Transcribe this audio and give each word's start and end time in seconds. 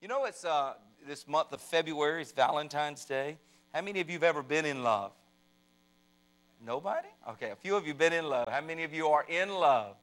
You 0.00 0.08
know, 0.08 0.24
it's 0.24 0.46
uh, 0.46 0.72
this 1.06 1.28
month 1.28 1.52
of 1.52 1.60
February, 1.60 2.22
it's 2.22 2.32
Valentine's 2.32 3.04
Day. 3.04 3.36
How 3.74 3.82
many 3.82 4.00
of 4.00 4.08
you 4.08 4.14
have 4.14 4.22
ever 4.22 4.42
been 4.42 4.64
in 4.64 4.82
love? 4.82 5.12
Nobody? 6.64 7.08
Okay, 7.28 7.50
a 7.50 7.56
few 7.56 7.76
of 7.76 7.84
you 7.84 7.90
have 7.90 7.98
been 7.98 8.14
in 8.14 8.26
love. 8.26 8.48
How 8.48 8.62
many 8.62 8.82
of 8.84 8.94
you 8.94 9.08
are 9.08 9.26
in 9.28 9.50
love? 9.50 9.96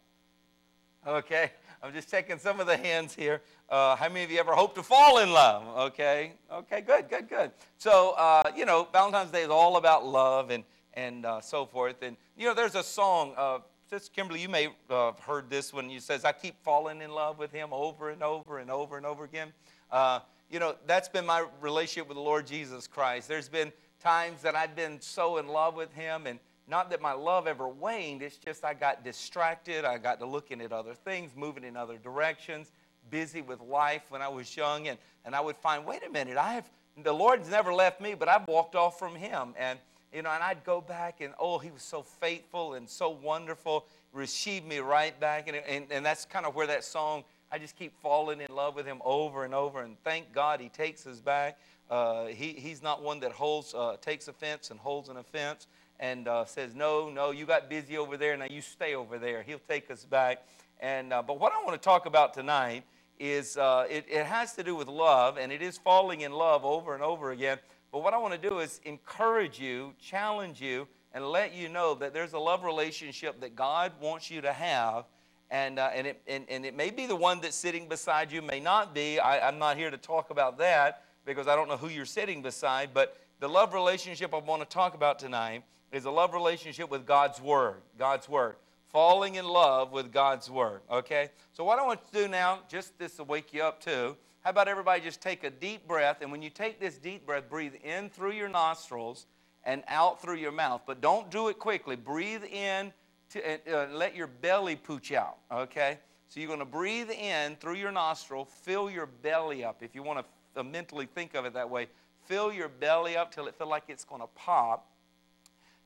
Okay, 1.08 1.52
I'm 1.82 1.94
just 1.94 2.12
checking 2.12 2.38
some 2.38 2.60
of 2.60 2.68
the 2.68 2.78
hands 2.78 3.16
here. 3.16 3.42
Uh, 3.70 3.96
how 3.96 4.08
many 4.08 4.24
of 4.24 4.30
you 4.30 4.38
ever 4.40 4.52
hope 4.52 4.76
to 4.76 4.84
fall 4.84 5.18
in 5.18 5.32
love? 5.32 5.64
Okay, 5.92 6.34
okay, 6.52 6.82
good, 6.82 7.10
good, 7.10 7.28
good. 7.28 7.50
So, 7.80 8.14
uh, 8.20 8.52
you 8.56 8.66
know, 8.66 8.88
Valentine's 8.94 9.32
Day 9.32 9.42
is 9.42 9.50
all 9.50 9.78
about 9.78 10.06
love 10.06 10.52
and, 10.52 10.64
and 10.94 11.26
uh, 11.26 11.42
so 11.42 11.66
forth. 11.66 12.04
And, 12.04 12.18
you 12.38 12.46
know, 12.46 12.54
there's 12.54 12.76
a 12.76 12.84
song, 12.84 13.34
uh, 13.36 13.60
Sister 13.90 14.12
Kimberly, 14.14 14.42
you 14.42 14.50
may 14.50 14.68
have 14.92 15.18
heard 15.18 15.50
this 15.50 15.74
one. 15.74 15.90
You 15.90 16.02
says, 16.02 16.24
I 16.24 16.34
keep 16.34 16.62
falling 16.62 17.02
in 17.02 17.10
love 17.10 17.40
with 17.40 17.52
him 17.52 17.70
over 17.72 18.12
and 18.12 18.22
over 18.22 18.60
and 18.60 18.70
over 18.70 18.98
and 18.98 19.06
over 19.06 19.24
again. 19.24 19.54
Uh, 19.92 20.20
you 20.50 20.60
know, 20.60 20.76
that's 20.86 21.10
been 21.10 21.26
my 21.26 21.46
relationship 21.62 22.08
with 22.08 22.16
the 22.16 22.24
Lord 22.24 22.48
Jesus 22.48 22.88
Christ. 22.88 23.28
There's 23.28 23.50
been 23.50 23.72
times 24.02 24.42
that 24.42 24.56
I've 24.56 24.76
been 24.76 25.02
so 25.02 25.38
in 25.38 25.48
love 25.48 25.76
with 25.76 25.94
Him, 25.94 26.28
and 26.28 26.40
not 26.68 26.90
that 26.90 27.02
my 27.02 27.14
love 27.14 27.48
ever 27.48 27.68
waned, 27.68 28.22
it's 28.22 28.38
just 28.38 28.66
I 28.66 28.74
got 28.74 29.04
distracted. 29.04 29.86
I 29.86 29.98
got 29.98 30.20
to 30.20 30.26
looking 30.26 30.62
at 30.62 30.72
other 30.72 30.94
things, 30.94 31.32
moving 31.36 31.64
in 31.64 31.78
other 31.78 31.98
directions, 31.98 32.72
busy 33.10 33.42
with 33.42 33.62
life 33.62 34.04
when 34.10 34.22
I 34.22 34.28
was 34.28 34.56
young, 34.56 34.88
and, 34.88 34.98
and 35.26 35.34
I 35.34 35.40
would 35.40 35.56
find, 35.58 35.86
wait 35.86 36.06
a 36.06 36.10
minute, 36.10 36.38
I 36.38 36.54
have, 36.54 36.70
the 37.04 37.14
Lord's 37.14 37.50
never 37.50 37.74
left 37.74 38.02
me, 38.02 38.16
but 38.16 38.28
I've 38.28 38.48
walked 38.48 38.76
off 38.76 39.00
from 39.00 39.16
Him. 39.16 39.54
And, 39.58 39.80
you 40.14 40.22
know, 40.22 40.30
and 40.30 40.44
I'd 40.44 40.64
go 40.64 40.82
back, 40.82 41.22
and 41.22 41.34
oh, 41.40 41.58
He 41.58 41.72
was 41.72 41.84
so 41.84 42.02
faithful 42.02 42.74
and 42.74 42.90
so 42.90 43.10
wonderful, 43.10 43.86
received 44.12 44.66
me 44.66 44.80
right 44.80 45.18
back. 45.20 45.48
And, 45.48 45.58
and, 45.58 45.86
and 45.90 46.06
that's 46.06 46.26
kind 46.26 46.46
of 46.46 46.56
where 46.56 46.68
that 46.68 46.84
song 46.84 47.24
I 47.52 47.58
just 47.58 47.78
keep 47.78 47.94
falling 48.02 48.42
in 48.42 48.54
love 48.54 48.76
with 48.76 48.86
him 48.86 49.02
over 49.06 49.46
and 49.46 49.54
over, 49.54 49.82
and 49.82 49.96
thank 50.04 50.34
God 50.34 50.60
he 50.60 50.70
takes 50.70 51.08
us 51.08 51.20
back. 51.20 51.58
Uh, 51.90 52.26
he, 52.26 52.52
he's 52.54 52.84
not 52.84 53.02
one 53.02 53.22
that 53.22 53.32
holds, 53.32 53.74
uh, 53.74 53.96
takes 54.02 54.28
offense 54.28 54.70
and 54.70 54.80
holds 54.80 55.08
an 55.08 55.18
offense 55.18 55.68
and 56.00 56.28
uh, 56.28 56.44
says, 56.46 56.76
No, 56.76 57.10
no, 57.10 57.32
you 57.32 57.46
got 57.46 57.70
busy 57.70 57.98
over 57.98 58.18
there, 58.18 58.36
now 58.36 58.48
you 58.50 58.62
stay 58.62 58.96
over 58.96 59.18
there. 59.18 59.44
He'll 59.44 59.62
take 59.68 59.90
us 59.90 60.04
back. 60.04 60.44
And, 60.80 61.14
uh, 61.14 61.22
but 61.22 61.40
what 61.40 61.54
I 61.54 61.64
want 61.64 61.82
to 61.82 61.84
talk 61.84 62.06
about 62.06 62.34
tonight 62.34 62.84
is 63.20 63.58
uh, 63.58 63.86
it, 63.90 64.06
it 64.10 64.26
has 64.26 64.54
to 64.56 64.64
do 64.64 64.76
with 64.76 64.88
love, 64.88 65.38
and 65.38 65.52
it 65.52 65.62
is 65.62 65.78
falling 65.78 66.22
in 66.22 66.32
love 66.34 66.66
over 66.66 66.94
and 66.94 67.02
over 67.02 67.32
again. 67.32 67.58
But 67.92 68.04
what 68.04 68.14
I 68.14 68.18
want 68.18 68.40
to 68.40 68.50
do 68.50 68.60
is 68.60 68.82
encourage 68.84 69.60
you, 69.60 69.94
challenge 70.02 70.62
you, 70.62 70.88
and 71.14 71.26
let 71.26 71.54
you 71.56 71.70
know 71.70 71.96
that 71.96 72.14
there's 72.14 72.34
a 72.34 72.40
love 72.40 72.64
relationship 72.64 73.40
that 73.40 73.56
God 73.56 73.94
wants 74.02 74.30
you 74.30 74.42
to 74.42 74.52
have 74.52 75.06
and, 75.50 75.80
uh, 75.80 75.90
and, 75.94 76.08
it, 76.08 76.22
and, 76.28 76.46
and 76.50 76.66
it 76.66 76.76
may 76.76 76.90
be 76.90 77.06
the 77.06 77.16
one 77.16 77.40
that's 77.42 77.56
sitting 77.56 77.88
beside 77.88 78.32
you, 78.32 78.42
may 78.42 78.60
not 78.60 78.94
be. 78.94 79.20
I, 79.20 79.48
I'm 79.48 79.60
not 79.60 79.78
here 79.78 79.90
to 79.90 79.98
talk 79.98 80.30
about 80.30 80.58
that 80.58 81.04
because 81.26 81.48
I 81.48 81.56
don't 81.56 81.68
know 81.70 81.78
who 81.78 81.88
you're 81.88 82.06
sitting 82.06 82.42
beside, 82.42 82.94
but 82.94 83.18
the 83.40 83.48
love 83.48 83.74
relationship 83.74 84.34
I 84.34 84.40
want 84.40 84.62
to 84.62 84.68
talk 84.68 84.94
about 84.94 85.20
tonight 85.20 85.64
is 85.92 86.06
a 86.06 86.12
love 86.12 86.34
relationship 86.34 86.90
with 86.90 87.06
God's 87.06 87.42
Word. 87.42 87.82
God's 87.98 88.28
Word. 88.28 88.56
Falling 88.90 89.36
in 89.36 89.46
love 89.46 89.92
with 89.92 90.12
God's 90.12 90.50
Word, 90.50 90.82
okay? 90.90 91.30
So, 91.54 91.64
what 91.64 91.78
I 91.78 91.86
want 91.86 92.00
to 92.12 92.22
do 92.24 92.28
now, 92.28 92.60
just 92.70 92.98
this 92.98 93.18
to 93.18 93.24
wake 93.24 93.54
you 93.54 93.62
up 93.62 93.82
too, 93.82 94.16
how 94.42 94.52
about 94.52 94.68
everybody 94.70 95.02
just 95.02 95.22
take 95.22 95.44
a 95.44 95.50
deep 95.50 95.88
breath? 95.88 96.18
And 96.22 96.32
when 96.32 96.42
you 96.42 96.50
take 96.50 96.80
this 96.80 96.98
deep 96.98 97.26
breath, 97.26 97.50
breathe 97.50 97.74
in 97.84 98.10
through 98.10 98.32
your 98.32 98.48
nostrils 98.48 99.26
and 99.66 99.84
out 99.90 100.22
through 100.22 100.38
your 100.38 100.54
mouth. 100.54 100.84
But 100.88 101.02
don't 101.02 101.30
do 101.30 101.50
it 101.50 101.60
quickly. 101.60 101.98
Breathe 101.98 102.44
in 102.46 102.94
to, 103.32 103.74
uh, 103.74 103.88
let 103.92 104.16
your 104.16 104.28
belly 104.28 104.76
pooch 104.76 105.12
out, 105.12 105.38
okay? 105.52 106.00
So 106.30 106.40
you're 106.40 106.48
going 106.48 106.60
to 106.60 106.66
breathe 106.66 107.10
in 107.10 107.56
through 107.56 107.76
your 107.76 107.92
nostril, 107.92 108.46
fill 108.46 108.90
your 108.90 109.06
belly 109.06 109.64
up. 109.64 109.82
If 109.82 109.96
you 109.96 110.04
want 110.04 110.26
to 110.54 110.60
uh, 110.60 110.64
mentally 110.64 111.06
think 111.06 111.36
of 111.36 111.46
it 111.46 111.54
that 111.54 111.70
way, 111.70 111.88
fill 112.26 112.52
your 112.52 112.68
belly 112.68 113.16
up 113.16 113.34
till 113.34 113.48
it 113.48 113.56
feels 113.56 113.70
like 113.70 113.84
it's 113.88 114.04
going 114.04 114.22
to 114.22 114.28
pop. 114.36 114.92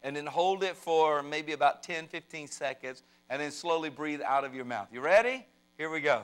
And 0.04 0.16
then 0.16 0.26
hold 0.26 0.64
it 0.64 0.76
for 0.76 1.22
maybe 1.22 1.54
about 1.54 1.84
10, 1.84 2.08
15 2.08 2.48
seconds, 2.48 3.04
and 3.30 3.40
then 3.40 3.52
slowly 3.52 3.90
breathe 3.90 4.22
out 4.26 4.44
of 4.44 4.56
your 4.56 4.66
mouth. 4.66 4.88
You 4.92 5.00
ready? 5.00 5.46
Here 5.78 5.92
we 5.92 6.02
go. 6.02 6.24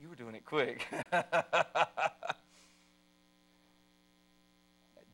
You 0.00 0.10
were 0.10 0.16
doing 0.16 0.34
it 0.34 0.44
quick. 0.44 0.86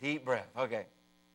Deep 0.02 0.24
breath. 0.24 0.48
Okay. 0.58 0.86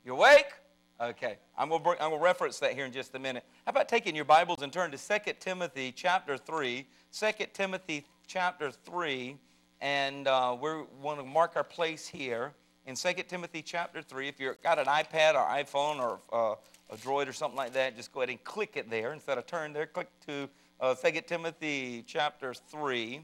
You 0.04 0.12
awake? 0.12 0.52
Okay. 1.00 1.38
I'm 1.58 1.70
going, 1.70 1.82
to 1.82 2.04
I'm 2.04 2.14
reference 2.16 2.60
that 2.60 2.74
here 2.74 2.84
in 2.84 2.92
just 2.92 3.16
a 3.16 3.20
minute. 3.20 3.46
How 3.66 3.70
about 3.70 3.88
taking 3.88 4.14
your 4.14 4.26
Bibles 4.26 4.62
and 4.62 4.74
turn 4.74 4.92
to 4.92 4.98
2 4.98 5.32
Timothy 5.40 5.94
chapter 5.96 6.36
3. 6.36 6.86
2 7.18 7.32
Timothy 7.54 8.06
chapter 8.28 8.70
3. 8.70 9.38
And 9.80 10.28
uh, 10.28 10.58
we 10.62 10.70
want 11.02 11.18
to 11.18 11.26
mark 11.26 11.54
our 11.56 11.64
place 11.64 12.10
here 12.10 12.52
in 12.86 12.96
2 12.96 13.14
Timothy 13.30 13.62
chapter 13.62 14.02
3. 14.02 14.28
If 14.28 14.38
you've 14.38 14.62
got 14.62 14.80
an 14.80 14.88
iPad 14.88 15.36
or 15.36 15.48
iPhone 15.48 16.02
or 16.02 16.20
uh, 16.34 16.56
a 16.94 16.98
Droid 16.98 17.30
or 17.30 17.34
something 17.34 17.56
like 17.56 17.72
that, 17.72 17.96
just 17.96 18.12
go 18.12 18.20
ahead 18.20 18.32
and 18.32 18.44
click 18.44 18.72
it 18.76 18.90
there. 18.90 19.14
Instead 19.14 19.38
of 19.38 19.46
turn 19.46 19.72
there, 19.72 19.86
click 19.86 20.10
to 20.28 20.50
uh, 20.82 20.94
2 20.94 21.22
Timothy 21.26 22.04
chapter 22.06 22.54
3. 22.54 23.22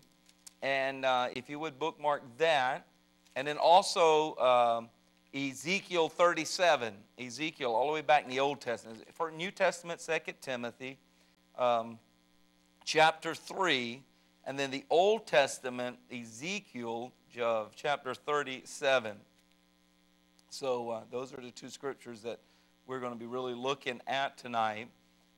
And 0.62 1.04
uh, 1.04 1.28
if 1.36 1.50
you 1.50 1.60
would 1.60 1.78
bookmark 1.80 2.22
that. 2.38 2.88
And 3.36 3.46
then 3.46 3.58
also 3.58 4.38
um, 4.38 4.90
Ezekiel 5.34 6.10
37, 6.10 6.94
Ezekiel, 7.18 7.72
all 7.74 7.88
the 7.88 7.94
way 7.94 8.02
back 8.02 8.24
in 8.24 8.30
the 8.30 8.40
Old 8.40 8.62
Testament. 8.62 9.04
For 9.14 9.32
New 9.32 9.50
Testament, 9.50 10.00
2 10.00 10.34
Timothy, 10.42 11.00
um, 11.58 11.98
chapter 12.86 13.34
3, 13.34 14.04
and 14.46 14.60
then 14.60 14.70
the 14.70 14.84
Old 14.92 15.26
Testament, 15.26 15.98
Ezekiel, 16.12 17.12
chapter 17.76 18.14
37. 18.14 19.16
So 20.50 20.90
uh, 20.92 21.02
those 21.10 21.34
are 21.34 21.42
the 21.42 21.50
two 21.50 21.70
scriptures 21.70 22.22
that 22.22 22.40
we're 22.86 23.00
going 23.00 23.14
to 23.14 23.20
be 23.20 23.26
really 23.26 23.56
looking 23.56 24.02
at 24.06 24.38
tonight 24.38 24.88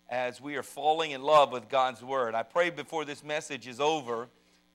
as 0.10 0.42
we 0.42 0.58
are 0.58 0.64
falling 0.64 1.12
in 1.12 1.22
love 1.22 1.54
with 1.54 1.70
God's 1.70 2.04
Word. 2.04 2.36
I 2.36 2.44
pray 2.44 2.70
before 2.70 3.06
this 3.06 3.24
message 3.24 3.66
is 3.66 3.80
over 3.80 4.28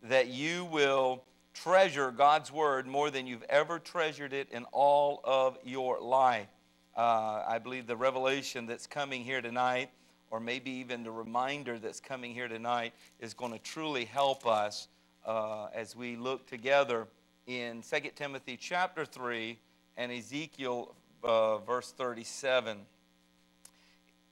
that 0.03 0.29
you 0.29 0.65
will 0.65 1.25
treasure 1.55 2.11
God's 2.11 2.53
Word 2.53 2.87
more 2.87 3.11
than 3.11 3.27
you've 3.27 3.45
ever 3.49 3.79
treasured 3.79 4.33
it 4.33 4.49
in 4.51 4.65
all 4.73 5.21
of 5.25 5.59
your 5.65 6.01
life. 6.01 6.49
Uh, 6.97 7.45
I 7.47 7.59
believe 7.59 7.87
the 7.87 7.97
revelation 7.97 8.67
that's 8.67 8.87
coming 8.87 9.25
here 9.25 9.41
tonight, 9.41 9.91
or 10.31 10.41
maybe 10.41 10.71
even 10.71 11.03
the 11.03 11.11
reminder 11.11 11.79
that's 11.79 12.01
coming 12.01 12.35
here 12.35 12.49
tonight, 12.49 12.93
is 13.21 13.35
going 13.35 13.53
to 13.53 13.59
truly 13.59 14.05
help 14.05 14.47
us 14.47 14.89
uh, 15.27 15.69
as 15.75 15.95
we 15.95 16.17
look 16.17 16.47
together 16.47 17.07
in 17.47 17.83
2 17.83 18.11
Timothy 18.15 18.57
chapter 18.57 19.05
3 19.05 19.59
and 19.97 20.13
Ezekiel 20.13 20.95
uh, 21.23 21.59
verse 21.59 21.93
37. 21.93 22.79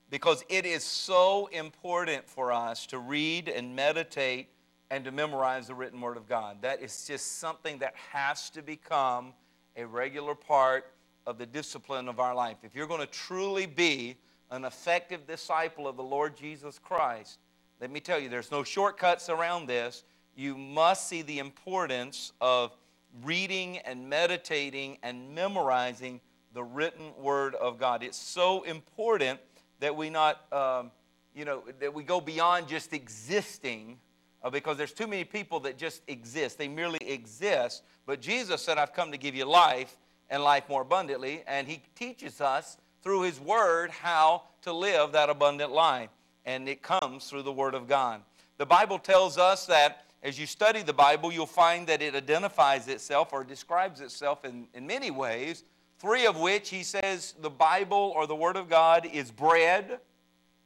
Because 0.09 0.43
it 0.49 0.65
is 0.65 0.83
so 0.83 1.47
important 1.47 2.27
for 2.27 2.51
us 2.51 2.87
to 2.87 2.97
read 2.97 3.47
and 3.47 3.75
meditate 3.75 4.47
and 4.91 5.03
to 5.05 5.11
memorize 5.11 5.67
the 5.67 5.75
written 5.75 6.01
word 6.01 6.17
of 6.17 6.27
God. 6.27 6.61
That 6.61 6.81
is 6.81 7.05
just 7.05 7.39
something 7.39 7.79
that 7.79 7.93
has 8.11 8.49
to 8.51 8.61
become 8.61 9.33
a 9.75 9.85
regular 9.85 10.35
part 10.35 10.85
of 11.27 11.37
the 11.37 11.45
discipline 11.45 12.07
of 12.07 12.19
our 12.19 12.33
life. 12.33 12.57
If 12.63 12.75
you're 12.75 12.87
going 12.87 13.01
to 13.01 13.07
truly 13.07 13.65
be 13.65 14.17
an 14.49 14.65
effective 14.65 15.27
disciple 15.27 15.87
of 15.87 15.95
the 15.95 16.03
Lord 16.03 16.35
Jesus 16.35 16.79
Christ, 16.79 17.39
let 17.79 17.91
me 17.91 17.99
tell 17.99 18.19
you, 18.19 18.29
there's 18.29 18.51
no 18.51 18.63
shortcuts 18.63 19.29
around 19.29 19.67
this. 19.67 20.03
You 20.35 20.57
must 20.57 21.07
see 21.07 21.21
the 21.21 21.39
importance 21.39 22.33
of 22.41 22.75
reading 23.23 23.77
and 23.79 24.09
meditating 24.09 24.97
and 25.03 25.33
memorizing 25.33 26.19
the 26.53 26.63
written 26.63 27.11
word 27.17 27.55
of 27.55 27.79
God. 27.79 28.03
It's 28.03 28.17
so 28.17 28.63
important 28.63 29.39
that 29.79 29.95
we 29.95 30.09
not, 30.09 30.51
um, 30.51 30.91
you 31.35 31.45
know, 31.45 31.63
that 31.79 31.93
we 31.93 32.03
go 32.03 32.19
beyond 32.19 32.67
just 32.67 32.91
existing 32.91 33.99
uh, 34.43 34.49
because 34.49 34.77
there's 34.77 34.93
too 34.93 35.07
many 35.07 35.23
people 35.23 35.59
that 35.61 35.77
just 35.77 36.01
exist. 36.07 36.57
They 36.57 36.67
merely 36.67 36.99
exist. 37.01 37.83
But 38.05 38.21
Jesus 38.21 38.61
said, 38.61 38.77
I've 38.77 38.93
come 38.93 39.11
to 39.11 39.17
give 39.17 39.35
you 39.35 39.45
life 39.45 39.97
and 40.29 40.43
life 40.43 40.63
more 40.69 40.81
abundantly. 40.81 41.43
And 41.47 41.67
He 41.67 41.81
teaches 41.95 42.41
us 42.41 42.77
through 43.01 43.23
His 43.23 43.39
Word 43.39 43.91
how 43.91 44.43
to 44.61 44.73
live 44.73 45.11
that 45.11 45.29
abundant 45.29 45.71
life. 45.71 46.09
And 46.45 46.69
it 46.69 46.81
comes 46.81 47.29
through 47.29 47.43
the 47.43 47.51
Word 47.51 47.73
of 47.73 47.87
God. 47.87 48.21
The 48.57 48.65
Bible 48.65 48.99
tells 48.99 49.37
us 49.37 49.65
that 49.67 50.05
as 50.21 50.37
you 50.37 50.45
study 50.45 50.81
the 50.81 50.93
Bible, 50.93 51.31
you'll 51.31 51.45
find 51.45 51.87
that 51.87 52.01
it 52.01 52.13
identifies 52.13 52.87
itself 52.87 53.31
or 53.31 53.43
describes 53.43 54.01
itself 54.01 54.43
in, 54.43 54.67
in 54.73 54.85
many 54.85 55.11
ways, 55.11 55.63
three 55.97 56.25
of 56.25 56.37
which 56.37 56.69
He 56.69 56.83
says 56.83 57.35
the 57.41 57.49
Bible 57.49 58.13
or 58.15 58.27
the 58.27 58.35
Word 58.35 58.57
of 58.57 58.69
God 58.69 59.05
is 59.05 59.31
bread. 59.31 59.99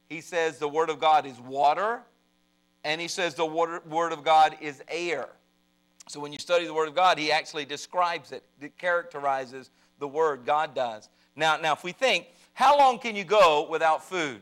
He 0.08 0.20
says 0.20 0.58
the 0.58 0.68
Word 0.68 0.90
of 0.90 1.00
God 1.00 1.26
is 1.26 1.38
water 1.40 2.02
and 2.84 3.00
he 3.00 3.08
says 3.08 3.34
the 3.34 3.46
Word 3.46 4.12
of 4.12 4.22
God 4.22 4.56
is 4.60 4.82
air. 4.88 5.28
So 6.06 6.20
when 6.20 6.32
you 6.32 6.38
study 6.38 6.66
the 6.66 6.74
Word 6.74 6.88
of 6.88 6.94
God, 6.94 7.18
he 7.18 7.32
actually 7.32 7.64
describes 7.64 8.30
it, 8.30 8.44
it 8.60 8.76
characterizes 8.76 9.70
the 9.98 10.06
Word, 10.06 10.44
God 10.44 10.74
does. 10.74 11.08
Now, 11.34 11.56
now, 11.56 11.72
if 11.72 11.82
we 11.82 11.92
think, 11.92 12.26
how 12.52 12.78
long 12.78 12.98
can 12.98 13.16
you 13.16 13.24
go 13.24 13.66
without 13.68 14.04
food? 14.04 14.40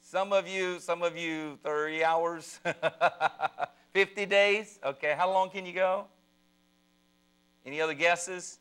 Some 0.00 0.32
of 0.32 0.46
you, 0.46 0.78
some 0.78 1.02
of 1.02 1.16
you, 1.16 1.58
30 1.64 2.04
hours, 2.04 2.60
50 3.92 4.26
days. 4.26 4.78
Okay, 4.84 5.14
how 5.16 5.30
long 5.30 5.50
can 5.50 5.66
you 5.66 5.72
go? 5.72 6.06
Any 7.66 7.80
other 7.80 7.94
guesses? 7.94 8.58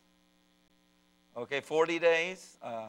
Okay, 1.38 1.62
40 1.62 2.00
days. 2.00 2.57
Uh, 2.62 2.88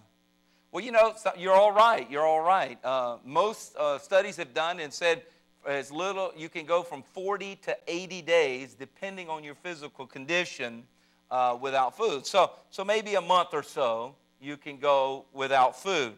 well, 0.75 0.83
you 0.83 0.91
know, 0.91 1.15
you're 1.39 1.55
all 1.55 1.71
right. 1.71 2.11
You're 2.11 2.27
all 2.27 2.41
right. 2.41 2.85
Uh, 2.85 3.19
most 3.25 3.77
uh, 3.77 3.97
studies 4.01 4.37
have 4.39 4.53
done 4.53 4.81
and 4.81 4.93
said 4.93 5.23
as 5.65 5.93
little, 5.93 6.33
you 6.37 6.49
can 6.49 6.67
go 6.67 6.83
from 6.83 7.05
40 7.05 7.55
to 7.63 7.77
80 7.87 8.23
days, 8.23 8.75
depending 8.75 9.29
on 9.29 9.45
your 9.45 9.55
physical 9.55 10.05
condition, 10.05 10.83
uh, 11.31 11.57
without 11.61 11.97
food. 11.97 12.27
So, 12.27 12.51
so 12.71 12.85
maybe 12.85 13.15
a 13.15 13.21
month 13.21 13.51
or 13.53 13.63
so, 13.63 14.17
you 14.41 14.57
can 14.57 14.79
go 14.79 15.27
without 15.33 15.81
food. 15.81 16.15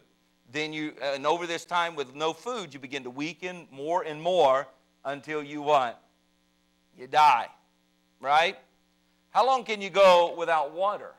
Then 0.51 0.73
you, 0.73 0.93
and 1.03 1.27
over 1.27 1.45
this 1.45 1.63
time 1.63 1.95
with 1.95 2.15
no 2.15 2.33
food, 2.33 2.73
you 2.73 2.79
begin 2.79 3.03
to 3.03 3.11
weaken 3.11 3.67
more 3.71 4.01
and 4.01 4.19
more 4.19 4.67
until 5.05 5.43
you 5.43 5.61
what? 5.61 6.01
You 6.97 7.05
die, 7.05 7.49
right? 8.19 8.57
How 9.29 9.45
long 9.45 9.65
can 9.65 9.83
you 9.83 9.91
go 9.91 10.33
without 10.35 10.73
water? 10.73 11.11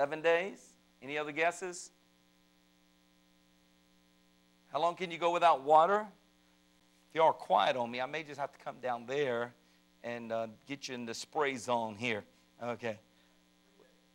Seven 0.00 0.22
days? 0.22 0.56
Any 1.02 1.18
other 1.18 1.30
guesses? 1.30 1.90
How 4.72 4.80
long 4.80 4.94
can 4.94 5.10
you 5.10 5.18
go 5.18 5.30
without 5.30 5.62
water? 5.62 6.06
If 7.10 7.14
you 7.14 7.20
are 7.20 7.34
quiet 7.34 7.76
on 7.76 7.90
me, 7.90 8.00
I 8.00 8.06
may 8.06 8.22
just 8.22 8.40
have 8.40 8.50
to 8.50 8.58
come 8.64 8.76
down 8.82 9.04
there 9.04 9.52
and 10.02 10.32
uh, 10.32 10.46
get 10.66 10.88
you 10.88 10.94
in 10.94 11.04
the 11.04 11.12
spray 11.12 11.54
zone 11.56 11.96
here. 11.96 12.24
Okay. 12.62 12.98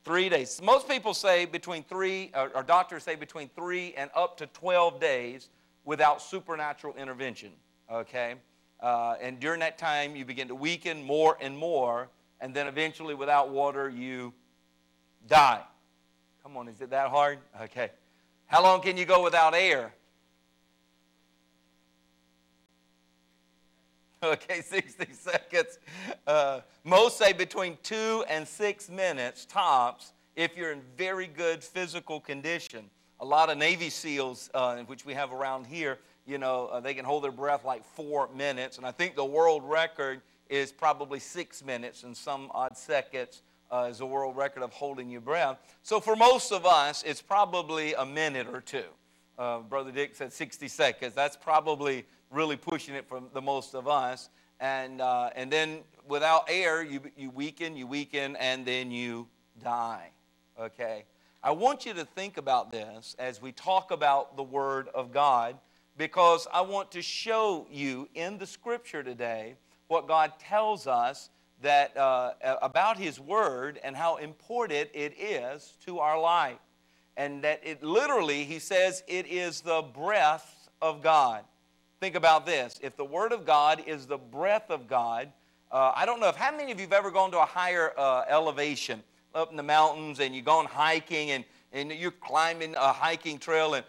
Three 0.04 0.28
days. 0.28 0.60
Most 0.60 0.90
people 0.90 1.14
say 1.14 1.46
between 1.46 1.84
three, 1.84 2.32
or, 2.34 2.50
or 2.56 2.64
doctors 2.64 3.04
say 3.04 3.14
between 3.14 3.48
three 3.56 3.94
and 3.94 4.10
up 4.16 4.38
to 4.38 4.48
12 4.48 5.00
days 5.00 5.50
without 5.84 6.20
supernatural 6.20 6.96
intervention. 6.96 7.52
Okay? 7.92 8.34
Uh, 8.80 9.18
and 9.22 9.40
during 9.40 9.60
that 9.60 9.78
time, 9.78 10.16
you 10.16 10.26
begin 10.26 10.48
to 10.48 10.56
weaken 10.56 11.04
more 11.04 11.38
and 11.40 11.56
more, 11.56 12.10
and 12.42 12.56
then 12.56 12.66
eventually, 12.66 13.14
without 13.14 13.52
water, 13.52 13.88
you 13.88 14.34
die. 15.28 15.62
Come 16.46 16.58
on, 16.58 16.68
is 16.68 16.80
it 16.80 16.92
that 16.92 17.10
hard? 17.10 17.40
Okay. 17.60 17.90
How 18.46 18.62
long 18.62 18.80
can 18.80 18.98
you 18.98 19.06
go 19.06 19.24
without 19.24 19.56
air? 19.56 19.92
okay, 24.24 24.62
60 24.62 25.08
seconds. 25.12 25.80
Uh, 26.28 26.60
most 26.84 27.18
say 27.18 27.34
between 27.34 27.80
two 27.82 28.24
and 28.30 28.48
six 28.48 28.92
minutes 28.92 29.46
tops 29.46 30.14
if 30.36 30.56
you're 30.56 30.72
in 30.72 30.82
very 30.96 31.26
good 31.26 31.64
physical 31.64 32.20
condition. 32.20 32.92
A 33.22 33.26
lot 33.26 33.50
of 33.50 33.58
Navy 33.58 33.90
SEALs, 33.90 34.52
uh, 34.54 34.78
which 34.84 35.04
we 35.04 35.16
have 35.16 35.34
around 35.34 35.66
here, 35.66 35.98
you 36.28 36.38
know, 36.38 36.68
uh, 36.68 36.80
they 36.80 36.94
can 36.94 37.06
hold 37.06 37.24
their 37.24 37.32
breath 37.32 37.66
like 37.66 37.84
four 37.84 38.30
minutes. 38.36 38.78
And 38.78 38.86
I 38.86 38.92
think 38.92 39.16
the 39.16 39.26
world 39.26 39.64
record 39.64 40.22
is 40.48 40.72
probably 40.72 41.18
six 41.18 41.66
minutes 41.66 42.04
and 42.04 42.16
some 42.16 42.52
odd 42.54 42.78
seconds 42.78 43.42
uh, 43.72 43.88
is 43.90 44.00
the 44.00 44.06
world 44.06 44.36
record 44.36 44.64
of 44.64 44.72
holding 44.72 45.10
your 45.10 45.22
breath. 45.22 45.58
So 45.84 46.00
for 46.00 46.16
most 46.16 46.52
of 46.52 46.66
us, 46.66 47.04
it's 47.04 47.22
probably 47.22 47.94
a 47.94 48.06
minute 48.06 48.48
or 48.52 48.62
two. 48.62 48.84
Uh, 49.38 49.60
Brother 49.60 49.92
Dick 49.92 50.16
said 50.16 50.32
60 50.32 50.68
seconds. 50.68 51.14
That's 51.14 51.36
probably 51.36 52.06
really 52.32 52.56
pushing 52.56 52.96
it 52.96 53.08
for 53.08 53.22
the 53.34 53.42
most 53.42 53.76
of 53.76 53.88
us. 53.88 54.30
And, 54.60 55.02
uh, 55.02 55.32
and 55.36 55.52
then 55.52 55.80
without 56.08 56.46
air, 56.50 56.84
you, 56.84 57.02
you 57.18 57.30
weaken, 57.30 57.76
you 57.76 57.88
weaken, 57.88 58.36
and 58.38 58.66
then 58.66 58.92
you 58.92 59.28
die. 59.64 60.10
Okay? 60.60 61.06
I 61.44 61.52
want 61.52 61.86
you 61.86 61.94
to 61.94 62.06
think 62.06 62.38
about 62.38 62.72
this 62.72 63.16
as 63.20 63.42
we 63.42 63.52
talk 63.52 63.92
about 63.92 64.38
the 64.38 64.44
Word 64.44 64.88
of 64.96 65.12
God 65.12 65.58
because 65.98 66.48
I 66.54 66.62
want 66.62 66.92
to 66.92 67.02
show 67.02 67.68
you 67.72 68.10
in 68.16 68.38
the 68.38 68.48
Scripture 68.48 69.04
today 69.04 69.56
what 69.88 70.08
God 70.08 70.34
tells 70.40 70.88
us 70.88 71.30
that, 71.62 71.96
uh, 71.98 72.34
about 72.62 72.98
His 72.98 73.20
Word 73.20 73.80
and 73.84 73.96
how 73.96 74.18
important 74.18 74.90
it 74.94 75.14
is 75.20 75.74
to 75.86 76.00
our 76.00 76.20
life. 76.20 76.58
And 77.18 77.44
that 77.44 77.62
it 77.64 77.82
literally, 77.82 78.44
He 78.44 78.60
says, 78.60 79.04
it 79.08 79.28
is 79.28 79.62
the 79.62 79.82
breath 79.82 80.70
of 80.82 81.02
God. 81.02 81.44
Think 82.00 82.16
about 82.16 82.46
this. 82.46 82.80
If 82.82 82.98
the 82.98 83.06
Word 83.06 83.32
of 83.32 83.46
God 83.46 83.84
is 83.88 84.06
the 84.06 84.18
breath 84.18 84.70
of 84.70 84.88
God, 84.88 85.32
uh, 85.72 85.92
I 85.96 86.06
don't 86.06 86.20
know 86.20 86.30
if 86.30 86.36
how 86.36 86.56
many 86.56 86.72
of 86.72 86.80
you 86.80 86.86
have 86.86 86.94
ever 86.94 87.12
gone 87.12 87.32
to 87.32 87.40
a 87.40 87.46
higher 87.46 87.94
uh, 87.98 88.24
elevation 88.30 89.02
up 89.34 89.52
in 89.52 89.58
the 89.58 89.64
mountains 89.64 90.20
and 90.20 90.36
you're 90.36 90.44
going 90.44 90.68
hiking 90.68 91.32
and, 91.32 91.44
and 91.74 91.92
you're 91.92 92.12
climbing 92.12 92.76
a 92.76 92.94
hiking 92.94 93.38
trail 93.38 93.74
and 93.74 93.86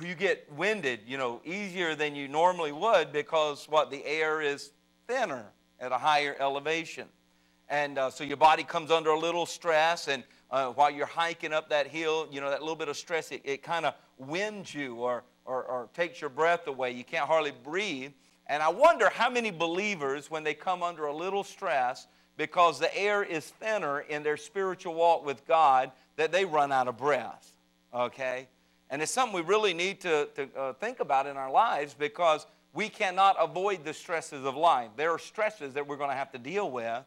you 0.00 0.14
get 0.14 0.50
winded, 0.52 1.00
you 1.06 1.18
know, 1.18 1.40
easier 1.44 1.94
than 1.94 2.14
you 2.14 2.28
normally 2.28 2.72
would 2.72 3.12
because 3.12 3.66
what 3.68 3.90
the 3.90 4.04
air 4.04 4.40
is 4.40 4.70
thinner 5.06 5.46
at 5.80 5.92
a 5.92 5.98
higher 5.98 6.36
elevation. 6.40 7.06
And 7.68 7.98
uh, 7.98 8.10
so 8.10 8.24
your 8.24 8.36
body 8.36 8.64
comes 8.64 8.90
under 8.90 9.10
a 9.10 9.18
little 9.18 9.46
stress, 9.46 10.08
and 10.08 10.24
uh, 10.50 10.68
while 10.68 10.90
you're 10.90 11.06
hiking 11.06 11.52
up 11.52 11.68
that 11.68 11.86
hill, 11.86 12.26
you 12.30 12.40
know, 12.40 12.50
that 12.50 12.60
little 12.60 12.76
bit 12.76 12.88
of 12.88 12.96
stress, 12.96 13.30
it, 13.30 13.42
it 13.44 13.62
kind 13.62 13.84
of 13.84 13.94
winds 14.16 14.74
you 14.74 14.96
or, 14.96 15.24
or, 15.44 15.62
or 15.64 15.88
takes 15.94 16.20
your 16.20 16.30
breath 16.30 16.66
away. 16.66 16.92
You 16.92 17.04
can't 17.04 17.26
hardly 17.26 17.52
breathe. 17.64 18.12
And 18.46 18.62
I 18.62 18.70
wonder 18.70 19.10
how 19.10 19.28
many 19.28 19.50
believers, 19.50 20.30
when 20.30 20.44
they 20.44 20.54
come 20.54 20.82
under 20.82 21.06
a 21.06 21.14
little 21.14 21.44
stress, 21.44 22.06
because 22.38 22.78
the 22.78 22.96
air 22.96 23.22
is 23.22 23.44
thinner 23.44 24.00
in 24.00 24.22
their 24.22 24.38
spiritual 24.38 24.94
walk 24.94 25.26
with 25.26 25.46
God, 25.46 25.90
that 26.16 26.32
they 26.32 26.46
run 26.46 26.72
out 26.72 26.88
of 26.88 26.96
breath. 26.96 27.52
Okay? 27.92 28.48
And 28.88 29.02
it's 29.02 29.12
something 29.12 29.34
we 29.34 29.42
really 29.42 29.74
need 29.74 30.00
to, 30.00 30.28
to 30.36 30.48
uh, 30.56 30.72
think 30.74 31.00
about 31.00 31.26
in 31.26 31.36
our 31.36 31.50
lives 31.50 31.94
because 31.94 32.46
we 32.78 32.88
cannot 32.88 33.34
avoid 33.40 33.84
the 33.84 33.92
stresses 33.92 34.44
of 34.44 34.54
life. 34.54 34.90
There 34.96 35.10
are 35.10 35.18
stresses 35.18 35.74
that 35.74 35.88
we're 35.88 35.96
going 35.96 36.10
to 36.10 36.16
have 36.16 36.30
to 36.30 36.38
deal 36.38 36.70
with. 36.70 37.02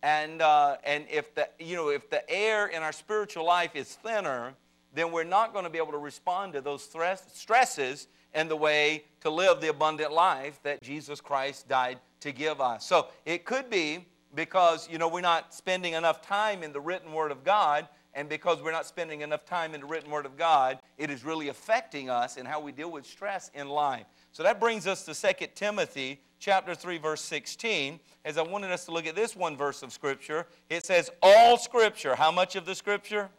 And, 0.00 0.40
uh, 0.40 0.76
and 0.84 1.04
if, 1.10 1.34
the, 1.34 1.48
you 1.58 1.74
know, 1.74 1.88
if 1.88 2.08
the 2.08 2.22
air 2.30 2.68
in 2.68 2.80
our 2.84 2.92
spiritual 2.92 3.44
life 3.44 3.74
is 3.74 3.92
thinner, 3.92 4.54
then 4.94 5.10
we're 5.10 5.24
not 5.24 5.52
going 5.52 5.64
to 5.64 5.70
be 5.70 5.78
able 5.78 5.90
to 5.90 5.98
respond 5.98 6.52
to 6.52 6.60
those 6.60 6.84
stress, 6.84 7.24
stresses 7.34 8.06
and 8.34 8.48
the 8.48 8.54
way 8.54 9.02
to 9.22 9.28
live 9.28 9.60
the 9.60 9.66
abundant 9.66 10.12
life 10.12 10.60
that 10.62 10.80
Jesus 10.80 11.20
Christ 11.20 11.66
died 11.66 11.98
to 12.20 12.30
give 12.30 12.60
us. 12.60 12.86
So 12.86 13.08
it 13.24 13.44
could 13.44 13.68
be 13.68 14.06
because, 14.32 14.88
you 14.88 14.98
know, 14.98 15.08
we're 15.08 15.22
not 15.22 15.52
spending 15.52 15.94
enough 15.94 16.22
time 16.22 16.62
in 16.62 16.72
the 16.72 16.80
written 16.80 17.12
Word 17.12 17.32
of 17.32 17.42
God, 17.42 17.88
and 18.14 18.28
because 18.28 18.62
we're 18.62 18.70
not 18.70 18.86
spending 18.86 19.22
enough 19.22 19.44
time 19.44 19.74
in 19.74 19.80
the 19.80 19.86
written 19.86 20.12
Word 20.12 20.24
of 20.24 20.36
God, 20.36 20.78
it 20.98 21.10
is 21.10 21.24
really 21.24 21.48
affecting 21.48 22.10
us 22.10 22.36
in 22.36 22.46
how 22.46 22.60
we 22.60 22.70
deal 22.70 22.92
with 22.92 23.04
stress 23.04 23.50
in 23.54 23.68
life. 23.68 24.06
So 24.36 24.42
that 24.42 24.60
brings 24.60 24.86
us 24.86 25.02
to 25.06 25.14
2 25.14 25.46
Timothy 25.54 26.20
chapter 26.38 26.74
3 26.74 26.98
verse 26.98 27.22
16 27.22 27.98
as 28.26 28.36
i 28.36 28.42
wanted 28.42 28.70
us 28.70 28.84
to 28.84 28.90
look 28.90 29.06
at 29.06 29.16
this 29.16 29.34
one 29.34 29.56
verse 29.56 29.82
of 29.82 29.90
scripture 29.90 30.46
it 30.68 30.84
says 30.84 31.08
all 31.22 31.56
scripture 31.56 32.14
how 32.14 32.30
much 32.30 32.54
of 32.54 32.66
the 32.66 32.74
scripture 32.74 33.30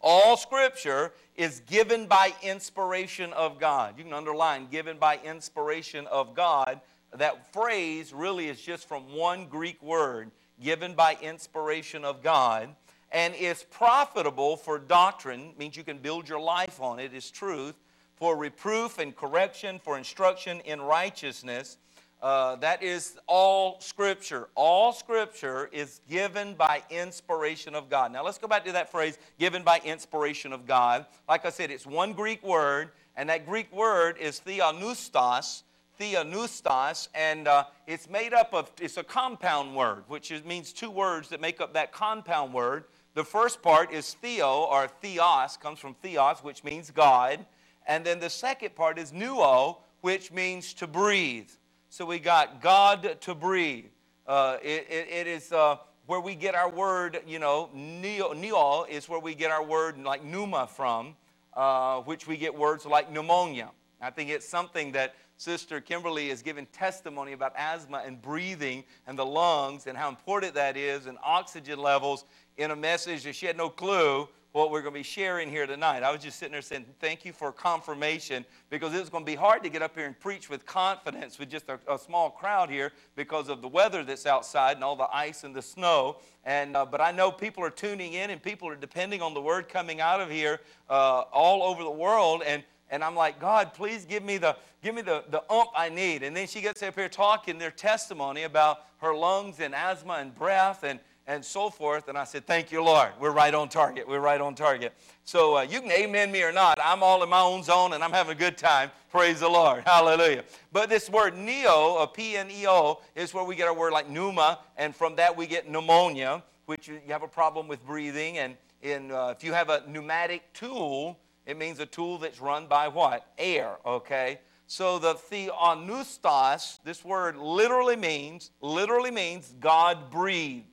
all 0.00 0.36
scripture 0.36 1.12
is 1.36 1.60
given 1.60 2.06
by 2.06 2.32
inspiration 2.42 3.32
of 3.32 3.60
God. 3.60 3.94
You 3.96 4.02
can 4.02 4.12
underline 4.12 4.66
given 4.66 4.98
by 4.98 5.20
inspiration 5.24 6.08
of 6.08 6.34
God. 6.34 6.80
That 7.16 7.52
phrase 7.52 8.12
really 8.12 8.48
is 8.48 8.60
just 8.60 8.88
from 8.88 9.12
one 9.14 9.46
Greek 9.46 9.80
word, 9.80 10.32
given 10.60 10.94
by 10.94 11.16
inspiration 11.22 12.04
of 12.04 12.24
God, 12.24 12.74
and 13.12 13.36
is 13.36 13.64
profitable 13.70 14.56
for 14.56 14.80
doctrine, 14.80 15.52
means 15.58 15.76
you 15.76 15.84
can 15.84 15.98
build 15.98 16.28
your 16.28 16.40
life 16.40 16.80
on 16.80 16.98
it, 17.00 17.12
is 17.12 17.30
truth, 17.30 17.74
for 18.18 18.36
reproof 18.36 18.98
and 18.98 19.14
correction, 19.14 19.78
for 19.78 19.96
instruction 19.96 20.60
in 20.60 20.80
righteousness 20.80 21.78
uh, 22.20 22.56
that 22.56 22.82
is 22.82 23.16
all 23.26 23.80
Scripture. 23.80 24.48
All 24.54 24.92
Scripture 24.92 25.68
is 25.72 26.00
given 26.08 26.54
by 26.54 26.82
inspiration 26.90 27.74
of 27.74 27.88
God. 27.88 28.12
Now 28.12 28.24
let's 28.24 28.38
go 28.38 28.48
back 28.48 28.64
to 28.64 28.72
that 28.72 28.90
phrase, 28.90 29.18
given 29.38 29.62
by 29.62 29.80
inspiration 29.84 30.52
of 30.52 30.66
God. 30.66 31.06
Like 31.28 31.46
I 31.46 31.50
said, 31.50 31.70
it's 31.70 31.86
one 31.86 32.12
Greek 32.12 32.42
word, 32.42 32.90
and 33.16 33.28
that 33.28 33.46
Greek 33.46 33.72
word 33.72 34.16
is 34.18 34.40
theopneustos. 34.44 35.62
Theopneustos, 36.00 37.08
and 37.12 37.48
uh, 37.48 37.64
it's 37.88 38.08
made 38.08 38.32
up 38.32 38.54
of, 38.54 38.70
it's 38.80 38.98
a 38.98 39.02
compound 39.02 39.74
word, 39.74 40.04
which 40.06 40.30
is, 40.30 40.44
means 40.44 40.72
two 40.72 40.90
words 40.90 41.28
that 41.28 41.40
make 41.40 41.60
up 41.60 41.74
that 41.74 41.90
compound 41.90 42.54
word. 42.54 42.84
The 43.14 43.24
first 43.24 43.62
part 43.62 43.92
is 43.92 44.14
theo, 44.14 44.68
or 44.70 44.86
theos, 44.86 45.56
comes 45.56 45.80
from 45.80 45.94
theos, 45.94 46.38
which 46.42 46.62
means 46.62 46.92
God. 46.92 47.44
And 47.88 48.04
then 48.04 48.20
the 48.20 48.30
second 48.30 48.76
part 48.76 48.98
is 48.98 49.12
nuo, 49.12 49.78
which 50.02 50.30
means 50.30 50.74
to 50.74 50.86
breathe. 50.86 51.48
So 51.88 52.04
we 52.04 52.18
got 52.18 52.60
God 52.60 53.16
to 53.22 53.34
breathe. 53.34 53.86
Uh, 54.26 54.58
it, 54.62 54.86
it, 54.90 55.08
it 55.10 55.26
is 55.26 55.50
uh, 55.52 55.76
where 56.06 56.20
we 56.20 56.34
get 56.34 56.54
our 56.54 56.68
word, 56.70 57.22
you 57.26 57.38
know, 57.38 57.70
neo, 57.74 58.84
is 58.84 59.08
where 59.08 59.18
we 59.18 59.34
get 59.34 59.50
our 59.50 59.64
word 59.64 59.98
like 59.98 60.22
pneuma 60.22 60.66
from, 60.66 61.16
uh, 61.54 62.00
which 62.02 62.26
we 62.26 62.36
get 62.36 62.54
words 62.54 62.84
like 62.84 63.10
pneumonia. 63.10 63.70
I 64.02 64.10
think 64.10 64.28
it's 64.30 64.46
something 64.46 64.92
that 64.92 65.14
Sister 65.38 65.80
Kimberly 65.80 66.30
is 66.30 66.42
giving 66.42 66.66
testimony 66.66 67.32
about 67.32 67.54
asthma 67.56 68.02
and 68.04 68.20
breathing 68.20 68.84
and 69.06 69.18
the 69.18 69.24
lungs 69.24 69.86
and 69.86 69.96
how 69.96 70.08
important 70.08 70.52
that 70.54 70.76
is 70.76 71.06
and 71.06 71.16
oxygen 71.22 71.78
levels 71.78 72.24
in 72.58 72.70
a 72.70 72.76
message 72.76 73.22
that 73.24 73.34
she 73.34 73.46
had 73.46 73.56
no 73.56 73.70
clue 73.70 74.28
what 74.52 74.70
we're 74.70 74.80
going 74.80 74.94
to 74.94 74.98
be 74.98 75.04
sharing 75.04 75.50
here 75.50 75.66
tonight. 75.66 76.02
I 76.02 76.10
was 76.10 76.22
just 76.22 76.38
sitting 76.38 76.52
there 76.52 76.62
saying, 76.62 76.86
Thank 77.00 77.24
you 77.24 77.32
for 77.32 77.52
confirmation 77.52 78.44
because 78.70 78.94
it's 78.94 79.10
going 79.10 79.24
to 79.24 79.30
be 79.30 79.36
hard 79.36 79.62
to 79.62 79.68
get 79.68 79.82
up 79.82 79.94
here 79.94 80.06
and 80.06 80.18
preach 80.18 80.48
with 80.48 80.64
confidence 80.64 81.38
with 81.38 81.50
just 81.50 81.68
a, 81.68 81.78
a 81.86 81.98
small 81.98 82.30
crowd 82.30 82.70
here 82.70 82.92
because 83.14 83.48
of 83.48 83.60
the 83.60 83.68
weather 83.68 84.02
that's 84.04 84.26
outside 84.26 84.76
and 84.76 84.84
all 84.84 84.96
the 84.96 85.08
ice 85.12 85.44
and 85.44 85.54
the 85.54 85.62
snow. 85.62 86.16
And, 86.44 86.76
uh, 86.76 86.86
but 86.86 87.00
I 87.00 87.12
know 87.12 87.30
people 87.30 87.62
are 87.62 87.70
tuning 87.70 88.14
in 88.14 88.30
and 88.30 88.42
people 88.42 88.68
are 88.68 88.76
depending 88.76 89.20
on 89.20 89.34
the 89.34 89.42
word 89.42 89.68
coming 89.68 90.00
out 90.00 90.20
of 90.20 90.30
here 90.30 90.60
uh, 90.88 91.22
all 91.32 91.62
over 91.62 91.82
the 91.82 91.90
world. 91.90 92.42
And, 92.46 92.62
and 92.90 93.04
I'm 93.04 93.14
like, 93.14 93.38
God, 93.38 93.74
please 93.74 94.06
give 94.06 94.24
me 94.24 94.38
the 94.38 94.56
give 94.82 94.94
me 94.94 95.02
the, 95.02 95.24
the 95.30 95.42
ump 95.52 95.70
I 95.76 95.88
need. 95.88 96.22
And 96.22 96.36
then 96.36 96.46
she 96.46 96.60
gets 96.60 96.82
up 96.82 96.94
here 96.94 97.08
talking 97.08 97.58
their 97.58 97.70
testimony 97.70 98.44
about 98.44 98.86
her 98.98 99.14
lungs 99.14 99.60
and 99.60 99.74
asthma 99.74 100.14
and 100.14 100.34
breath 100.34 100.84
and 100.84 101.00
and 101.28 101.44
so 101.44 101.68
forth. 101.68 102.08
And 102.08 102.18
I 102.18 102.24
said, 102.24 102.46
Thank 102.46 102.72
you, 102.72 102.82
Lord. 102.82 103.10
We're 103.20 103.30
right 103.30 103.54
on 103.54 103.68
target. 103.68 104.08
We're 104.08 104.18
right 104.18 104.40
on 104.40 104.54
target. 104.54 104.94
So 105.24 105.58
uh, 105.58 105.62
you 105.62 105.80
can 105.80 105.92
amen 105.92 106.32
me 106.32 106.42
or 106.42 106.50
not. 106.50 106.78
I'm 106.82 107.02
all 107.02 107.22
in 107.22 107.28
my 107.28 107.40
own 107.40 107.62
zone 107.62 107.92
and 107.92 108.02
I'm 108.02 108.12
having 108.12 108.32
a 108.32 108.38
good 108.38 108.56
time. 108.56 108.90
Praise 109.12 109.40
the 109.40 109.48
Lord. 109.48 109.84
Hallelujah. 109.86 110.42
But 110.72 110.88
this 110.88 111.08
word 111.08 111.36
neo, 111.36 111.98
a 111.98 112.06
P 112.06 112.36
N 112.36 112.50
E 112.50 112.66
O, 112.66 113.00
is 113.14 113.32
where 113.32 113.44
we 113.44 113.54
get 113.54 113.68
our 113.68 113.74
word 113.74 113.92
like 113.92 114.08
pneuma. 114.08 114.58
And 114.78 114.96
from 114.96 115.14
that 115.16 115.36
we 115.36 115.46
get 115.46 115.70
pneumonia, 115.70 116.42
which 116.64 116.88
you 116.88 116.98
have 117.08 117.22
a 117.22 117.28
problem 117.28 117.68
with 117.68 117.84
breathing. 117.86 118.38
And 118.38 118.56
in, 118.82 119.12
uh, 119.12 119.34
if 119.36 119.44
you 119.44 119.52
have 119.52 119.68
a 119.68 119.84
pneumatic 119.86 120.50
tool, 120.54 121.18
it 121.44 121.58
means 121.58 121.78
a 121.78 121.86
tool 121.86 122.16
that's 122.18 122.40
run 122.40 122.66
by 122.66 122.88
what? 122.88 123.26
Air, 123.36 123.76
okay? 123.84 124.40
So 124.66 124.98
the 124.98 125.14
theopneustos, 125.14 126.78
this 126.84 127.04
word 127.04 127.36
literally 127.36 127.96
means, 127.96 128.50
literally 128.60 129.10
means 129.10 129.54
God 129.60 130.10
breathed. 130.10 130.66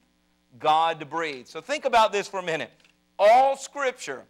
God 0.59 1.09
breathed. 1.09 1.47
So 1.47 1.61
think 1.61 1.85
about 1.85 2.11
this 2.11 2.27
for 2.27 2.39
a 2.39 2.43
minute. 2.43 2.71
All 3.17 3.55
Scripture, 3.55 4.23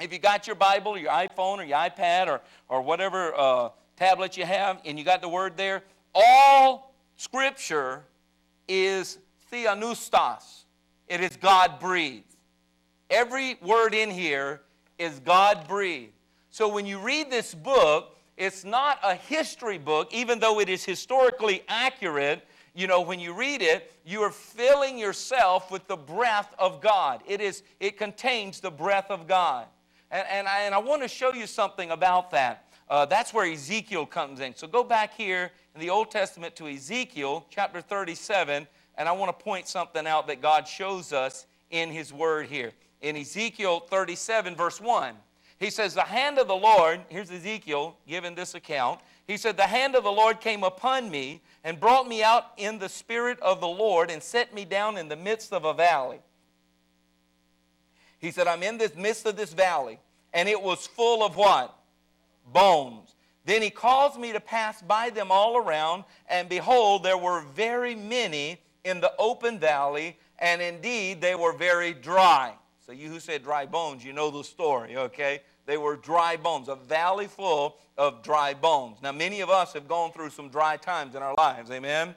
if 0.00 0.12
you 0.12 0.18
got 0.18 0.46
your 0.46 0.56
Bible, 0.56 0.92
or 0.92 0.98
your 0.98 1.10
iPhone, 1.10 1.58
or 1.58 1.64
your 1.64 1.78
iPad, 1.78 2.28
or, 2.28 2.40
or 2.68 2.82
whatever 2.82 3.34
uh, 3.36 3.70
tablet 3.96 4.36
you 4.36 4.44
have, 4.44 4.80
and 4.84 4.98
you 4.98 5.04
got 5.04 5.20
the 5.20 5.28
word 5.28 5.56
there, 5.56 5.82
all 6.14 6.94
Scripture 7.16 8.04
is 8.68 9.18
theopneustos. 9.52 10.64
It 11.08 11.20
is 11.20 11.36
God 11.36 11.80
breathed. 11.80 12.36
Every 13.10 13.56
word 13.62 13.94
in 13.94 14.10
here 14.10 14.60
is 14.98 15.20
God 15.20 15.66
breathed. 15.66 16.12
So 16.50 16.68
when 16.68 16.86
you 16.86 16.98
read 16.98 17.30
this 17.30 17.54
book, 17.54 18.16
it's 18.36 18.64
not 18.64 18.98
a 19.02 19.14
history 19.14 19.78
book, 19.78 20.12
even 20.12 20.38
though 20.38 20.60
it 20.60 20.68
is 20.68 20.84
historically 20.84 21.62
accurate 21.66 22.46
you 22.74 22.86
know, 22.86 23.00
when 23.00 23.20
you 23.20 23.32
read 23.32 23.62
it, 23.62 23.92
you 24.04 24.22
are 24.22 24.30
filling 24.30 24.98
yourself 24.98 25.70
with 25.70 25.86
the 25.86 25.96
breath 25.96 26.54
of 26.58 26.80
God. 26.80 27.22
It, 27.26 27.40
is, 27.40 27.62
it 27.80 27.98
contains 27.98 28.60
the 28.60 28.70
breath 28.70 29.10
of 29.10 29.26
God. 29.26 29.66
And, 30.10 30.26
and, 30.30 30.48
I, 30.48 30.60
and 30.62 30.74
I 30.74 30.78
want 30.78 31.02
to 31.02 31.08
show 31.08 31.32
you 31.32 31.46
something 31.46 31.90
about 31.90 32.30
that. 32.30 32.68
Uh, 32.88 33.04
that's 33.04 33.34
where 33.34 33.50
Ezekiel 33.50 34.06
comes 34.06 34.40
in. 34.40 34.54
So 34.54 34.66
go 34.66 34.82
back 34.82 35.14
here 35.14 35.50
in 35.74 35.80
the 35.80 35.90
Old 35.90 36.10
Testament 36.10 36.56
to 36.56 36.68
Ezekiel 36.68 37.44
chapter 37.50 37.80
37, 37.80 38.66
and 38.96 39.08
I 39.08 39.12
want 39.12 39.36
to 39.36 39.44
point 39.44 39.68
something 39.68 40.06
out 40.06 40.26
that 40.28 40.40
God 40.40 40.66
shows 40.66 41.12
us 41.12 41.46
in 41.70 41.90
His 41.90 42.12
Word 42.12 42.46
here. 42.46 42.72
In 43.02 43.16
Ezekiel 43.16 43.80
37, 43.80 44.56
verse 44.56 44.80
1, 44.80 45.14
he 45.60 45.70
says, 45.70 45.94
The 45.94 46.02
hand 46.02 46.38
of 46.38 46.48
the 46.48 46.56
Lord, 46.56 47.00
here's 47.08 47.30
Ezekiel 47.30 47.96
giving 48.06 48.34
this 48.34 48.54
account. 48.54 49.00
He 49.28 49.36
said, 49.36 49.56
The 49.56 49.64
hand 49.64 49.94
of 49.94 50.02
the 50.02 50.10
Lord 50.10 50.40
came 50.40 50.64
upon 50.64 51.10
me 51.10 51.42
and 51.62 51.78
brought 51.78 52.08
me 52.08 52.24
out 52.24 52.46
in 52.56 52.78
the 52.78 52.88
spirit 52.88 53.38
of 53.40 53.60
the 53.60 53.68
Lord 53.68 54.10
and 54.10 54.22
set 54.22 54.54
me 54.54 54.64
down 54.64 54.96
in 54.96 55.08
the 55.08 55.16
midst 55.16 55.52
of 55.52 55.66
a 55.66 55.74
valley. 55.74 56.18
He 58.18 58.30
said, 58.32 58.48
I'm 58.48 58.62
in 58.62 58.78
the 58.78 58.90
midst 58.96 59.26
of 59.26 59.36
this 59.36 59.52
valley, 59.52 60.00
and 60.32 60.48
it 60.48 60.60
was 60.60 60.86
full 60.86 61.22
of 61.22 61.36
what? 61.36 61.78
Bones. 62.52 63.14
Then 63.44 63.62
he 63.62 63.70
caused 63.70 64.18
me 64.18 64.32
to 64.32 64.40
pass 64.40 64.80
by 64.82 65.10
them 65.10 65.30
all 65.30 65.58
around, 65.58 66.04
and 66.28 66.48
behold, 66.48 67.02
there 67.02 67.18
were 67.18 67.42
very 67.54 67.94
many 67.94 68.58
in 68.84 69.00
the 69.00 69.12
open 69.18 69.58
valley, 69.58 70.16
and 70.38 70.60
indeed 70.62 71.20
they 71.20 71.34
were 71.34 71.52
very 71.52 71.92
dry. 71.92 72.54
So, 72.84 72.92
you 72.92 73.10
who 73.10 73.20
said 73.20 73.44
dry 73.44 73.66
bones, 73.66 74.02
you 74.02 74.14
know 74.14 74.30
the 74.30 74.42
story, 74.42 74.96
okay? 74.96 75.42
They 75.68 75.76
were 75.76 75.96
dry 75.96 76.38
bones, 76.38 76.68
a 76.68 76.76
valley 76.76 77.26
full 77.26 77.76
of 77.98 78.22
dry 78.22 78.54
bones. 78.54 78.96
Now, 79.02 79.12
many 79.12 79.42
of 79.42 79.50
us 79.50 79.74
have 79.74 79.86
gone 79.86 80.12
through 80.12 80.30
some 80.30 80.48
dry 80.48 80.78
times 80.78 81.14
in 81.14 81.22
our 81.22 81.34
lives, 81.36 81.70
amen? 81.70 82.14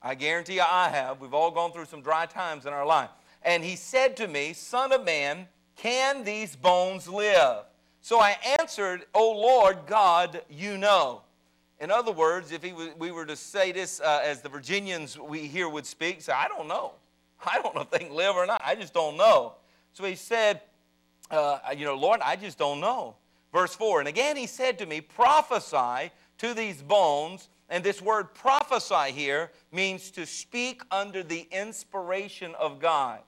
I 0.00 0.14
guarantee 0.14 0.54
you 0.54 0.62
I 0.62 0.88
have. 0.88 1.20
We've 1.20 1.34
all 1.34 1.50
gone 1.50 1.70
through 1.70 1.84
some 1.84 2.00
dry 2.00 2.24
times 2.24 2.64
in 2.64 2.72
our 2.72 2.86
life. 2.86 3.10
And 3.42 3.62
he 3.62 3.76
said 3.76 4.16
to 4.16 4.26
me, 4.26 4.54
Son 4.54 4.90
of 4.90 5.04
man, 5.04 5.48
can 5.76 6.24
these 6.24 6.56
bones 6.56 7.06
live? 7.06 7.64
So 8.00 8.20
I 8.20 8.38
answered, 8.58 9.04
O 9.12 9.32
Lord 9.32 9.80
God, 9.86 10.40
you 10.48 10.78
know. 10.78 11.20
In 11.80 11.90
other 11.90 12.10
words, 12.10 12.52
if 12.52 12.62
we 12.98 13.10
were 13.10 13.26
to 13.26 13.36
say 13.36 13.70
this 13.70 14.00
uh, 14.00 14.22
as 14.24 14.40
the 14.40 14.48
Virginians 14.48 15.18
we 15.18 15.40
here 15.40 15.68
would 15.68 15.84
speak, 15.84 16.22
say, 16.22 16.32
I 16.32 16.48
don't 16.48 16.66
know. 16.66 16.92
I 17.44 17.60
don't 17.60 17.74
know 17.74 17.82
if 17.82 17.90
they 17.90 17.98
can 17.98 18.14
live 18.14 18.34
or 18.34 18.46
not. 18.46 18.62
I 18.64 18.76
just 18.76 18.94
don't 18.94 19.18
know. 19.18 19.56
So 19.92 20.04
he 20.04 20.14
said, 20.14 20.62
uh, 21.30 21.58
you 21.76 21.84
know, 21.84 21.94
Lord, 21.94 22.20
I 22.22 22.36
just 22.36 22.58
don't 22.58 22.80
know. 22.80 23.16
Verse 23.52 23.74
4 23.74 24.00
And 24.00 24.08
again 24.08 24.36
he 24.36 24.46
said 24.46 24.78
to 24.78 24.86
me, 24.86 25.00
Prophesy 25.00 26.10
to 26.38 26.54
these 26.54 26.82
bones. 26.82 27.48
And 27.70 27.84
this 27.84 28.00
word 28.00 28.32
prophesy 28.32 29.12
here 29.12 29.50
means 29.72 30.10
to 30.12 30.24
speak 30.24 30.82
under 30.90 31.22
the 31.22 31.46
inspiration 31.50 32.54
of 32.54 32.80
God. 32.80 33.20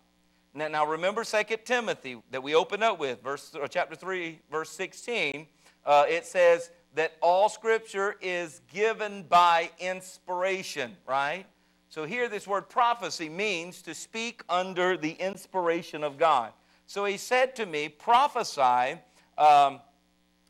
Now, 0.55 0.69
now 0.69 0.87
remember 0.87 1.25
2 1.25 1.43
Timothy 1.65 2.23
that 2.31 2.43
we 2.43 2.55
opened 2.55 2.83
up 2.83 2.99
with, 2.99 3.23
verse, 3.23 3.55
uh, 3.55 3.69
chapter 3.69 3.95
3, 3.95 4.41
verse 4.51 4.71
16. 4.71 5.47
Uh, 5.85 6.07
it 6.09 6.25
says 6.25 6.71
that 6.95 7.13
all 7.21 7.49
scripture 7.49 8.17
is 8.21 8.63
given 8.73 9.25
by 9.25 9.71
inspiration, 9.79 10.97
right? 11.07 11.45
So 11.89 12.05
here, 12.05 12.29
this 12.29 12.47
word 12.47 12.69
prophecy 12.69 13.29
means 13.29 13.83
to 13.83 13.95
speak 13.95 14.43
under 14.49 14.97
the 14.97 15.13
inspiration 15.13 16.03
of 16.03 16.19
God. 16.19 16.53
So 16.91 17.05
he 17.05 17.19
said 17.19 17.55
to 17.55 17.67
me, 17.67 17.89
Prophesy 17.89 18.99
um, 19.39 19.79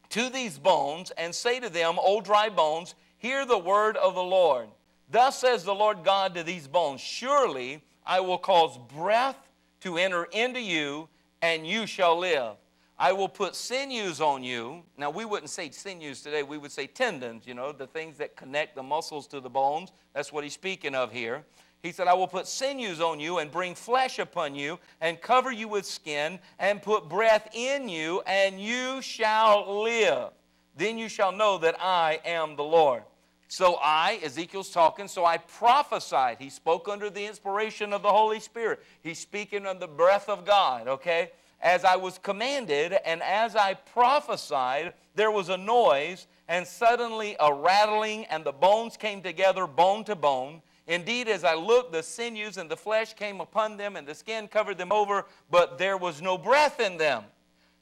to 0.09 0.31
these 0.31 0.59
bones 0.59 1.13
and 1.19 1.35
say 1.35 1.61
to 1.61 1.69
them, 1.69 1.99
O 2.01 2.23
dry 2.23 2.49
bones, 2.49 2.95
hear 3.19 3.45
the 3.45 3.59
word 3.59 3.99
of 3.99 4.15
the 4.15 4.23
Lord. 4.23 4.69
Thus 5.11 5.39
says 5.39 5.65
the 5.65 5.75
Lord 5.75 6.03
God 6.03 6.35
to 6.37 6.43
these 6.43 6.67
bones 6.67 7.03
Surely 7.03 7.83
I 8.07 8.21
will 8.21 8.39
cause 8.39 8.79
breath 8.79 9.37
to 9.81 9.99
enter 9.99 10.25
into 10.33 10.63
you, 10.63 11.11
and 11.43 11.67
you 11.67 11.87
shall 11.87 12.19
live. 12.19 12.55
I 12.99 13.13
will 13.13 13.29
put 13.29 13.55
sinews 13.55 14.23
on 14.23 14.43
you. 14.43 14.83
Now, 14.97 15.11
we 15.11 15.27
wouldn't 15.27 15.51
say 15.51 15.69
sinews 15.71 16.23
today, 16.23 16.43
we 16.43 16.57
would 16.57 16.73
say 16.73 16.87
tendons, 16.87 17.47
you 17.47 17.53
know, 17.53 17.71
the 17.71 17.87
things 17.87 18.17
that 18.17 18.35
connect 18.35 18.77
the 18.77 18.83
muscles 18.83 19.27
to 19.27 19.41
the 19.41 19.51
bones. 19.51 19.93
That's 20.15 20.33
what 20.33 20.45
he's 20.45 20.55
speaking 20.55 20.95
of 20.95 21.13
here. 21.13 21.45
He 21.83 21.93
said, 21.93 22.09
I 22.09 22.15
will 22.15 22.29
put 22.29 22.47
sinews 22.47 23.01
on 23.01 23.21
you 23.21 23.39
and 23.39 23.51
bring 23.51 23.75
flesh 23.75 24.19
upon 24.19 24.55
you 24.55 24.79
and 25.01 25.21
cover 25.21 25.51
you 25.51 25.67
with 25.67 25.87
skin 25.87 26.39
and 26.59 26.83
put 26.83 27.09
breath 27.09 27.49
in 27.55 27.89
you, 27.89 28.23
and 28.27 28.61
you 28.61 29.01
shall 29.01 29.83
live. 29.83 30.31
Then 30.77 30.99
you 30.99 31.09
shall 31.09 31.33
know 31.33 31.59
that 31.59 31.77
I 31.81 32.21
am 32.25 32.57
the 32.57 32.65
Lord. 32.65 33.03
So 33.49 33.79
I, 33.83 34.21
Ezekiel's 34.23 34.71
talking, 34.71 35.09
so 35.09 35.25
I 35.25 35.39
prophesied. 35.39 36.37
He 36.39 36.51
spoke 36.51 36.89
under 36.89 37.11
the 37.11 37.25
inspiration 37.27 37.93
of 37.93 38.03
the 38.03 38.13
Holy 38.13 38.41
Spirit. 38.41 38.81
He's 39.03 39.19
speaking 39.19 39.67
of 39.67 39.81
the 39.81 39.89
breath 39.89 40.29
of 40.29 40.45
God, 40.45 40.87
okay? 40.87 41.33
As 41.61 41.85
I 41.85 41.97
was 41.97 42.17
commanded, 42.19 42.97
and 43.05 43.23
as 43.23 43.57
I 43.57 43.75
prophesied, 43.75 44.93
there 45.15 45.31
was 45.31 45.49
a 45.49 45.57
noise, 45.57 46.27
and 46.47 46.67
suddenly 46.67 47.37
a 47.41 47.53
rattling, 47.53 48.25
and 48.27 48.45
the 48.45 48.53
bones 48.53 48.97
came 48.97 49.21
together, 49.21 49.67
bone 49.67 50.05
to 50.05 50.15
bone. 50.15 50.63
Indeed, 50.91 51.29
as 51.29 51.45
I 51.45 51.55
looked, 51.55 51.93
the 51.93 52.03
sinews 52.03 52.57
and 52.57 52.69
the 52.69 52.77
flesh 52.77 53.15
came 53.15 53.41
upon 53.41 53.77
them, 53.77 53.95
and 53.95 54.05
the 54.05 54.15
skin 54.15 54.49
covered 54.49 54.77
them 54.77 54.91
over, 54.91 55.25
but 55.49 55.79
there 55.79 55.97
was 55.97 56.21
no 56.21 56.37
breath 56.37 56.81
in 56.81 56.97
them. 56.97 57.23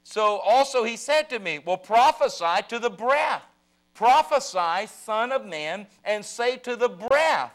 So 0.03 0.37
also 0.37 0.83
he 0.83 0.95
said 0.95 1.23
to 1.31 1.39
me, 1.39 1.57
Well, 1.57 1.77
prophesy 1.77 2.61
to 2.67 2.77
the 2.77 2.91
breath. 2.91 3.41
Prophesy, 3.95 4.85
Son 4.85 5.31
of 5.31 5.43
Man, 5.43 5.87
and 6.05 6.23
say 6.23 6.57
to 6.57 6.75
the 6.75 6.87
breath, 6.87 7.51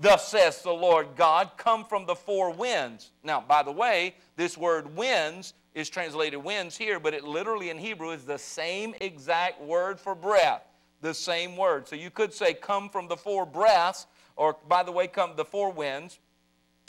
Thus 0.00 0.26
says 0.26 0.62
the 0.62 0.72
Lord 0.72 1.10
God, 1.14 1.52
come 1.56 1.84
from 1.84 2.04
the 2.04 2.16
four 2.16 2.52
winds. 2.52 3.12
Now, 3.22 3.40
by 3.40 3.62
the 3.62 3.70
way, 3.70 4.16
this 4.34 4.58
word 4.58 4.96
winds 4.96 5.54
is 5.76 5.88
translated 5.88 6.42
winds 6.42 6.76
here, 6.76 6.98
but 6.98 7.14
it 7.14 7.22
literally 7.22 7.70
in 7.70 7.78
Hebrew 7.78 8.10
is 8.10 8.24
the 8.24 8.38
same 8.38 8.96
exact 9.00 9.62
word 9.62 10.00
for 10.00 10.16
breath. 10.16 10.64
The 11.02 11.14
same 11.14 11.56
word. 11.56 11.86
So 11.86 11.94
you 11.94 12.10
could 12.10 12.34
say, 12.34 12.52
Come 12.52 12.88
from 12.88 13.06
the 13.06 13.16
four 13.16 13.46
breaths 13.46 14.08
or 14.38 14.56
by 14.68 14.82
the 14.82 14.92
way, 14.92 15.08
come 15.08 15.32
the 15.36 15.44
four 15.44 15.70
winds, 15.70 16.20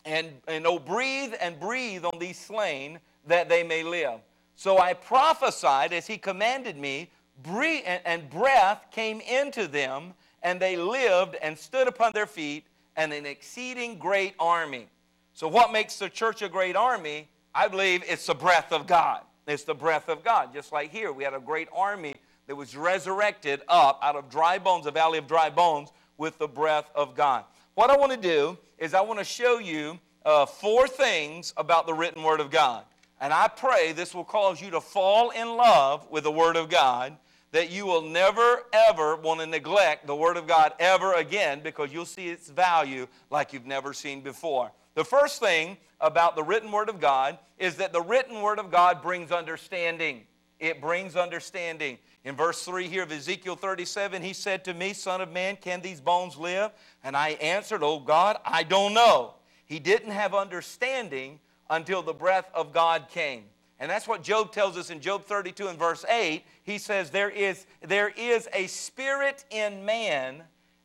and, 0.06 0.28
and 0.48 0.66
oh, 0.66 0.80
breathe 0.80 1.34
and 1.42 1.60
breathe 1.60 2.06
on 2.06 2.20
these 2.20 2.40
slain 2.40 3.00
that 3.28 3.50
they 3.50 3.64
may 3.64 3.84
live. 3.84 4.20
So 4.56 4.78
I 4.78 4.94
prophesied 4.94 5.92
as 5.92 6.08
he 6.08 6.18
commanded 6.18 6.78
me, 6.78 7.10
breathe, 7.44 7.84
and, 7.86 8.02
and 8.06 8.30
breath 8.30 8.86
came 8.92 9.20
into 9.22 9.68
them, 9.68 10.14
and 10.44 10.60
they 10.60 10.78
lived 10.78 11.36
and 11.42 11.58
stood 11.58 11.88
upon 11.88 12.12
their 12.14 12.28
feet, 12.28 12.66
and 12.96 13.12
an 13.12 13.26
exceeding 13.26 13.98
great 13.98 14.36
army. 14.40 14.88
So, 15.34 15.48
what 15.48 15.72
makes 15.72 15.98
the 15.98 16.10
church 16.10 16.42
a 16.42 16.50
great 16.50 16.76
army? 16.76 17.30
I 17.56 17.68
believe 17.68 18.04
it's 18.06 18.26
the 18.26 18.36
breath 18.36 18.72
of 18.72 18.88
God. 18.88 19.22
It's 19.48 19.64
the 19.64 19.74
breath 19.74 20.10
of 20.10 20.24
God. 20.24 20.54
Just 20.54 20.72
like 20.72 20.92
here, 20.92 21.12
we 21.12 21.24
had 21.24 21.34
a 21.34 21.40
great 21.40 21.70
army 21.76 22.14
that 22.48 22.56
was 22.56 22.76
resurrected 22.76 23.62
up 23.68 24.00
out 24.04 24.16
of 24.16 24.30
dry 24.30 24.60
bones, 24.60 24.86
a 24.86 24.92
valley 24.92 25.18
of 25.18 25.28
dry 25.28 25.50
bones, 25.50 25.90
with 26.20 26.38
the 26.38 26.48
breath 26.48 26.92
of 26.94 27.16
God. 27.16 27.46
What 27.74 27.90
I 27.90 27.98
want 27.98 28.12
to 28.12 28.18
do 28.18 28.58
is 28.78 28.94
I 28.94 29.02
want 29.02 29.18
to 29.18 29.26
show 29.26 29.58
you 29.58 29.98
uh, 30.26 30.46
four 30.46 30.88
things 30.88 31.54
about 31.58 31.88
the 31.88 31.94
written 31.94 32.22
Word 32.22 32.42
of 32.42 32.52
God. 32.52 32.84
And 33.22 33.34
I 33.34 33.48
pray 33.48 33.94
this 33.94 34.14
will 34.14 34.26
cause 34.26 34.62
you 34.62 34.70
to 34.72 34.82
fall 34.82 35.32
in 35.32 35.48
love 35.58 36.08
with 36.12 36.26
the 36.26 36.32
Word 36.32 36.58
of 36.58 36.70
God, 36.70 37.18
that 37.52 37.72
you 37.72 37.86
will 37.86 38.02
never, 38.02 38.64
ever 38.72 39.16
want 39.16 39.40
to 39.40 39.46
neglect 39.46 40.08
the 40.08 40.16
Word 40.16 40.38
of 40.38 40.46
God 40.46 40.74
ever 40.80 41.14
again 41.14 41.62
because 41.64 41.92
you'll 41.92 42.06
see 42.06 42.28
its 42.28 42.50
value 42.50 43.08
like 43.32 43.54
you've 43.54 43.66
never 43.66 43.94
seen 43.94 44.22
before. 44.22 44.72
The 44.96 45.04
first 45.04 45.40
thing 45.40 45.78
about 46.02 46.36
the 46.36 46.44
written 46.44 46.72
Word 46.72 46.90
of 46.90 47.00
God 47.00 47.40
is 47.58 47.76
that 47.78 47.94
the 47.94 48.02
written 48.02 48.42
Word 48.42 48.60
of 48.60 48.72
God 48.72 49.02
brings 49.02 49.32
understanding. 49.32 50.24
It 50.60 50.82
brings 50.82 51.16
understanding. 51.16 51.98
In 52.26 52.36
verse 52.36 52.64
3 52.64 52.88
here 52.88 53.04
of 53.04 53.12
Ezekiel 53.12 53.56
37, 53.56 54.22
he 54.22 54.34
said 54.34 54.66
to 54.66 54.74
me, 54.74 54.94
Son 54.94 55.22
of 55.22 55.32
man, 55.32 55.56
can 55.56 55.82
these 55.82 56.02
bones 56.02 56.36
live? 56.36 56.72
And 57.04 57.16
I 57.16 57.30
answered, 57.30 57.82
Oh 57.82 58.00
God, 58.00 58.38
I 58.46 58.64
don't 58.64 58.94
know. 58.94 59.36
He 59.66 59.80
didn't 59.80 60.12
have 60.12 60.34
understanding 60.34 61.40
until 61.70 62.02
the 62.02 62.14
breath 62.14 62.50
of 62.54 62.74
God 62.74 63.08
came. 63.10 63.46
And 63.80 63.90
that's 63.90 64.08
what 64.08 64.24
Job 64.24 64.52
tells 64.52 64.78
us 64.78 64.90
in 64.90 65.00
Job 65.00 65.24
32 65.24 65.68
and 65.68 65.80
verse 65.80 66.04
8. 66.10 66.44
He 66.64 66.78
says, 66.78 67.10
There 67.10 67.30
is, 67.30 67.66
there 67.82 68.10
is 68.10 68.50
a 68.54 68.68
spirit 68.68 69.46
in 69.50 69.86
man, 69.86 70.44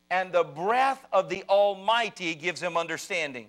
and 0.09 0.31
the 0.31 0.43
breath 0.43 1.05
of 1.11 1.29
the 1.29 1.43
Almighty 1.49 2.35
gives 2.35 2.61
him 2.61 2.77
understanding. 2.77 3.47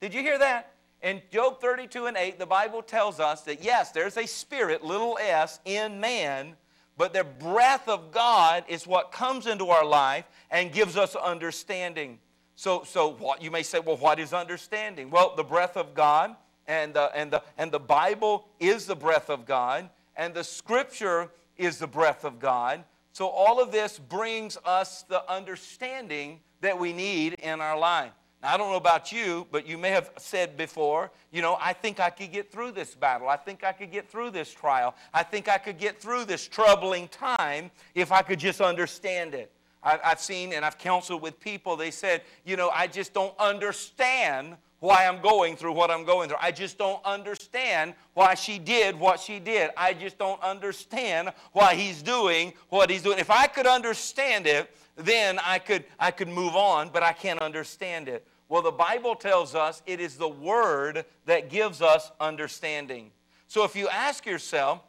Did 0.00 0.14
you 0.14 0.20
hear 0.20 0.38
that? 0.38 0.74
In 1.02 1.20
Job 1.32 1.60
32 1.60 2.06
and 2.06 2.16
8, 2.16 2.38
the 2.38 2.46
Bible 2.46 2.82
tells 2.82 3.18
us 3.18 3.42
that 3.42 3.64
yes, 3.64 3.90
there's 3.90 4.16
a 4.16 4.26
spirit, 4.26 4.84
little 4.84 5.18
s, 5.20 5.58
in 5.64 5.98
man, 6.00 6.54
but 6.96 7.12
the 7.12 7.24
breath 7.24 7.88
of 7.88 8.12
God 8.12 8.64
is 8.68 8.86
what 8.86 9.10
comes 9.10 9.46
into 9.46 9.70
our 9.70 9.84
life 9.84 10.24
and 10.50 10.72
gives 10.72 10.96
us 10.96 11.16
understanding. 11.16 12.18
So, 12.54 12.84
so 12.84 13.10
what 13.14 13.42
you 13.42 13.50
may 13.50 13.62
say, 13.62 13.80
well, 13.80 13.96
what 13.96 14.20
is 14.20 14.32
understanding? 14.32 15.10
Well, 15.10 15.34
the 15.36 15.42
breath 15.42 15.76
of 15.76 15.94
God 15.94 16.36
and 16.66 16.94
the, 16.94 17.10
and, 17.14 17.30
the, 17.30 17.42
and 17.58 17.72
the 17.72 17.80
Bible 17.80 18.46
is 18.60 18.86
the 18.86 18.96
breath 18.96 19.28
of 19.28 19.44
God, 19.44 19.90
and 20.16 20.32
the 20.32 20.44
Scripture 20.44 21.30
is 21.56 21.78
the 21.78 21.86
breath 21.86 22.24
of 22.24 22.38
God. 22.38 22.84
So 23.12 23.28
all 23.28 23.60
of 23.60 23.70
this 23.70 23.98
brings 23.98 24.56
us 24.64 25.02
the 25.02 25.28
understanding 25.30 26.40
that 26.60 26.78
we 26.78 26.92
need 26.92 27.34
in 27.34 27.60
our 27.60 27.78
life. 27.78 28.12
Now, 28.44 28.52
I 28.52 28.56
don't 28.58 28.70
know 28.70 28.76
about 28.76 29.10
you, 29.10 29.46
but 29.50 29.66
you 29.66 29.78
may 29.78 29.88
have 29.88 30.10
said 30.18 30.54
before, 30.54 31.10
you 31.32 31.40
know, 31.40 31.56
I 31.62 31.72
think 31.72 31.98
I 31.98 32.10
could 32.10 32.30
get 32.30 32.52
through 32.52 32.72
this 32.72 32.94
battle. 32.94 33.26
I 33.26 33.38
think 33.38 33.64
I 33.64 33.72
could 33.72 33.90
get 33.90 34.06
through 34.06 34.32
this 34.32 34.52
trial. 34.52 34.94
I 35.14 35.22
think 35.22 35.48
I 35.48 35.56
could 35.56 35.78
get 35.78 35.98
through 35.98 36.26
this 36.26 36.46
troubling 36.46 37.08
time 37.08 37.70
if 37.94 38.12
I 38.12 38.20
could 38.20 38.38
just 38.38 38.60
understand 38.60 39.32
it. 39.32 39.50
I've 39.82 40.20
seen 40.20 40.52
and 40.52 40.62
I've 40.62 40.76
counseled 40.76 41.22
with 41.22 41.40
people, 41.40 41.74
they 41.74 41.90
said, 41.90 42.20
you 42.44 42.56
know, 42.56 42.68
I 42.68 42.86
just 42.86 43.14
don't 43.14 43.34
understand 43.38 44.56
why 44.80 45.06
I'm 45.06 45.22
going 45.22 45.56
through 45.56 45.72
what 45.72 45.90
I'm 45.90 46.04
going 46.04 46.28
through. 46.28 46.38
I 46.38 46.50
just 46.50 46.76
don't 46.76 47.02
understand 47.02 47.94
why 48.12 48.34
she 48.34 48.58
did 48.58 49.00
what 49.00 49.20
she 49.20 49.38
did. 49.38 49.70
I 49.74 49.94
just 49.94 50.18
don't 50.18 50.42
understand 50.42 51.32
why 51.52 51.74
he's 51.74 52.02
doing 52.02 52.52
what 52.68 52.90
he's 52.90 53.00
doing. 53.00 53.18
If 53.18 53.30
I 53.30 53.46
could 53.46 53.66
understand 53.66 54.46
it, 54.46 54.70
then 54.96 55.38
I 55.42 55.58
could, 55.58 55.84
I 55.98 56.10
could 56.10 56.28
move 56.28 56.54
on, 56.54 56.90
but 56.90 57.02
I 57.02 57.12
can't 57.12 57.40
understand 57.40 58.08
it. 58.08 58.26
Well, 58.48 58.62
the 58.62 58.70
Bible 58.70 59.14
tells 59.14 59.54
us 59.54 59.82
it 59.86 60.00
is 60.00 60.16
the 60.16 60.28
Word 60.28 61.04
that 61.26 61.50
gives 61.50 61.80
us 61.80 62.12
understanding. 62.20 63.10
So 63.46 63.64
if 63.64 63.74
you 63.74 63.88
ask 63.88 64.26
yourself, 64.26 64.80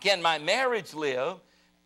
can 0.00 0.20
my 0.22 0.38
marriage 0.38 0.94
live? 0.94 1.36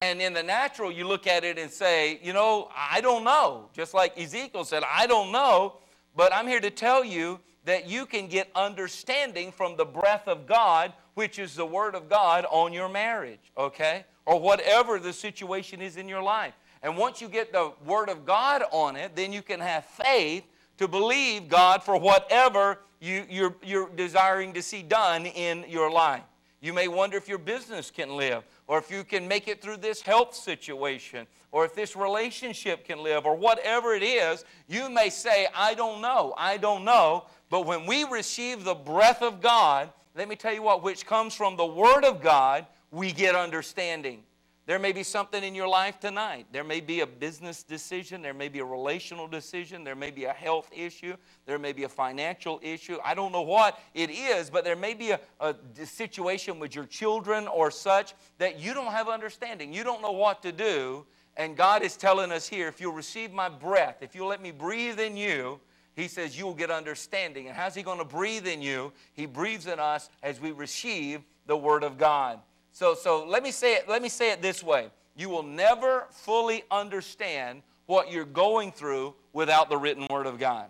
And 0.01 0.21
in 0.21 0.33
the 0.33 0.43
natural, 0.43 0.91
you 0.91 1.07
look 1.07 1.27
at 1.27 1.45
it 1.45 1.59
and 1.59 1.71
say, 1.71 2.21
you 2.23 2.33
know, 2.33 2.69
I 2.77 3.01
don't 3.01 3.25
know. 3.25 3.69
Just 3.73 3.95
like 3.95 4.19
Ezekiel 4.19 4.65
said, 4.65 4.83
I 4.91 5.07
don't 5.07 5.33
know. 5.33 5.79
But 6.17 6.33
I'm 6.33 6.47
here 6.47 6.61
to 6.61 6.71
tell 6.71 7.05
you 7.05 7.41
that 7.65 7.89
you 7.89 8.07
can 8.07 8.29
get 8.29 8.51
understanding 8.55 9.51
from 9.51 9.77
the 9.77 9.85
breath 9.85 10.29
of 10.29 10.47
God, 10.47 10.93
which 11.15 11.39
is 11.39 11.55
the 11.55 11.67
Word 11.67 11.95
of 11.95 12.09
God 12.09 12.47
on 12.51 12.73
your 12.73 12.89
marriage, 12.89 13.53
okay? 13.57 14.05
Or 14.27 14.39
whatever 14.39 14.99
the 14.99 15.13
situation 15.13 15.81
is 15.81 15.97
in 15.97 16.09
your 16.09 16.23
life. 16.23 16.55
And 16.83 16.97
once 16.97 17.21
you 17.21 17.29
get 17.29 17.53
the 17.53 17.73
Word 17.87 18.11
of 18.11 18.27
God 18.27 18.63
on 18.71 18.97
it, 18.97 19.17
then 19.17 19.33
you 19.33 19.43
can 19.43 19.61
have 19.61 19.85
faith 19.85 20.45
to 20.79 20.89
believe 20.89 21.49
God 21.49 21.83
for 21.83 21.99
whatever 21.99 22.81
you, 23.01 23.25
you're, 23.29 23.55
you're 23.63 23.91
desiring 23.91 24.53
to 24.55 24.63
see 24.63 24.83
done 24.83 25.27
in 25.27 25.65
your 25.69 25.91
life. 25.91 26.23
You 26.61 26.73
may 26.73 26.89
wonder 26.89 27.19
if 27.19 27.29
your 27.29 27.39
business 27.39 27.91
can 27.91 28.17
live, 28.17 28.43
or 28.67 28.79
if 28.79 28.91
you 28.91 29.05
can 29.05 29.29
make 29.29 29.49
it 29.49 29.61
through 29.61 29.77
this 29.77 30.01
health 30.01 30.35
situation, 30.35 31.27
or 31.53 31.67
if 31.67 31.75
this 31.75 31.95
relationship 31.95 32.87
can 32.87 33.03
live, 33.03 33.27
or 33.27 33.37
whatever 33.37 33.95
it 33.95 34.03
is. 34.03 34.45
You 34.67 34.89
may 34.89 35.11
say, 35.11 35.47
I 35.55 35.75
don't 35.75 36.01
know, 36.01 36.33
I 36.39 36.57
don't 36.57 36.85
know. 36.85 37.27
But 37.51 37.67
when 37.67 37.85
we 37.85 38.05
receive 38.05 38.65
the 38.65 38.75
breath 38.75 39.21
of 39.21 39.43
God, 39.43 39.91
let 40.17 40.29
me 40.29 40.37
tell 40.37 40.55
you 40.55 40.63
what, 40.63 40.83
which 40.83 41.05
comes 41.05 41.35
from 41.35 41.57
the 41.57 41.67
Word 41.67 42.05
of 42.05 42.23
God, 42.23 42.67
we 42.91 43.13
get 43.13 43.35
understanding. 43.35 44.23
There 44.67 44.79
may 44.79 44.93
be 44.93 45.03
something 45.03 45.45
in 45.45 45.55
your 45.55 45.69
life 45.69 46.01
tonight. 46.01 46.47
There 46.51 46.65
may 46.65 46.81
be 46.81 47.01
a 47.01 47.07
business 47.07 47.63
decision. 47.63 48.23
There 48.23 48.33
may 48.33 48.49
be 48.49 48.61
a 48.61 48.65
relational 48.65 49.29
decision. 49.29 49.85
There 49.85 49.95
may 49.95 50.11
be 50.11 50.25
a 50.25 50.33
health 50.33 50.71
issue. 50.75 51.17
There 51.45 51.59
may 51.59 51.73
be 51.73 51.85
a 51.85 51.89
financial 51.89 52.61
issue. 52.63 52.97
I 53.05 53.15
don't 53.15 53.31
know 53.31 53.43
what 53.43 53.79
it 53.93 54.11
is, 54.11 54.49
but 54.49 54.65
there 54.65 54.77
may 54.77 54.95
be 54.95 55.11
a, 55.11 55.21
a 55.41 55.55
situation 55.85 56.59
with 56.59 56.75
your 56.75 56.87
children 56.87 57.47
or 57.47 57.71
such 57.71 58.15
that 58.39 58.59
you 58.59 58.73
don't 58.73 58.93
have 58.93 59.09
understanding. 59.09 59.73
You 59.73 59.85
don't 59.85 60.01
know 60.01 60.13
what 60.13 60.41
to 60.43 60.53
do. 60.53 61.05
And 61.37 61.57
God 61.57 61.83
is 61.83 61.97
telling 61.97 62.33
us 62.33 62.49
here 62.49 62.69
if 62.69 62.81
you'll 62.81 62.93
receive 62.93 63.33
my 63.33 63.51
breath, 63.51 63.99
if 64.01 64.15
you'll 64.15 64.29
let 64.29 64.41
me 64.41 64.51
breathe 64.51 64.99
in 64.99 65.17
you, 65.17 65.61
he 65.95 66.09
says 66.09 66.39
you 66.39 66.45
will 66.45 66.55
get 66.55 66.71
understanding. 66.71 67.49
And 67.49 67.57
how's 67.57 67.75
He 67.75 67.83
going 67.83 67.99
to 67.99 68.05
breathe 68.05 68.47
in 68.47 68.61
you? 68.63 68.93
He 69.13 69.27
breathes 69.27 69.67
in 69.67 69.79
us 69.79 70.11
as 70.23 70.41
we 70.41 70.51
receive 70.51 71.23
the 71.47 71.57
Word 71.57 71.85
of 71.85 71.99
God. 71.99 72.41
So, 72.75 72.95
so 72.95 73.25
let 73.25 73.45
me 73.45 73.53
say 73.53 73.77
it, 73.77 73.89
let 73.89 74.03
me 74.03 74.09
say 74.09 74.33
it 74.33 74.43
this 74.43 74.61
way. 74.63 74.91
You 75.17 75.31
will 75.31 75.45
never 75.45 76.09
fully 76.11 76.65
understand 76.73 77.63
what 77.87 78.11
you're 78.11 78.25
going 78.25 78.73
through 78.73 79.15
without 79.33 79.71
the 79.71 79.77
written 79.77 80.09
word 80.11 80.27
of 80.27 80.41
God. 80.41 80.67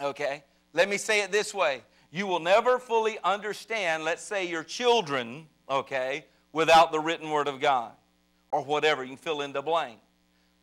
Okay? 0.00 0.44
Let 0.74 0.90
me 0.90 0.98
say 0.98 1.22
it 1.22 1.32
this 1.32 1.54
way. 1.54 1.80
You 2.10 2.26
will 2.26 2.38
never 2.38 2.78
fully 2.78 3.18
understand, 3.24 4.04
let's 4.04 4.22
say, 4.22 4.46
your 4.46 4.62
children, 4.62 5.46
okay, 5.70 6.26
without 6.52 6.92
the 6.92 7.00
written 7.00 7.30
word 7.30 7.48
of 7.48 7.60
God. 7.60 7.92
Or 8.52 8.62
whatever, 8.62 9.02
you 9.02 9.08
can 9.08 9.16
fill 9.16 9.40
in 9.40 9.54
the 9.54 9.62
blank. 9.62 9.98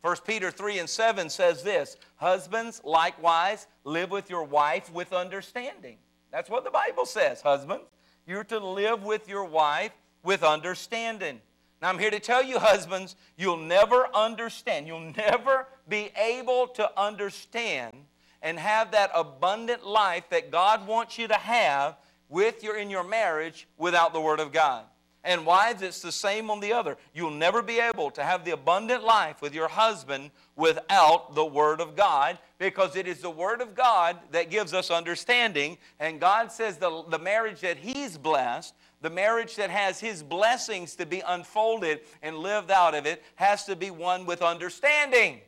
1 0.02 0.16
Peter 0.24 0.52
3 0.52 0.78
and 0.78 0.88
7 0.88 1.30
says 1.30 1.64
this 1.64 1.96
Husbands, 2.14 2.80
likewise, 2.84 3.66
live 3.82 4.12
with 4.12 4.30
your 4.30 4.44
wife 4.44 4.92
with 4.92 5.12
understanding. 5.12 5.96
That's 6.30 6.48
what 6.48 6.62
the 6.62 6.70
Bible 6.70 7.06
says, 7.06 7.40
husbands. 7.40 7.86
You're 8.24 8.44
to 8.44 8.60
live 8.60 9.02
with 9.02 9.28
your 9.28 9.44
wife 9.44 9.92
with 10.24 10.42
understanding. 10.42 11.40
Now, 11.80 11.90
I'm 11.90 11.98
here 11.98 12.10
to 12.10 12.20
tell 12.20 12.42
you, 12.42 12.58
husbands, 12.58 13.14
you'll 13.36 13.58
never 13.58 14.08
understand. 14.14 14.86
You'll 14.86 15.12
never 15.16 15.66
be 15.88 16.10
able 16.16 16.66
to 16.68 16.90
understand 16.98 17.94
and 18.42 18.58
have 18.58 18.92
that 18.92 19.10
abundant 19.14 19.86
life 19.86 20.24
that 20.30 20.50
God 20.50 20.86
wants 20.86 21.18
you 21.18 21.28
to 21.28 21.34
have 21.34 21.96
with 22.28 22.64
your 22.64 22.76
in 22.76 22.90
your 22.90 23.04
marriage 23.04 23.68
without 23.78 24.12
the 24.12 24.20
Word 24.20 24.40
of 24.40 24.52
God. 24.52 24.84
And 25.24 25.46
wives, 25.46 25.80
it's 25.80 26.02
the 26.02 26.12
same 26.12 26.50
on 26.50 26.60
the 26.60 26.74
other. 26.74 26.98
You'll 27.14 27.30
never 27.30 27.62
be 27.62 27.80
able 27.80 28.10
to 28.10 28.22
have 28.22 28.44
the 28.44 28.50
abundant 28.50 29.02
life 29.02 29.40
with 29.40 29.54
your 29.54 29.68
husband 29.68 30.30
without 30.54 31.34
the 31.34 31.46
Word 31.46 31.80
of 31.80 31.96
God 31.96 32.38
because 32.58 32.94
it 32.94 33.08
is 33.08 33.20
the 33.20 33.30
Word 33.30 33.62
of 33.62 33.74
God 33.74 34.18
that 34.32 34.50
gives 34.50 34.74
us 34.74 34.90
understanding. 34.90 35.78
And 35.98 36.20
God 36.20 36.52
says 36.52 36.76
the, 36.76 37.04
the 37.08 37.18
marriage 37.18 37.60
that 37.60 37.78
He's 37.78 38.18
blessed, 38.18 38.74
the 39.04 39.10
marriage 39.10 39.56
that 39.56 39.68
has 39.68 40.00
His 40.00 40.22
blessings 40.22 40.96
to 40.96 41.04
be 41.04 41.22
unfolded 41.26 42.00
and 42.22 42.38
lived 42.38 42.70
out 42.70 42.94
of 42.94 43.04
it, 43.04 43.22
has 43.34 43.66
to 43.66 43.76
be 43.76 43.90
one 43.90 44.24
with 44.24 44.40
understanding. 44.40 45.40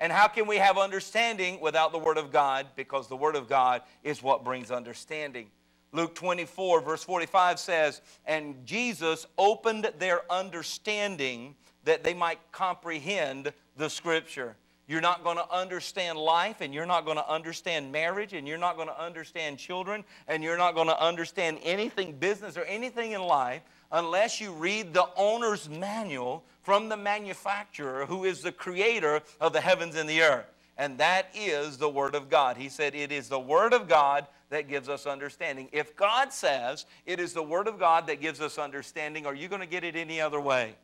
And 0.00 0.12
how 0.12 0.26
can 0.26 0.48
we 0.48 0.56
have 0.56 0.76
understanding 0.76 1.60
without 1.60 1.92
the 1.92 1.98
Word 1.98 2.18
of 2.18 2.32
God? 2.32 2.66
Because 2.74 3.06
the 3.06 3.16
Word 3.16 3.36
of 3.36 3.48
God 3.48 3.82
is 4.02 4.20
what 4.20 4.42
brings 4.42 4.72
understanding. 4.72 5.46
Luke 5.92 6.16
24, 6.16 6.80
verse 6.80 7.04
45 7.04 7.60
says, 7.60 8.00
And 8.26 8.66
Jesus 8.66 9.28
opened 9.38 9.92
their 10.00 10.30
understanding 10.30 11.54
that 11.84 12.02
they 12.02 12.14
might 12.14 12.40
comprehend 12.50 13.52
the 13.76 13.88
Scripture. 13.88 14.56
You're 14.86 15.00
not 15.00 15.24
going 15.24 15.38
to 15.38 15.50
understand 15.50 16.18
life, 16.18 16.60
and 16.60 16.74
you're 16.74 16.84
not 16.84 17.04
going 17.04 17.16
to 17.16 17.28
understand 17.28 17.90
marriage, 17.90 18.34
and 18.34 18.46
you're 18.46 18.58
not 18.58 18.76
going 18.76 18.88
to 18.88 19.00
understand 19.00 19.58
children, 19.58 20.04
and 20.28 20.42
you're 20.42 20.58
not 20.58 20.74
going 20.74 20.88
to 20.88 21.02
understand 21.02 21.58
anything 21.62 22.12
business 22.12 22.56
or 22.56 22.64
anything 22.64 23.12
in 23.12 23.22
life 23.22 23.62
unless 23.92 24.40
you 24.40 24.52
read 24.52 24.92
the 24.92 25.08
owner's 25.16 25.68
manual 25.68 26.44
from 26.62 26.88
the 26.88 26.96
manufacturer 26.96 28.04
who 28.06 28.24
is 28.24 28.42
the 28.42 28.52
creator 28.52 29.22
of 29.40 29.52
the 29.52 29.60
heavens 29.60 29.96
and 29.96 30.08
the 30.08 30.20
earth. 30.20 30.46
And 30.76 30.98
that 30.98 31.28
is 31.34 31.78
the 31.78 31.88
Word 31.88 32.14
of 32.14 32.28
God. 32.28 32.56
He 32.56 32.68
said, 32.68 32.94
It 32.94 33.12
is 33.12 33.28
the 33.28 33.38
Word 33.38 33.72
of 33.72 33.88
God 33.88 34.26
that 34.50 34.68
gives 34.68 34.88
us 34.88 35.06
understanding. 35.06 35.68
If 35.72 35.96
God 35.96 36.32
says 36.32 36.86
it 37.06 37.20
is 37.20 37.32
the 37.32 37.42
Word 37.42 37.68
of 37.68 37.78
God 37.78 38.06
that 38.08 38.20
gives 38.20 38.40
us 38.40 38.58
understanding, 38.58 39.24
are 39.26 39.34
you 39.34 39.48
going 39.48 39.60
to 39.60 39.66
get 39.66 39.84
it 39.84 39.96
any 39.96 40.20
other 40.20 40.40
way? 40.40 40.74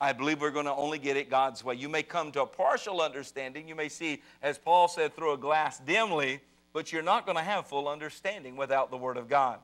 I 0.00 0.12
believe 0.12 0.40
we're 0.40 0.50
going 0.50 0.66
to 0.66 0.74
only 0.74 0.98
get 0.98 1.16
it 1.16 1.30
God's 1.30 1.64
way. 1.64 1.74
You 1.74 1.88
may 1.88 2.02
come 2.02 2.30
to 2.32 2.42
a 2.42 2.46
partial 2.46 3.00
understanding. 3.00 3.66
You 3.66 3.74
may 3.74 3.88
see, 3.88 4.22
as 4.42 4.58
Paul 4.58 4.88
said, 4.88 5.16
through 5.16 5.32
a 5.32 5.38
glass 5.38 5.78
dimly, 5.78 6.40
but 6.72 6.92
you're 6.92 7.02
not 7.02 7.24
going 7.24 7.38
to 7.38 7.42
have 7.42 7.66
full 7.66 7.88
understanding 7.88 8.56
without 8.56 8.90
the 8.90 8.96
Word 8.98 9.16
of 9.16 9.28
God. 9.28 9.58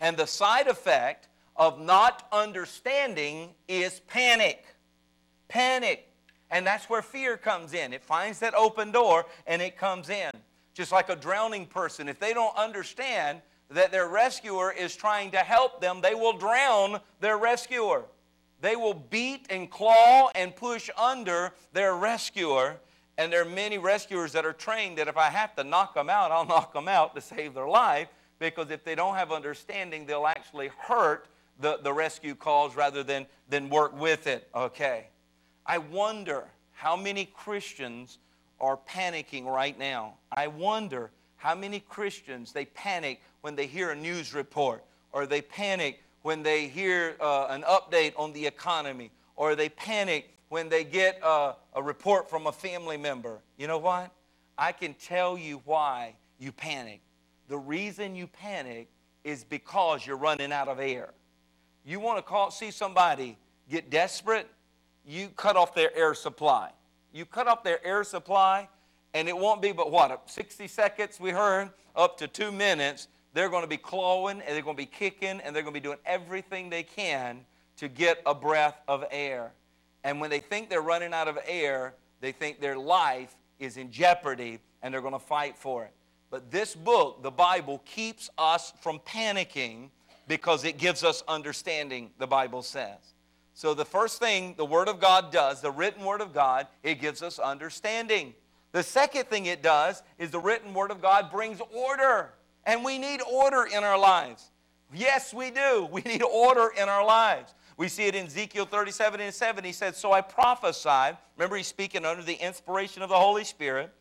And 0.00 0.16
the 0.16 0.26
side 0.26 0.66
effect 0.66 1.28
of 1.54 1.80
not 1.80 2.26
understanding 2.32 3.50
is 3.68 4.00
panic. 4.08 4.64
Panic. 5.48 6.08
And 6.50 6.66
that's 6.66 6.90
where 6.90 7.02
fear 7.02 7.36
comes 7.36 7.72
in. 7.72 7.92
It 7.92 8.02
finds 8.02 8.40
that 8.40 8.54
open 8.54 8.90
door 8.90 9.26
and 9.46 9.62
it 9.62 9.76
comes 9.76 10.10
in. 10.10 10.30
Just 10.74 10.92
like 10.92 11.08
a 11.08 11.16
drowning 11.16 11.66
person, 11.66 12.08
if 12.08 12.18
they 12.18 12.34
don't 12.34 12.56
understand 12.56 13.40
that 13.70 13.90
their 13.90 14.08
rescuer 14.08 14.72
is 14.72 14.94
trying 14.94 15.30
to 15.30 15.38
help 15.38 15.80
them, 15.80 16.00
they 16.00 16.14
will 16.14 16.36
drown 16.36 17.00
their 17.20 17.38
rescuer. 17.38 18.04
They 18.60 18.76
will 18.76 18.94
beat 18.94 19.46
and 19.50 19.70
claw 19.70 20.30
and 20.34 20.54
push 20.54 20.88
under 20.96 21.52
their 21.72 21.94
rescuer. 21.94 22.76
And 23.18 23.32
there 23.32 23.42
are 23.42 23.48
many 23.48 23.78
rescuers 23.78 24.32
that 24.32 24.44
are 24.44 24.52
trained 24.52 24.98
that 24.98 25.08
if 25.08 25.16
I 25.16 25.30
have 25.30 25.54
to 25.56 25.64
knock 25.64 25.94
them 25.94 26.10
out, 26.10 26.30
I'll 26.30 26.46
knock 26.54 26.72
them 26.72 26.88
out 26.88 27.14
to 27.14 27.20
save 27.20 27.54
their 27.54 27.68
life. 27.68 28.08
Because 28.38 28.70
if 28.70 28.84
they 28.84 28.94
don't 28.94 29.14
have 29.14 29.32
understanding, 29.32 30.04
they'll 30.06 30.26
actually 30.26 30.70
hurt 30.78 31.26
the, 31.58 31.78
the 31.82 31.92
rescue 31.92 32.34
cause 32.34 32.76
rather 32.76 33.02
than, 33.02 33.26
than 33.48 33.70
work 33.70 33.98
with 33.98 34.26
it. 34.26 34.48
Okay. 34.54 35.06
I 35.64 35.78
wonder 35.78 36.44
how 36.72 36.96
many 36.96 37.24
Christians 37.24 38.18
are 38.60 38.78
panicking 38.88 39.46
right 39.46 39.78
now. 39.78 40.14
I 40.30 40.46
wonder 40.48 41.10
how 41.36 41.54
many 41.54 41.80
Christians 41.80 42.52
they 42.52 42.66
panic 42.66 43.20
when 43.40 43.56
they 43.56 43.66
hear 43.66 43.90
a 43.90 43.96
news 43.96 44.34
report 44.34 44.84
or 45.12 45.26
they 45.26 45.40
panic 45.40 46.02
when 46.26 46.42
they 46.42 46.66
hear 46.66 47.14
uh, 47.20 47.46
an 47.50 47.62
update 47.62 48.12
on 48.16 48.32
the 48.32 48.44
economy 48.44 49.12
or 49.36 49.54
they 49.54 49.68
panic 49.68 50.28
when 50.48 50.68
they 50.68 50.82
get 50.82 51.22
uh, 51.22 51.52
a 51.74 51.80
report 51.80 52.28
from 52.28 52.48
a 52.48 52.52
family 52.52 52.96
member. 52.96 53.38
You 53.56 53.68
know 53.68 53.78
what? 53.78 54.10
I 54.58 54.72
can 54.72 54.94
tell 54.94 55.38
you 55.38 55.62
why 55.64 56.16
you 56.40 56.50
panic. 56.50 57.00
The 57.46 57.56
reason 57.56 58.16
you 58.16 58.26
panic 58.26 58.88
is 59.22 59.44
because 59.44 60.04
you're 60.04 60.16
running 60.16 60.50
out 60.50 60.66
of 60.66 60.80
air. 60.80 61.10
You 61.84 62.00
want 62.00 62.18
to 62.18 62.22
call, 62.22 62.50
see 62.50 62.72
somebody 62.72 63.38
get 63.70 63.88
desperate, 63.88 64.48
you 65.06 65.28
cut 65.28 65.54
off 65.54 65.76
their 65.76 65.96
air 65.96 66.12
supply. 66.12 66.72
You 67.12 67.24
cut 67.24 67.46
off 67.46 67.62
their 67.62 67.78
air 67.86 68.02
supply, 68.02 68.68
and 69.14 69.28
it 69.28 69.36
won't 69.38 69.62
be 69.62 69.70
but 69.70 69.92
what, 69.92 70.28
60 70.28 70.66
seconds, 70.66 71.20
we 71.20 71.30
heard, 71.30 71.70
up 71.94 72.18
to 72.18 72.26
two 72.26 72.50
minutes. 72.50 73.06
They're 73.36 73.50
going 73.50 73.64
to 73.64 73.68
be 73.68 73.76
clawing, 73.76 74.40
and 74.40 74.56
they're 74.56 74.62
going 74.62 74.78
to 74.78 74.82
be 74.82 74.86
kicking, 74.86 75.42
and 75.42 75.54
they're 75.54 75.62
going 75.62 75.74
to 75.74 75.78
be 75.78 75.84
doing 75.84 75.98
everything 76.06 76.70
they 76.70 76.82
can 76.82 77.44
to 77.76 77.86
get 77.86 78.22
a 78.24 78.34
breath 78.34 78.80
of 78.88 79.04
air. 79.10 79.52
And 80.04 80.22
when 80.22 80.30
they 80.30 80.38
think 80.38 80.70
they're 80.70 80.80
running 80.80 81.12
out 81.12 81.28
of 81.28 81.38
air, 81.46 81.92
they 82.22 82.32
think 82.32 82.62
their 82.62 82.78
life 82.78 83.36
is 83.58 83.76
in 83.76 83.90
jeopardy, 83.90 84.60
and 84.80 84.94
they're 84.94 85.02
going 85.02 85.12
to 85.12 85.18
fight 85.18 85.58
for 85.58 85.84
it. 85.84 85.92
But 86.30 86.50
this 86.50 86.74
book, 86.74 87.22
the 87.22 87.30
Bible, 87.30 87.82
keeps 87.84 88.30
us 88.38 88.72
from 88.80 89.00
panicking 89.00 89.90
because 90.26 90.64
it 90.64 90.78
gives 90.78 91.04
us 91.04 91.22
understanding, 91.28 92.12
the 92.18 92.26
Bible 92.26 92.62
says. 92.62 92.96
So, 93.52 93.74
the 93.74 93.84
first 93.84 94.18
thing 94.18 94.54
the 94.56 94.64
Word 94.64 94.88
of 94.88 94.98
God 94.98 95.30
does, 95.30 95.60
the 95.60 95.70
written 95.70 96.06
Word 96.06 96.22
of 96.22 96.32
God, 96.32 96.68
it 96.82 97.02
gives 97.02 97.20
us 97.20 97.38
understanding. 97.38 98.32
The 98.72 98.82
second 98.82 99.26
thing 99.26 99.44
it 99.44 99.62
does 99.62 100.02
is 100.18 100.30
the 100.30 100.40
written 100.40 100.72
Word 100.72 100.90
of 100.90 101.02
God 101.02 101.30
brings 101.30 101.60
order. 101.70 102.32
And 102.66 102.84
we 102.84 102.98
need 102.98 103.20
order 103.22 103.64
in 103.64 103.84
our 103.84 103.98
lives. 103.98 104.50
Yes, 104.92 105.32
we 105.32 105.50
do. 105.50 105.88
We 105.92 106.02
need 106.02 106.22
order 106.22 106.72
in 106.76 106.88
our 106.88 107.04
lives. 107.04 107.54
We 107.78 107.88
see 107.88 108.06
it 108.06 108.14
in 108.14 108.26
Ezekiel 108.26 108.66
37 108.66 109.20
and 109.20 109.34
7. 109.34 109.64
He 109.64 109.72
said, 109.72 109.94
So 109.94 110.12
I 110.12 110.20
prophesied. 110.20 111.16
Remember, 111.36 111.56
he's 111.56 111.66
speaking 111.66 112.04
under 112.04 112.22
the 112.22 112.34
inspiration 112.34 113.02
of 113.02 113.08
the 113.08 113.16
Holy 113.16 113.44
Spirit. 113.44 113.92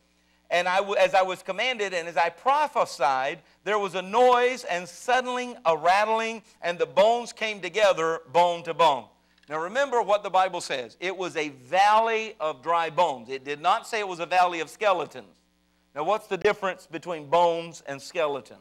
And 0.49 0.67
I, 0.67 0.79
as 0.99 1.15
I 1.15 1.23
was 1.23 1.41
commanded, 1.41 1.93
and 1.93 2.07
as 2.07 2.17
I 2.17 2.29
prophesied, 2.29 3.39
there 3.63 3.79
was 3.79 3.95
a 3.95 4.01
noise 4.01 4.63
and 4.63 4.87
suddenly 4.87 5.55
a 5.65 5.75
rattling, 5.75 6.43
and 6.61 6.77
the 6.77 6.85
bones 6.85 7.33
came 7.33 7.61
together, 7.61 8.21
bone 8.31 8.63
to 8.63 8.73
bone. 8.73 9.05
Now 9.49 9.59
remember 9.59 10.01
what 10.01 10.23
the 10.23 10.29
Bible 10.29 10.61
says. 10.61 10.97
It 10.99 11.15
was 11.15 11.35
a 11.35 11.49
valley 11.49 12.35
of 12.39 12.61
dry 12.61 12.89
bones. 12.89 13.29
It 13.29 13.43
did 13.43 13.61
not 13.61 13.87
say 13.87 13.99
it 13.99 14.07
was 14.07 14.19
a 14.19 14.25
valley 14.25 14.59
of 14.59 14.69
skeletons. 14.69 15.44
Now, 15.95 16.03
what's 16.03 16.27
the 16.27 16.37
difference 16.37 16.87
between 16.87 17.27
bones 17.27 17.81
and 17.87 18.01
skeleton? 18.01 18.57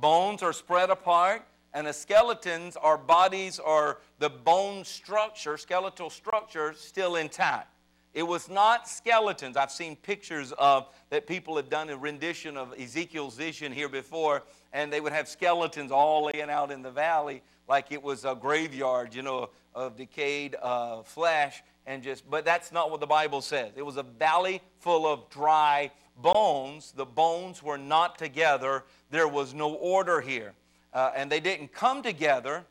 Bones 0.00 0.40
are 0.40 0.52
spread 0.52 0.90
apart, 0.90 1.42
and 1.74 1.88
the 1.88 1.92
skeletons 1.92 2.76
are 2.76 2.96
bodies 2.96 3.58
or 3.58 4.00
the 4.20 4.30
bone 4.30 4.84
structure, 4.84 5.56
skeletal 5.56 6.08
structure, 6.08 6.72
still 6.74 7.16
intact. 7.16 7.68
It 8.14 8.22
was 8.22 8.48
not 8.48 8.88
skeletons. 8.88 9.56
I've 9.56 9.72
seen 9.72 9.96
pictures 9.96 10.52
of 10.52 10.88
that 11.10 11.26
people 11.26 11.56
have 11.56 11.68
done 11.68 11.88
a 11.90 11.96
rendition 11.96 12.56
of 12.56 12.78
Ezekiel's 12.78 13.36
vision 13.36 13.72
here 13.72 13.88
before, 13.88 14.42
and 14.72 14.92
they 14.92 15.00
would 15.00 15.12
have 15.12 15.26
skeletons 15.26 15.90
all 15.90 16.30
laying 16.32 16.50
out 16.50 16.70
in 16.70 16.82
the 16.82 16.90
valley 16.90 17.42
like 17.72 17.90
it 17.90 18.02
was 18.02 18.26
a 18.26 18.34
graveyard, 18.34 19.14
you 19.14 19.22
know, 19.22 19.48
of 19.74 19.96
decayed 19.96 20.54
uh, 20.60 21.02
flesh 21.02 21.62
and 21.86 22.02
just. 22.02 22.28
But 22.28 22.44
that's 22.44 22.70
not 22.70 22.90
what 22.90 23.00
the 23.00 23.06
Bible 23.06 23.40
says. 23.40 23.72
It 23.76 23.80
was 23.80 23.96
a 23.96 24.02
valley 24.02 24.60
full 24.80 25.06
of 25.06 25.30
dry 25.30 25.90
bones. 26.18 26.92
The 26.94 27.06
bones 27.06 27.62
were 27.62 27.78
not 27.78 28.18
together. 28.18 28.84
There 29.10 29.26
was 29.26 29.54
no 29.54 29.72
order 29.72 30.20
here, 30.20 30.52
uh, 30.92 31.12
and 31.16 31.32
they 31.32 31.40
didn't 31.40 31.72
come 31.72 32.02
together 32.02 32.66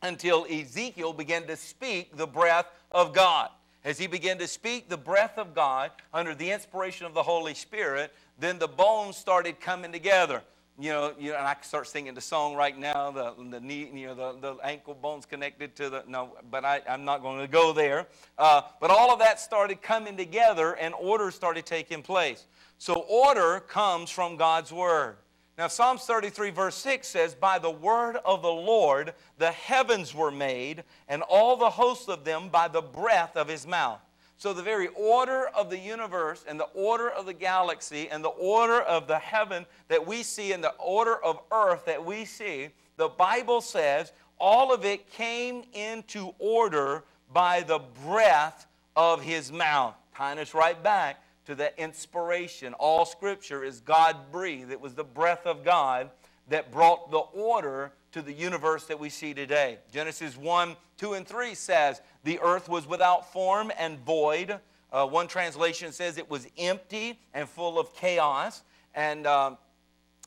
until 0.00 0.46
Ezekiel 0.48 1.12
began 1.12 1.48
to 1.48 1.56
speak 1.56 2.16
the 2.16 2.28
breath 2.28 2.66
of 2.92 3.12
God. 3.12 3.48
As 3.84 3.98
he 3.98 4.06
began 4.06 4.38
to 4.38 4.46
speak 4.46 4.88
the 4.88 4.96
breath 4.96 5.38
of 5.38 5.56
God 5.56 5.90
under 6.14 6.36
the 6.36 6.52
inspiration 6.52 7.04
of 7.04 7.14
the 7.14 7.22
Holy 7.24 7.54
Spirit, 7.54 8.12
then 8.38 8.60
the 8.60 8.68
bones 8.68 9.16
started 9.16 9.58
coming 9.58 9.90
together. 9.90 10.44
You 10.78 10.90
know, 10.90 11.12
you 11.18 11.32
know, 11.32 11.38
and 11.38 11.46
I 11.46 11.56
start 11.60 11.86
singing 11.88 12.14
the 12.14 12.20
song 12.20 12.54
right 12.54 12.78
now. 12.78 13.10
The, 13.10 13.34
the 13.50 13.60
knee, 13.60 13.90
you 13.92 14.06
know, 14.06 14.14
the, 14.14 14.54
the 14.54 14.66
ankle 14.66 14.94
bones 14.94 15.26
connected 15.26 15.76
to 15.76 15.90
the 15.90 16.04
no, 16.08 16.36
but 16.50 16.64
I, 16.64 16.80
I'm 16.88 17.04
not 17.04 17.20
going 17.20 17.40
to 17.40 17.48
go 17.48 17.72
there. 17.72 18.06
Uh, 18.38 18.62
but 18.80 18.90
all 18.90 19.12
of 19.12 19.18
that 19.18 19.40
started 19.40 19.82
coming 19.82 20.16
together, 20.16 20.74
and 20.74 20.94
order 20.94 21.30
started 21.30 21.66
taking 21.66 22.02
place. 22.02 22.46
So 22.78 22.94
order 22.94 23.60
comes 23.60 24.08
from 24.10 24.36
God's 24.36 24.72
word. 24.72 25.16
Now, 25.58 25.68
Psalms 25.68 26.04
33, 26.04 26.48
verse 26.48 26.76
6 26.76 27.06
says, 27.06 27.34
By 27.34 27.58
the 27.58 27.70
word 27.70 28.16
of 28.24 28.40
the 28.40 28.48
Lord 28.48 29.12
the 29.36 29.52
heavens 29.52 30.14
were 30.14 30.30
made, 30.30 30.84
and 31.06 31.20
all 31.20 31.58
the 31.58 31.68
hosts 31.68 32.08
of 32.08 32.24
them 32.24 32.48
by 32.48 32.68
the 32.68 32.80
breath 32.80 33.36
of 33.36 33.48
his 33.48 33.66
mouth. 33.66 34.00
So, 34.40 34.54
the 34.54 34.62
very 34.62 34.88
order 34.96 35.48
of 35.48 35.68
the 35.68 35.78
universe 35.78 36.46
and 36.48 36.58
the 36.58 36.70
order 36.72 37.10
of 37.10 37.26
the 37.26 37.34
galaxy 37.34 38.08
and 38.08 38.24
the 38.24 38.30
order 38.30 38.80
of 38.80 39.06
the 39.06 39.18
heaven 39.18 39.66
that 39.88 40.06
we 40.06 40.22
see 40.22 40.52
and 40.52 40.64
the 40.64 40.72
order 40.78 41.22
of 41.22 41.40
earth 41.52 41.84
that 41.84 42.02
we 42.02 42.24
see, 42.24 42.70
the 42.96 43.08
Bible 43.08 43.60
says 43.60 44.12
all 44.38 44.72
of 44.72 44.86
it 44.86 45.12
came 45.12 45.64
into 45.74 46.32
order 46.38 47.04
by 47.34 47.60
the 47.60 47.80
breath 48.02 48.66
of 48.96 49.20
his 49.20 49.52
mouth. 49.52 49.94
Tying 50.16 50.38
us 50.38 50.54
right 50.54 50.82
back 50.82 51.22
to 51.44 51.54
the 51.54 51.78
inspiration. 51.78 52.72
All 52.78 53.04
scripture 53.04 53.62
is 53.62 53.80
God 53.80 54.16
breathed. 54.32 54.70
It 54.70 54.80
was 54.80 54.94
the 54.94 55.04
breath 55.04 55.44
of 55.44 55.62
God 55.62 56.08
that 56.48 56.72
brought 56.72 57.10
the 57.10 57.18
order 57.18 57.92
to 58.12 58.22
the 58.22 58.32
universe 58.32 58.84
that 58.86 58.98
we 58.98 59.08
see 59.08 59.34
today. 59.34 59.78
Genesis 59.92 60.36
1, 60.36 60.76
2, 60.98 61.14
and 61.14 61.26
3 61.26 61.54
says, 61.54 62.00
The 62.24 62.40
earth 62.40 62.68
was 62.68 62.86
without 62.86 63.32
form 63.32 63.70
and 63.78 63.98
void. 64.00 64.58
Uh, 64.92 65.06
one 65.06 65.28
translation 65.28 65.92
says 65.92 66.18
it 66.18 66.28
was 66.28 66.46
empty 66.58 67.18
and 67.32 67.48
full 67.48 67.78
of 67.78 67.94
chaos. 67.94 68.62
And, 68.94 69.26
um, 69.26 69.58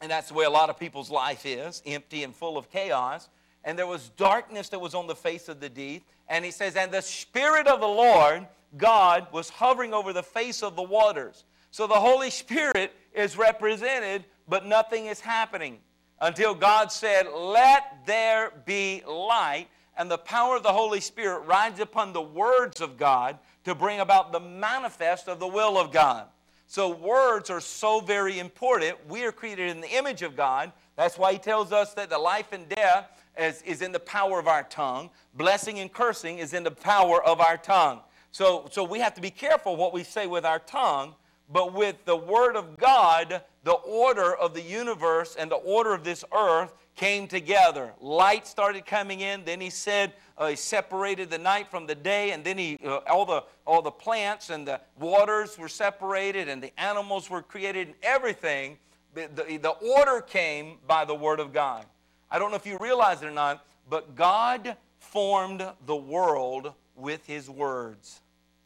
and 0.02 0.10
that's 0.10 0.30
the 0.30 0.34
way 0.34 0.46
a 0.46 0.50
lot 0.50 0.70
of 0.70 0.80
people's 0.80 1.12
life 1.12 1.46
is 1.46 1.82
empty 1.86 2.24
and 2.24 2.34
full 2.34 2.58
of 2.58 2.72
chaos. 2.72 3.30
And 3.66 3.78
there 3.78 3.88
was 3.88 4.10
darkness 4.18 4.70
that 4.70 4.80
was 4.80 4.94
on 4.94 5.08
the 5.08 5.16
face 5.16 5.50
of 5.50 5.60
the 5.60 5.70
deep. 5.70 6.06
And 6.30 6.46
he 6.46 6.52
says, 6.52 6.76
And 6.76 6.92
the 6.92 7.02
Spirit 7.02 7.68
of 7.68 7.82
the 7.82 7.88
Lord 7.88 8.48
God 8.78 9.28
was 9.32 9.50
hovering 9.50 9.94
over 9.94 10.14
the 10.14 10.24
face 10.24 10.64
of 10.64 10.76
the 10.76 10.84
waters. 10.84 11.44
So 11.72 11.88
the 11.88 11.96
Holy 11.96 12.30
Spirit 12.30 12.94
is 13.14 13.38
represented, 13.38 14.26
but 14.48 14.66
nothing 14.66 15.08
is 15.08 15.20
happening 15.20 15.80
until 16.24 16.56
God 16.56 16.90
said, 16.92 17.28
Let 17.28 18.06
there 18.06 18.54
be 18.66 19.04
light. 19.06 19.68
And 19.96 20.10
the 20.10 20.18
power 20.18 20.56
of 20.56 20.64
the 20.64 20.72
Holy 20.72 21.02
Spirit 21.02 21.42
rides 21.42 21.80
upon 21.80 22.14
the 22.14 22.22
words 22.22 22.82
of 22.82 22.98
God 22.98 23.38
to 23.66 23.76
bring 23.76 24.00
about 24.00 24.32
the 24.32 24.40
manifest 24.40 25.28
of 25.28 25.40
the 25.40 25.48
will 25.48 25.78
of 25.78 25.92
God. 25.92 26.26
So, 26.66 26.90
words 26.90 27.52
are 27.52 27.60
so 27.60 28.00
very 28.00 28.40
important. 28.40 28.98
We 29.08 29.24
are 29.26 29.32
created 29.32 29.70
in 29.70 29.82
the 29.82 29.96
image 29.96 30.24
of 30.24 30.36
God. 30.36 30.72
That's 30.96 31.20
why 31.20 31.34
He 31.34 31.38
tells 31.38 31.72
us 31.72 31.94
that 31.94 32.10
the 32.10 32.18
life 32.18 32.54
and 32.54 32.68
death 32.70 33.12
is, 33.38 33.62
is 33.62 33.82
in 33.84 33.92
the 33.92 34.00
power 34.00 34.40
of 34.40 34.48
our 34.48 34.64
tongue, 34.64 35.12
blessing 35.36 35.80
and 35.80 35.92
cursing 35.92 36.40
is 36.40 36.54
in 36.54 36.64
the 36.64 36.72
power 36.72 37.24
of 37.24 37.40
our 37.40 37.58
tongue. 37.58 38.00
So, 38.32 38.68
so 38.72 38.84
we 38.84 39.00
have 39.00 39.14
to 39.16 39.22
be 39.22 39.30
careful 39.30 39.76
what 39.76 39.94
we 39.94 40.04
say 40.04 40.26
with 40.26 40.46
our 40.46 40.60
tongue, 40.60 41.14
but 41.52 41.74
with 41.74 42.04
the 42.06 42.16
Word 42.16 42.56
of 42.56 42.78
God, 42.78 43.42
the 43.64 43.74
order 43.74 44.36
of 44.36 44.54
the 44.54 44.62
universe 44.62 45.36
and 45.38 45.50
the 45.50 45.56
order 45.56 45.94
of 45.94 46.04
this 46.04 46.24
earth 46.34 46.74
came 46.96 47.28
together. 47.28 47.94
Light 48.00 48.48
started 48.48 48.86
coming 48.86 49.22
in. 49.22 49.44
Then 49.46 49.60
he 49.60 49.70
said 49.70 50.14
uh, 50.38 50.48
he 50.48 50.56
separated 50.56 51.30
the 51.30 51.38
night 51.38 51.70
from 51.70 51.88
the 51.88 51.96
day, 51.96 52.32
and 52.32 52.44
then 52.44 52.58
he 52.58 52.78
uh, 52.86 52.98
all 53.10 53.26
the 53.26 53.44
all 53.66 53.82
the 53.82 53.92
plants 53.92 54.50
and 54.50 54.68
the 54.68 54.80
waters 55.00 55.58
were 55.58 55.70
separated, 55.70 56.50
and 56.50 56.62
the 56.62 56.78
animals 56.80 57.30
were 57.30 57.42
created, 57.42 57.88
and 57.88 57.96
everything. 58.04 58.78
The, 59.14 59.30
the, 59.34 59.58
the 59.58 59.70
order 59.70 60.22
came 60.22 60.78
by 60.88 61.06
the 61.06 61.14
word 61.14 61.40
of 61.40 61.54
God. 61.54 61.86
I 62.32 62.40
don't 62.40 62.50
know 62.50 62.58
if 62.58 62.66
you 62.66 62.78
realize 62.80 63.22
it 63.22 63.28
or 63.28 63.32
not, 63.32 63.64
but 63.88 64.16
God 64.16 64.76
formed 64.98 65.64
the 65.86 65.96
world 65.96 66.74
with 66.96 67.24
his 67.28 67.48
words. 67.48 68.22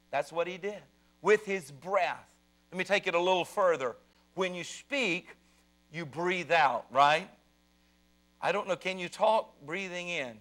That's 0.10 0.32
what 0.32 0.48
he 0.48 0.58
did, 0.58 0.80
with 1.22 1.46
his 1.46 1.70
breath. 1.70 2.26
Let 2.72 2.78
me 2.78 2.84
take 2.84 3.08
it 3.08 3.16
a 3.16 3.20
little 3.20 3.46
further. 3.46 3.96
When 4.36 4.54
you 4.54 4.64
speak, 4.64 5.30
you 5.92 6.06
breathe 6.06 6.52
out, 6.52 6.86
right? 6.92 7.30
I 8.42 8.52
don't 8.52 8.68
know, 8.68 8.76
can 8.76 9.00
you 9.00 9.10
talk 9.10 9.54
breathing 9.66 10.10
in? 10.10 10.34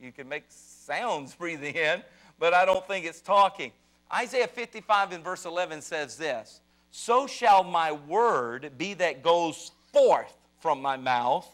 You 0.00 0.12
can 0.12 0.28
make 0.28 0.44
sounds 0.48 1.34
breathing 1.38 1.74
in, 1.74 2.02
but 2.38 2.54
I 2.54 2.64
don't 2.64 2.86
think 2.86 3.04
it's 3.04 3.20
talking. 3.20 3.72
Isaiah 4.12 4.46
55 4.46 5.12
and 5.12 5.24
verse 5.24 5.44
11 5.44 5.82
says 5.82 6.16
this 6.16 6.60
So 6.90 7.26
shall 7.26 7.64
my 7.64 7.92
word 7.92 8.72
be 8.78 8.94
that 8.94 9.22
goes 9.22 9.72
forth 9.92 10.36
from 10.60 10.80
my 10.80 10.96
mouth. 10.96 11.48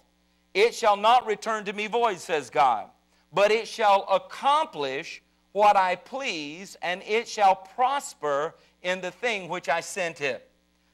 It 0.54 0.74
shall 0.74 0.96
not 0.96 1.26
return 1.26 1.64
to 1.64 1.72
me 1.72 1.86
void, 1.86 2.18
says 2.18 2.50
God, 2.50 2.88
but 3.32 3.50
it 3.50 3.66
shall 3.66 4.06
accomplish 4.10 5.22
what 5.52 5.76
I 5.76 5.96
please, 5.96 6.76
and 6.82 7.02
it 7.06 7.26
shall 7.26 7.54
prosper 7.54 8.54
in 8.82 9.00
the 9.00 9.10
thing 9.10 9.48
which 9.48 9.68
I 9.68 9.80
sent 9.80 10.20
it. 10.20 10.48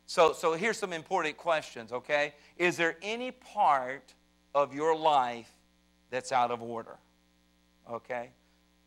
So, 0.06 0.32
so 0.32 0.54
here's 0.54 0.78
some 0.78 0.92
important 0.92 1.36
questions, 1.36 1.92
okay? 1.92 2.34
Is 2.56 2.76
there 2.76 2.96
any 3.02 3.30
part 3.30 4.14
of 4.54 4.74
your 4.74 4.96
life 4.96 5.50
that's 6.10 6.32
out 6.32 6.50
of 6.50 6.62
order. 6.62 6.96
Okay? 7.90 8.30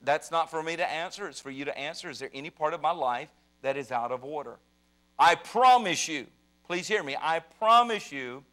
That's 0.03 0.31
not 0.31 0.49
for 0.49 0.63
me 0.63 0.75
to 0.75 0.89
answer, 0.89 1.27
it's 1.27 1.39
for 1.39 1.51
you 1.51 1.65
to 1.65 1.77
answer. 1.77 2.09
Is 2.09 2.19
there 2.19 2.31
any 2.33 2.49
part 2.49 2.73
of 2.73 2.81
my 2.81 2.91
life 2.91 3.29
that 3.61 3.77
is 3.77 3.91
out 3.91 4.11
of 4.11 4.23
order? 4.23 4.57
I 5.17 5.35
promise 5.35 6.07
you, 6.07 6.25
please 6.65 6.87
hear 6.87 7.03
me, 7.03 7.15
I 7.19 7.39
promise 7.39 8.11
you, 8.11 8.43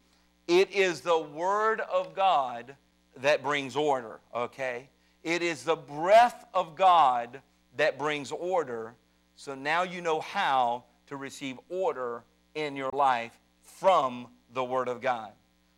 it 0.47 0.71
is 0.71 1.01
the 1.01 1.17
Word 1.17 1.81
of 1.81 2.15
God 2.15 2.75
that 3.17 3.43
brings 3.43 3.75
order, 3.75 4.19
okay? 4.35 4.89
It 5.23 5.41
is 5.41 5.63
the 5.63 5.75
breath 5.75 6.45
of 6.53 6.75
God 6.75 7.41
that 7.77 7.97
brings 7.97 8.31
order. 8.31 8.93
So 9.39 9.55
now 9.55 9.83
you 9.83 10.01
know 10.01 10.19
how 10.19 10.83
to 11.07 11.15
receive 11.15 11.57
order 11.69 12.25
in 12.55 12.75
your 12.75 12.89
life 12.91 13.31
from 13.63 14.27
the 14.53 14.65
Word 14.65 14.89
of 14.89 14.99
God. 14.99 15.31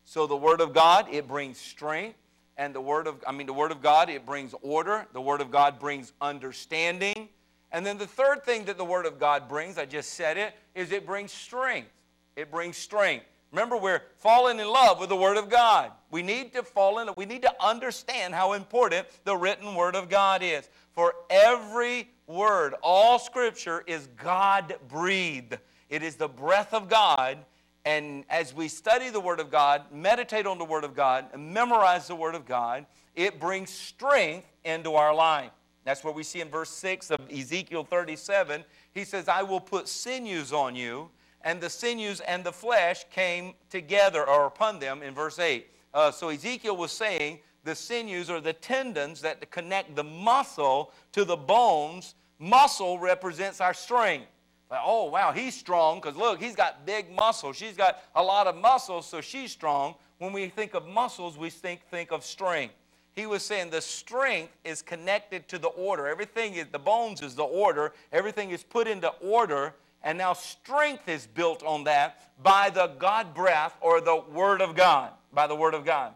So 0.03 0.25
the 0.25 0.35
Word 0.35 0.61
of 0.61 0.73
God, 0.73 1.05
it 1.11 1.27
brings 1.27 1.59
strength. 1.59 2.17
And 2.57 2.73
the 2.73 2.81
Word 2.81 3.05
of, 3.05 3.23
I 3.27 3.31
mean, 3.31 3.45
the 3.45 3.53
Word 3.53 3.71
of 3.71 3.79
God, 3.79 4.09
it 4.09 4.25
brings 4.25 4.55
order. 4.63 5.05
The 5.13 5.21
Word 5.21 5.41
of 5.41 5.51
God 5.51 5.77
brings 5.77 6.11
understanding. 6.19 7.29
And 7.71 7.85
then 7.85 7.99
the 7.99 8.07
third 8.07 8.43
thing 8.43 8.65
that 8.65 8.79
the 8.79 8.83
Word 8.83 9.05
of 9.05 9.19
God 9.19 9.47
brings, 9.47 9.77
I 9.77 9.85
just 9.85 10.15
said 10.15 10.37
it, 10.37 10.55
is 10.73 10.91
it 10.91 11.05
brings 11.05 11.31
strength. 11.31 11.91
It 12.35 12.49
brings 12.49 12.77
strength. 12.77 13.25
Remember, 13.51 13.77
we're 13.77 14.01
falling 14.17 14.59
in 14.59 14.67
love 14.67 14.99
with 14.99 15.09
the 15.09 15.15
Word 15.15 15.37
of 15.37 15.49
God. 15.49 15.91
We 16.09 16.21
need 16.21 16.53
to 16.53 16.63
fall 16.63 16.99
in, 16.99 17.09
we 17.17 17.25
need 17.25 17.41
to 17.41 17.53
understand 17.63 18.33
how 18.33 18.53
important 18.53 19.07
the 19.25 19.35
written 19.35 19.75
Word 19.75 19.95
of 19.95 20.09
God 20.09 20.41
is. 20.43 20.69
For 20.93 21.13
every 21.29 22.09
word, 22.27 22.75
all 22.81 23.19
Scripture 23.19 23.83
is 23.87 24.07
God 24.17 24.75
breathed. 24.87 25.57
It 25.89 26.03
is 26.03 26.15
the 26.15 26.29
breath 26.29 26.73
of 26.73 26.89
God 26.89 27.37
and 27.85 28.25
as 28.29 28.53
we 28.53 28.67
study 28.67 29.09
the 29.09 29.19
Word 29.19 29.39
of 29.39 29.49
God, 29.49 29.91
meditate 29.91 30.45
on 30.45 30.57
the 30.57 30.65
Word 30.65 30.83
of 30.83 30.95
God, 30.95 31.25
and 31.33 31.53
memorize 31.53 32.07
the 32.07 32.15
Word 32.15 32.35
of 32.35 32.45
God, 32.45 32.85
it 33.15 33.39
brings 33.39 33.71
strength 33.71 34.47
into 34.63 34.93
our 34.93 35.13
life. 35.13 35.51
That's 35.83 36.03
what 36.03 36.13
we 36.13 36.21
see 36.21 36.41
in 36.41 36.49
verse 36.49 36.69
6 36.69 37.09
of 37.09 37.19
Ezekiel 37.31 37.83
37. 37.83 38.63
He 38.93 39.03
says, 39.03 39.27
I 39.27 39.41
will 39.41 39.59
put 39.59 39.87
sinews 39.87 40.53
on 40.53 40.75
you, 40.75 41.09
and 41.43 41.61
the 41.61 41.69
sinews 41.69 42.19
and 42.21 42.43
the 42.43 42.51
flesh 42.51 43.05
came 43.11 43.53
together 43.69 44.27
or 44.27 44.45
upon 44.45 44.79
them 44.79 45.03
in 45.03 45.13
verse 45.13 45.39
8. 45.39 45.67
Uh, 45.93 46.11
so 46.11 46.29
Ezekiel 46.29 46.77
was 46.77 46.91
saying 46.91 47.39
the 47.63 47.75
sinews 47.75 48.29
are 48.29 48.41
the 48.41 48.53
tendons 48.53 49.21
that 49.21 49.49
connect 49.51 49.95
the 49.95 50.03
muscle 50.03 50.91
to 51.11 51.25
the 51.25 51.35
bones. 51.35 52.15
Muscle 52.39 52.97
represents 52.97 53.61
our 53.61 53.73
strength. 53.73 54.27
Like, 54.69 54.81
oh, 54.85 55.05
wow, 55.05 55.31
he's 55.31 55.53
strong 55.53 55.99
because 55.99 56.15
look, 56.15 56.41
he's 56.41 56.55
got 56.55 56.85
big 56.85 57.13
muscle. 57.13 57.51
She's 57.51 57.75
got 57.75 57.99
a 58.15 58.23
lot 58.23 58.47
of 58.47 58.55
muscles, 58.55 59.05
so 59.05 59.19
she's 59.19 59.51
strong. 59.51 59.95
When 60.17 60.31
we 60.31 60.47
think 60.47 60.73
of 60.73 60.87
muscles, 60.87 61.37
we 61.37 61.49
think, 61.49 61.81
think 61.89 62.11
of 62.11 62.23
strength. 62.23 62.75
He 63.13 63.25
was 63.25 63.43
saying 63.43 63.71
the 63.71 63.81
strength 63.81 64.55
is 64.63 64.81
connected 64.81 65.47
to 65.49 65.57
the 65.57 65.67
order. 65.67 66.07
Everything 66.07 66.53
is, 66.53 66.67
the 66.71 66.79
bones 66.79 67.21
is 67.21 67.35
the 67.35 67.43
order. 67.43 67.93
Everything 68.13 68.51
is 68.51 68.63
put 68.63 68.87
into 68.87 69.09
order. 69.19 69.73
And 70.03 70.17
now 70.17 70.33
strength 70.33 71.07
is 71.07 71.27
built 71.27 71.63
on 71.63 71.83
that 71.85 72.31
by 72.41 72.69
the 72.69 72.87
God 72.87 73.33
breath 73.33 73.75
or 73.81 74.01
the 74.01 74.23
Word 74.31 74.61
of 74.61 74.75
God. 74.75 75.11
By 75.33 75.47
the 75.47 75.55
Word 75.55 75.73
of 75.73 75.85
God. 75.85 76.13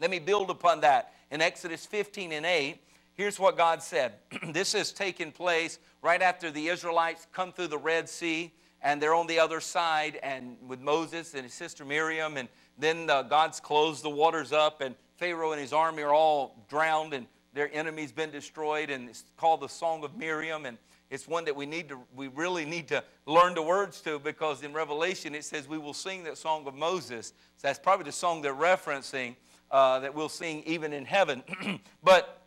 Let 0.00 0.10
me 0.10 0.18
build 0.18 0.50
upon 0.50 0.80
that. 0.80 1.12
In 1.30 1.42
Exodus 1.42 1.84
15 1.84 2.32
and 2.32 2.46
8, 2.46 2.80
here's 3.14 3.38
what 3.38 3.56
God 3.56 3.82
said. 3.82 4.14
this 4.52 4.72
has 4.72 4.92
taken 4.92 5.32
place 5.32 5.78
right 6.02 6.22
after 6.22 6.50
the 6.50 6.68
Israelites 6.68 7.26
come 7.32 7.52
through 7.52 7.66
the 7.66 7.78
Red 7.78 8.08
Sea 8.08 8.52
and 8.80 9.02
they're 9.02 9.14
on 9.14 9.26
the 9.26 9.40
other 9.40 9.60
side 9.60 10.18
and 10.22 10.56
with 10.66 10.80
Moses 10.80 11.34
and 11.34 11.42
his 11.42 11.54
sister 11.54 11.84
Miriam 11.84 12.36
and 12.36 12.48
then 12.78 13.10
uh, 13.10 13.22
God's 13.22 13.58
closed 13.60 14.04
the 14.04 14.10
waters 14.10 14.52
up 14.52 14.80
and 14.80 14.94
Pharaoh 15.16 15.52
and 15.52 15.60
his 15.60 15.72
army 15.72 16.02
are 16.02 16.14
all 16.14 16.64
drowned 16.68 17.12
and 17.12 17.26
their 17.54 17.74
enemy's 17.74 18.12
been 18.12 18.30
destroyed 18.30 18.90
and 18.90 19.08
it's 19.08 19.24
called 19.36 19.60
the 19.60 19.68
Song 19.68 20.04
of 20.04 20.16
Miriam 20.16 20.64
and 20.64 20.78
it's 21.10 21.26
one 21.26 21.44
that 21.46 21.56
we 21.56 21.66
need 21.66 21.88
to 21.88 21.98
we 22.14 22.28
really 22.28 22.64
need 22.64 22.88
to 22.88 23.02
learn 23.26 23.54
the 23.54 23.62
words 23.62 24.00
to 24.02 24.18
because 24.18 24.62
in 24.62 24.72
Revelation 24.72 25.34
it 25.34 25.44
says 25.44 25.68
we 25.68 25.78
will 25.78 25.94
sing 25.94 26.24
that 26.24 26.38
song 26.38 26.66
of 26.66 26.74
Moses. 26.74 27.28
So 27.56 27.68
that's 27.68 27.78
probably 27.78 28.04
the 28.04 28.12
song 28.12 28.42
they're 28.42 28.54
referencing 28.54 29.36
uh, 29.70 30.00
that 30.00 30.14
we'll 30.14 30.28
sing 30.28 30.62
even 30.66 30.92
in 30.92 31.04
heaven. 31.04 31.42
but 32.02 32.38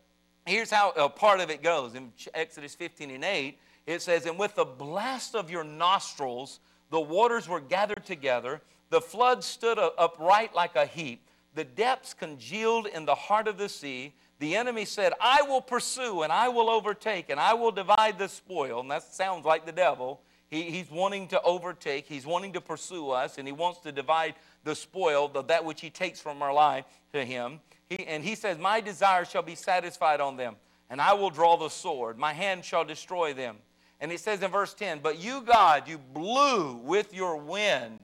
Here's 0.46 0.72
how 0.72 0.92
a 0.92 1.08
part 1.08 1.40
of 1.40 1.50
it 1.50 1.62
goes. 1.62 1.94
In 1.94 2.12
Exodus 2.34 2.74
15 2.74 3.12
and 3.12 3.24
8, 3.24 3.58
it 3.86 4.02
says, 4.02 4.26
And 4.26 4.40
with 4.40 4.56
the 4.56 4.66
blast 4.66 5.36
of 5.36 5.52
your 5.52 5.64
nostrils, 5.64 6.60
the 6.90 7.00
waters 7.00 7.48
were 7.48 7.60
gathered 7.60 8.06
together, 8.06 8.62
the 8.90 9.02
flood 9.02 9.44
stood 9.44 9.78
upright 9.98 10.56
like 10.56 10.76
a 10.76 10.86
heap, 10.86 11.26
the 11.54 11.64
depths 11.64 12.14
congealed 12.14 12.88
in 12.88 13.06
the 13.06 13.16
heart 13.16 13.48
of 13.48 13.58
the 13.58 13.70
sea. 13.70 14.14
The 14.42 14.56
enemy 14.56 14.86
said, 14.86 15.14
I 15.22 15.44
will 15.44 15.62
pursue 15.62 16.24
and 16.24 16.34
I 16.34 16.50
will 16.50 16.68
overtake 16.68 17.30
and 17.30 17.40
I 17.40 17.54
will 17.54 17.72
divide 17.72 18.18
the 18.18 18.28
spoil. 18.28 18.80
And 18.80 18.90
that 18.90 19.04
sounds 19.04 19.46
like 19.46 19.68
the 19.68 19.72
devil. 19.72 20.20
He, 20.50 20.64
he's 20.64 20.90
wanting 20.90 21.28
to 21.28 21.40
overtake, 21.44 22.08
he's 22.08 22.26
wanting 22.26 22.54
to 22.54 22.62
pursue 22.62 23.12
us, 23.12 23.38
and 23.38 23.48
he 23.48 23.52
wants 23.52 23.82
to 23.82 23.92
divide 23.92 24.34
the 24.64 24.74
spoil, 24.74 25.28
the, 25.28 25.44
that 25.44 25.64
which 25.64 25.80
he 25.80 25.92
takes 25.92 26.20
from 26.20 26.42
our 26.42 26.52
life 26.52 26.86
to 27.14 27.24
him. 27.24 27.60
He, 27.88 28.04
and 28.08 28.24
he 28.24 28.34
says, 28.34 28.58
My 28.58 28.82
desire 28.82 29.26
shall 29.26 29.44
be 29.44 29.54
satisfied 29.54 30.20
on 30.20 30.38
them, 30.38 30.56
and 30.90 31.00
I 31.00 31.14
will 31.14 31.30
draw 31.30 31.56
the 31.56 31.70
sword. 31.70 32.18
My 32.18 32.34
hand 32.34 32.66
shall 32.66 32.84
destroy 32.84 33.36
them. 33.36 33.58
And 34.02 34.10
he 34.10 34.18
says 34.18 34.42
in 34.42 34.50
verse 34.50 34.74
10, 34.74 35.02
But 35.04 35.20
you, 35.20 35.42
God, 35.42 35.88
you 35.88 36.00
blew 36.00 36.78
with 36.78 37.14
your 37.14 37.38
wind, 37.38 38.00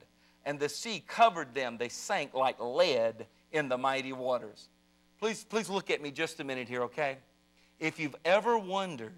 and 0.46 0.60
the 0.60 0.68
sea 0.68 1.02
covered 1.04 1.52
them. 1.52 1.78
They 1.78 1.88
sank 1.88 2.32
like 2.32 2.60
lead 2.60 3.26
in 3.50 3.68
the 3.68 3.76
mighty 3.76 4.12
waters. 4.12 4.68
Please, 5.18 5.44
please 5.44 5.68
look 5.68 5.90
at 5.90 6.00
me 6.00 6.10
just 6.10 6.38
a 6.40 6.44
minute 6.44 6.68
here, 6.68 6.82
okay? 6.84 7.18
If 7.80 7.98
you've 7.98 8.16
ever 8.24 8.56
wondered, 8.56 9.14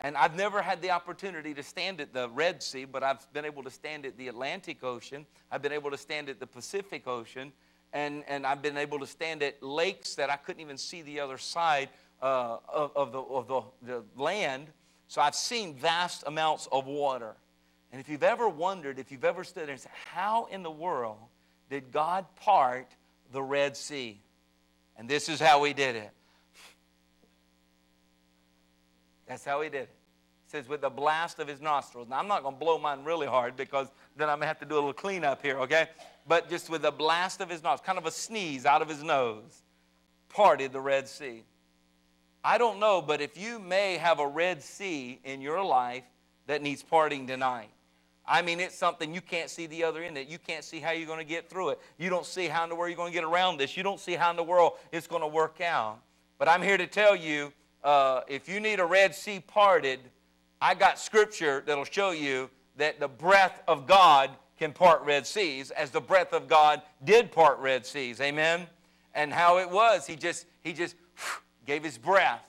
and 0.00 0.16
I've 0.16 0.36
never 0.36 0.60
had 0.60 0.82
the 0.82 0.90
opportunity 0.90 1.54
to 1.54 1.62
stand 1.62 2.00
at 2.00 2.12
the 2.12 2.28
Red 2.28 2.62
Sea, 2.62 2.84
but 2.84 3.02
I've 3.02 3.32
been 3.32 3.46
able 3.46 3.62
to 3.62 3.70
stand 3.70 4.04
at 4.04 4.18
the 4.18 4.28
Atlantic 4.28 4.84
Ocean. 4.84 5.24
I've 5.50 5.62
been 5.62 5.72
able 5.72 5.90
to 5.90 5.96
stand 5.96 6.28
at 6.28 6.40
the 6.40 6.46
Pacific 6.46 7.06
Ocean 7.06 7.52
and, 7.94 8.24
and 8.26 8.44
I've 8.44 8.60
been 8.60 8.76
able 8.76 8.98
to 8.98 9.06
stand 9.06 9.42
at 9.42 9.62
lakes 9.62 10.16
that 10.16 10.28
I 10.28 10.36
couldn't 10.36 10.60
even 10.60 10.76
see 10.76 11.00
the 11.02 11.20
other 11.20 11.38
side 11.38 11.88
uh, 12.20 12.58
of, 12.68 12.90
of, 12.96 13.12
the, 13.12 13.20
of 13.20 13.48
the, 13.48 13.62
the 13.86 14.04
land. 14.20 14.66
So 15.06 15.22
I've 15.22 15.36
seen 15.36 15.76
vast 15.76 16.24
amounts 16.26 16.68
of 16.72 16.86
water. 16.86 17.34
And 17.92 18.00
if 18.00 18.08
you've 18.08 18.24
ever 18.24 18.48
wondered, 18.48 18.98
if 18.98 19.12
you've 19.12 19.24
ever 19.24 19.44
stood 19.44 19.66
there 19.66 19.72
and 19.72 19.80
said, 19.80 19.92
How 20.12 20.46
in 20.50 20.64
the 20.64 20.70
world 20.70 21.18
did 21.70 21.92
God 21.92 22.26
part 22.34 22.88
the 23.32 23.42
Red 23.42 23.76
Sea? 23.76 24.20
And 24.96 25.08
this 25.08 25.28
is 25.28 25.40
how 25.40 25.64
He 25.64 25.72
did 25.72 25.96
it. 25.96 26.10
That's 29.26 29.44
how 29.44 29.60
He 29.62 29.68
did 29.68 29.82
it. 29.82 29.90
says, 30.46 30.68
with 30.68 30.82
the 30.82 30.90
blast 30.90 31.40
of 31.40 31.48
his 31.48 31.60
nostrils. 31.60 32.08
Now, 32.08 32.18
I'm 32.18 32.28
not 32.28 32.42
going 32.42 32.54
to 32.54 32.60
blow 32.60 32.78
mine 32.78 33.02
really 33.04 33.26
hard 33.26 33.56
because 33.56 33.88
then 34.16 34.28
I'm 34.28 34.36
going 34.36 34.42
to 34.42 34.46
have 34.46 34.60
to 34.60 34.66
do 34.66 34.74
a 34.74 34.76
little 34.76 34.92
cleanup 34.92 35.42
here, 35.42 35.58
okay? 35.60 35.88
But 36.28 36.48
just 36.48 36.70
with 36.70 36.82
the 36.82 36.92
blast 36.92 37.40
of 37.40 37.50
his 37.50 37.62
nostrils, 37.62 37.86
kind 37.86 37.98
of 37.98 38.06
a 38.06 38.10
sneeze 38.10 38.64
out 38.64 38.80
of 38.80 38.88
his 38.88 39.02
nose, 39.02 39.62
parted 40.28 40.72
the 40.72 40.80
Red 40.80 41.08
Sea. 41.08 41.42
I 42.44 42.58
don't 42.58 42.78
know, 42.78 43.02
but 43.02 43.20
if 43.20 43.38
you 43.38 43.58
may 43.58 43.96
have 43.96 44.20
a 44.20 44.28
Red 44.28 44.62
Sea 44.62 45.18
in 45.24 45.40
your 45.40 45.64
life 45.64 46.04
that 46.46 46.62
needs 46.62 46.82
parting 46.82 47.26
tonight, 47.26 47.70
I 48.26 48.40
mean, 48.42 48.58
it's 48.58 48.76
something 48.76 49.12
you 49.12 49.20
can't 49.20 49.50
see 49.50 49.66
the 49.66 49.84
other 49.84 50.02
end 50.02 50.16
of 50.16 50.22
it. 50.22 50.28
You 50.28 50.38
can't 50.38 50.64
see 50.64 50.80
how 50.80 50.92
you're 50.92 51.06
going 51.06 51.18
to 51.18 51.24
get 51.24 51.50
through 51.50 51.70
it. 51.70 51.80
You 51.98 52.08
don't 52.08 52.24
see 52.24 52.46
how 52.48 52.64
in 52.64 52.70
the 52.70 52.74
world 52.74 52.90
you're 52.90 52.96
going 52.96 53.12
to 53.12 53.14
get 53.14 53.24
around 53.24 53.58
this. 53.58 53.76
You 53.76 53.82
don't 53.82 54.00
see 54.00 54.14
how 54.14 54.30
in 54.30 54.36
the 54.36 54.42
world 54.42 54.74
it's 54.92 55.06
going 55.06 55.22
to 55.22 55.28
work 55.28 55.60
out. 55.60 55.98
But 56.38 56.48
I'm 56.48 56.62
here 56.62 56.78
to 56.78 56.86
tell 56.86 57.14
you 57.14 57.52
uh, 57.82 58.22
if 58.26 58.48
you 58.48 58.60
need 58.60 58.80
a 58.80 58.86
Red 58.86 59.14
Sea 59.14 59.40
parted, 59.46 60.00
I 60.60 60.74
got 60.74 60.98
scripture 60.98 61.62
that'll 61.66 61.84
show 61.84 62.12
you 62.12 62.48
that 62.76 62.98
the 62.98 63.08
breath 63.08 63.62
of 63.68 63.86
God 63.86 64.30
can 64.58 64.72
part 64.72 65.02
Red 65.02 65.26
Seas, 65.26 65.70
as 65.70 65.90
the 65.90 66.00
breath 66.00 66.32
of 66.32 66.48
God 66.48 66.80
did 67.04 67.30
part 67.30 67.58
Red 67.58 67.84
Seas. 67.84 68.20
Amen? 68.20 68.66
And 69.14 69.32
how 69.32 69.58
it 69.58 69.68
was, 69.68 70.06
he 70.06 70.16
just, 70.16 70.46
he 70.62 70.72
just 70.72 70.96
gave 71.66 71.84
his 71.84 71.98
breath. 71.98 72.42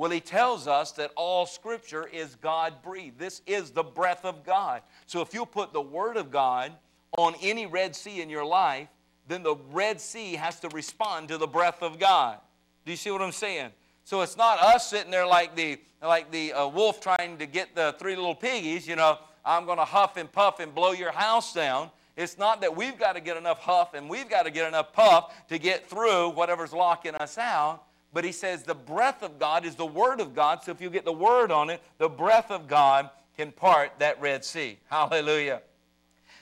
Well, 0.00 0.10
he 0.10 0.20
tells 0.20 0.66
us 0.66 0.92
that 0.92 1.12
all 1.14 1.44
scripture 1.44 2.08
is 2.10 2.34
God 2.36 2.80
breathed. 2.82 3.18
This 3.18 3.42
is 3.46 3.70
the 3.70 3.82
breath 3.82 4.24
of 4.24 4.44
God. 4.44 4.80
So 5.04 5.20
if 5.20 5.34
you 5.34 5.44
put 5.44 5.74
the 5.74 5.82
word 5.82 6.16
of 6.16 6.30
God 6.30 6.72
on 7.18 7.34
any 7.42 7.66
Red 7.66 7.94
Sea 7.94 8.22
in 8.22 8.30
your 8.30 8.46
life, 8.46 8.88
then 9.28 9.42
the 9.42 9.56
Red 9.70 10.00
Sea 10.00 10.36
has 10.36 10.58
to 10.60 10.70
respond 10.70 11.28
to 11.28 11.36
the 11.36 11.46
breath 11.46 11.82
of 11.82 11.98
God. 11.98 12.38
Do 12.86 12.92
you 12.92 12.96
see 12.96 13.10
what 13.10 13.20
I'm 13.20 13.30
saying? 13.30 13.72
So 14.04 14.22
it's 14.22 14.38
not 14.38 14.58
us 14.62 14.88
sitting 14.88 15.10
there 15.10 15.26
like 15.26 15.54
the 15.54 15.78
like 16.00 16.30
the 16.30 16.54
uh, 16.54 16.66
wolf 16.68 17.02
trying 17.02 17.36
to 17.36 17.44
get 17.44 17.74
the 17.74 17.94
three 17.98 18.16
little 18.16 18.34
piggies. 18.34 18.88
You 18.88 18.96
know, 18.96 19.18
I'm 19.44 19.66
going 19.66 19.76
to 19.76 19.84
huff 19.84 20.16
and 20.16 20.32
puff 20.32 20.60
and 20.60 20.74
blow 20.74 20.92
your 20.92 21.12
house 21.12 21.52
down. 21.52 21.90
It's 22.16 22.38
not 22.38 22.62
that 22.62 22.74
we've 22.74 22.98
got 22.98 23.16
to 23.16 23.20
get 23.20 23.36
enough 23.36 23.58
huff 23.58 23.92
and 23.92 24.08
we've 24.08 24.30
got 24.30 24.44
to 24.44 24.50
get 24.50 24.66
enough 24.66 24.94
puff 24.94 25.46
to 25.48 25.58
get 25.58 25.90
through 25.90 26.30
whatever's 26.30 26.72
locking 26.72 27.14
us 27.16 27.36
out. 27.36 27.82
But 28.12 28.24
he 28.24 28.32
says 28.32 28.62
the 28.62 28.74
breath 28.74 29.22
of 29.22 29.38
God 29.38 29.64
is 29.64 29.76
the 29.76 29.86
word 29.86 30.20
of 30.20 30.34
God. 30.34 30.62
So 30.62 30.72
if 30.72 30.80
you 30.80 30.90
get 30.90 31.04
the 31.04 31.12
word 31.12 31.52
on 31.52 31.70
it, 31.70 31.80
the 31.98 32.08
breath 32.08 32.50
of 32.50 32.66
God 32.66 33.10
can 33.36 33.52
part 33.52 33.92
that 33.98 34.20
Red 34.20 34.44
Sea. 34.44 34.78
Hallelujah. 34.88 35.62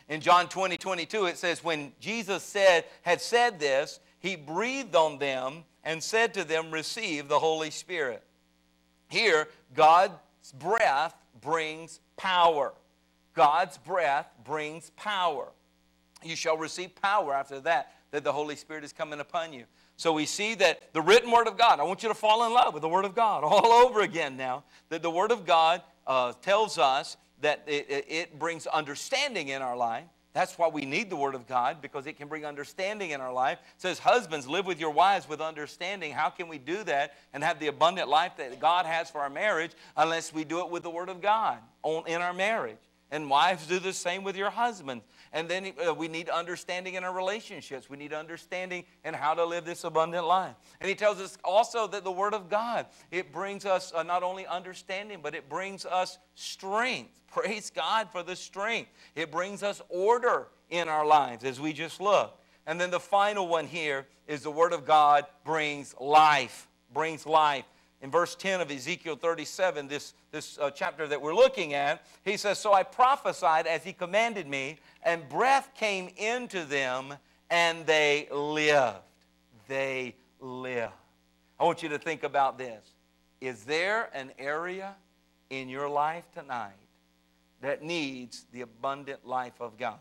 In 0.09 0.21
John 0.21 0.49
20, 0.49 0.79
22, 0.79 1.27
it 1.27 1.37
says, 1.37 1.63
When 1.63 1.93
Jesus 2.01 2.43
said, 2.43 2.85
had 3.03 3.21
said 3.21 3.61
this, 3.61 4.01
he 4.21 4.37
breathed 4.37 4.97
on 4.97 5.19
them 5.19 5.65
and 5.85 6.03
said 6.03 6.35
to 6.35 6.45
them, 6.45 6.71
Receive 6.71 7.29
the 7.29 7.39
Holy 7.39 7.71
Spirit. 7.71 8.23
Here, 9.09 9.49
God's 9.75 10.15
breath 10.59 11.15
brings 11.41 12.01
power. 12.17 12.73
God's 13.35 13.79
breath 13.79 14.29
brings 14.45 14.91
power. 14.91 15.49
You 16.25 16.37
shall 16.37 16.57
receive 16.57 16.95
power 17.01 17.35
after 17.35 17.61
that, 17.61 17.93
that 18.11 18.25
the 18.25 18.33
Holy 18.33 18.57
Spirit 18.57 18.85
is 18.85 18.93
coming 18.93 19.21
upon 19.21 19.53
you. 19.53 19.65
So 19.99 20.13
we 20.13 20.27
see 20.27 20.55
that 20.55 20.95
the 20.95 21.03
written 21.03 21.31
Word 21.33 21.49
of 21.49 21.59
God, 21.59 21.81
I 21.81 21.83
want 21.83 22.05
you 22.05 22.09
to 22.09 22.15
fall 22.15 22.47
in 22.47 22.53
love 22.53 22.73
with 22.73 22.83
the 22.83 22.89
Word 22.89 23.05
of 23.05 23.17
God 23.17 23.43
all 23.45 23.67
over 23.67 24.01
again 24.01 24.37
now. 24.37 24.63
That 24.89 25.03
the 25.03 25.11
Word 25.11 25.33
of 25.33 25.45
God 25.45 25.83
uh, 26.07 26.33
tells 26.41 26.79
us 26.79 27.17
that 27.41 27.65
it, 27.67 28.07
it 28.09 28.39
brings 28.39 28.67
understanding 28.69 29.49
in 29.49 29.61
our 29.61 29.77
life. 29.77 30.05
That's 30.35 30.57
why 30.57 30.69
we 30.69 30.85
need 30.85 31.11
the 31.11 31.17
Word 31.17 31.35
of 31.35 31.49
God 31.49 31.83
because 31.83 32.07
it 32.07 32.17
can 32.17 32.29
bring 32.29 32.47
understanding 32.47 33.11
in 33.11 33.21
our 33.21 33.33
life. 33.33 33.59
It 33.75 33.83
says, 33.83 33.99
Husbands, 33.99 34.47
live 34.47 34.67
with 34.67 34.79
your 34.79 34.93
wives 34.93 35.29
with 35.29 35.41
understanding. 35.41 36.13
How 36.13 36.31
can 36.31 36.47
we 36.47 36.59
do 36.59 36.85
that 36.85 37.15
and 37.35 37.43
have 37.43 37.59
the 37.59 37.67
abundant 37.67 38.09
life 38.09 38.37
that 38.37 38.61
God 38.61 38.87
has 38.87 39.11
for 39.11 39.21
our 39.21 39.31
marriage 39.31 39.73
unless 39.97 40.33
we 40.33 40.45
do 40.45 40.61
it 40.61 40.71
with 40.71 40.85
the 40.85 40.91
Word 40.91 41.09
of 41.09 41.21
God 41.21 41.59
in 42.07 42.23
our 42.23 42.33
marriage? 42.33 42.77
And 43.11 43.31
wives 43.31 43.67
do 43.67 43.79
the 43.79 43.93
same 43.93 44.23
with 44.23 44.37
your 44.37 44.51
husbands. 44.51 45.05
And 45.33 45.49
then 45.49 45.73
uh, 45.87 45.95
we 45.95 46.09
need 46.09 46.29
understanding 46.29 46.95
in 46.95 47.05
our 47.05 47.15
relationships. 47.15 47.89
We 47.89 47.97
need 47.97 48.13
understanding 48.13 48.85
in 49.05 49.15
how 49.15 49.35
to 49.35 49.45
live 49.45 49.65
this 49.65 49.85
abundant 49.85 50.27
life. 50.27 50.55
And 50.81 50.89
he 50.89 50.95
tells 50.95 51.19
us 51.21 51.39
also 51.43 51.87
that 51.89 52.05
the 52.05 52.13
Word 52.13 52.35
of 52.35 52.51
God, 52.51 52.87
it 53.11 53.33
brings 53.33 53.65
us 53.65 53.93
uh, 53.95 54.03
not 54.03 54.23
only 54.23 54.47
understanding, 54.47 55.21
but 55.23 55.35
it 55.35 55.49
brings 55.49 55.87
us 55.87 56.19
strength. 56.35 57.23
Praise 57.29 57.71
God 57.71 58.09
for 58.11 58.23
the 58.23 58.37
strength. 58.37 58.91
It 59.15 59.31
brings 59.31 59.63
us 59.63 59.81
order 59.89 60.49
in 60.69 60.89
our 60.89 61.07
lives 61.07 61.45
as 61.45 61.61
we 61.61 61.73
just 61.73 62.01
look. 62.01 62.39
And 62.67 62.79
then 62.79 62.91
the 62.91 63.01
final 63.01 63.49
one 63.49 63.67
here 63.67 64.07
is 64.27 64.43
the 64.43 64.51
Word 64.51 64.75
of 64.75 64.85
God 64.85 65.25
brings 65.45 65.95
life. 65.99 66.69
Brings 66.93 67.27
life 67.27 67.65
in 68.01 68.11
verse 68.11 68.37
10 68.37 68.61
of 68.61 68.71
Ezekiel 68.71 69.17
37, 69.17 69.89
this, 69.89 70.15
this 70.31 70.57
uh, 70.59 70.71
chapter 70.71 71.09
that 71.09 71.21
we're 71.21 71.35
looking 71.35 71.75
at, 71.75 72.07
he 72.25 72.37
says, 72.37 72.59
So 72.59 72.73
I 72.73 72.85
prophesied 72.85 73.67
as 73.67 73.83
he 73.83 73.93
commanded 73.93 74.47
me, 74.47 74.79
and 75.03 75.29
breath 75.29 75.71
came 75.75 76.11
into 76.17 76.65
them, 76.65 77.15
and 77.51 77.85
they 77.87 78.29
lived. 78.31 78.99
They 79.67 80.15
lived. 80.41 80.93
I 81.59 81.65
want 81.65 81.83
you 81.83 81.89
to 81.89 81.99
think 81.99 82.23
about 82.23 82.57
this. 82.57 82.85
Is 83.41 83.65
there 83.65 84.11
an 84.15 84.31
area 84.39 84.95
in 85.51 85.69
your 85.69 85.89
life 85.89 86.25
tonight 86.33 86.73
that 87.61 87.83
needs 87.83 88.47
the 88.53 88.61
abundant 88.61 89.27
life 89.27 89.61
of 89.61 89.77
God? 89.77 89.99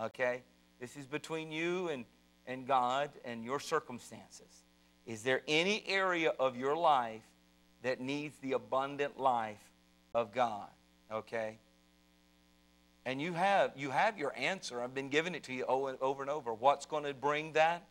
Okay? 0.00 0.42
This 0.78 0.96
is 0.96 1.06
between 1.06 1.50
you 1.50 1.88
and, 1.88 2.04
and 2.46 2.66
God 2.66 3.10
and 3.24 3.44
your 3.44 3.60
circumstances. 3.60 4.63
Is 5.06 5.22
there 5.22 5.42
any 5.46 5.84
area 5.86 6.32
of 6.38 6.56
your 6.56 6.76
life 6.76 7.22
that 7.82 8.00
needs 8.00 8.36
the 8.38 8.52
abundant 8.52 9.18
life 9.18 9.72
of 10.14 10.32
God? 10.32 10.68
Okay? 11.12 11.58
And 13.06 13.20
you 13.20 13.34
have, 13.34 13.72
you 13.76 13.90
have 13.90 14.18
your 14.18 14.32
answer. 14.36 14.82
I've 14.82 14.94
been 14.94 15.10
giving 15.10 15.34
it 15.34 15.42
to 15.44 15.52
you 15.52 15.64
over 15.64 16.22
and 16.22 16.30
over. 16.30 16.54
What's 16.54 16.86
going 16.86 17.04
to 17.04 17.12
bring 17.12 17.52
that, 17.52 17.86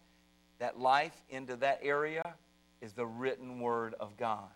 that 0.59 0.79
life 0.79 1.15
into 1.29 1.55
that 1.57 1.79
area 1.83 2.35
is 2.81 2.93
the 2.93 3.05
written 3.05 3.59
word 3.59 3.93
of 3.99 4.17
God. 4.17 4.49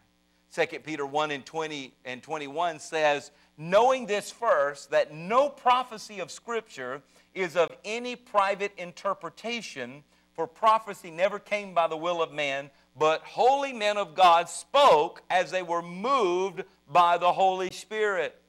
2 0.53 0.79
Peter 0.79 1.05
1 1.05 1.31
and 1.31 1.45
20 1.45 1.93
and 2.05 2.23
21 2.23 2.79
says, 2.79 3.31
Knowing 3.57 4.05
this 4.05 4.31
first, 4.31 4.89
that 4.91 5.13
no 5.13 5.49
prophecy 5.49 6.19
of 6.19 6.31
Scripture 6.31 7.01
is 7.35 7.55
of 7.55 7.69
any 7.85 8.15
private 8.15 8.71
interpretation, 8.77 10.03
for 10.37 10.45
prophecy 10.45 11.09
never 11.09 11.39
came 11.39 11.73
by 11.73 11.87
the 11.87 11.97
will 11.97 12.21
of 12.21 12.31
man, 12.31 12.69
but 12.95 13.23
holy 13.23 13.73
men 13.73 13.97
of 13.97 14.13
God 14.13 14.47
spoke 14.47 15.23
as 15.31 15.49
they 15.49 15.63
were 15.63 15.81
moved 15.81 16.63
by 16.87 17.17
the 17.17 17.33
Holy 17.33 17.71
Spirit. 17.71 18.39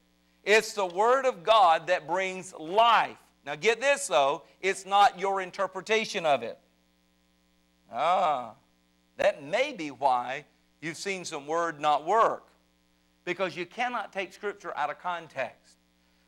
It's 0.43 0.73
the 0.73 0.85
Word 0.85 1.25
of 1.25 1.43
God 1.43 1.87
that 1.87 2.05
brings 2.05 2.53
life. 2.53 3.17
Now, 3.43 3.55
get 3.55 3.81
this 3.81 4.05
though, 4.05 4.43
it's 4.61 4.85
not 4.85 5.19
your 5.19 5.41
interpretation 5.41 6.27
of 6.27 6.43
it. 6.43 6.59
Ah, 7.91 8.53
that 9.17 9.43
may 9.43 9.73
be 9.73 9.89
why 9.89 10.45
you've 10.81 10.95
seen 10.95 11.25
some 11.25 11.47
Word 11.47 11.81
not 11.81 12.05
work. 12.05 12.49
Because 13.25 13.57
you 13.57 13.65
cannot 13.65 14.13
take 14.13 14.31
Scripture 14.31 14.77
out 14.77 14.91
of 14.91 14.99
context. 14.99 15.68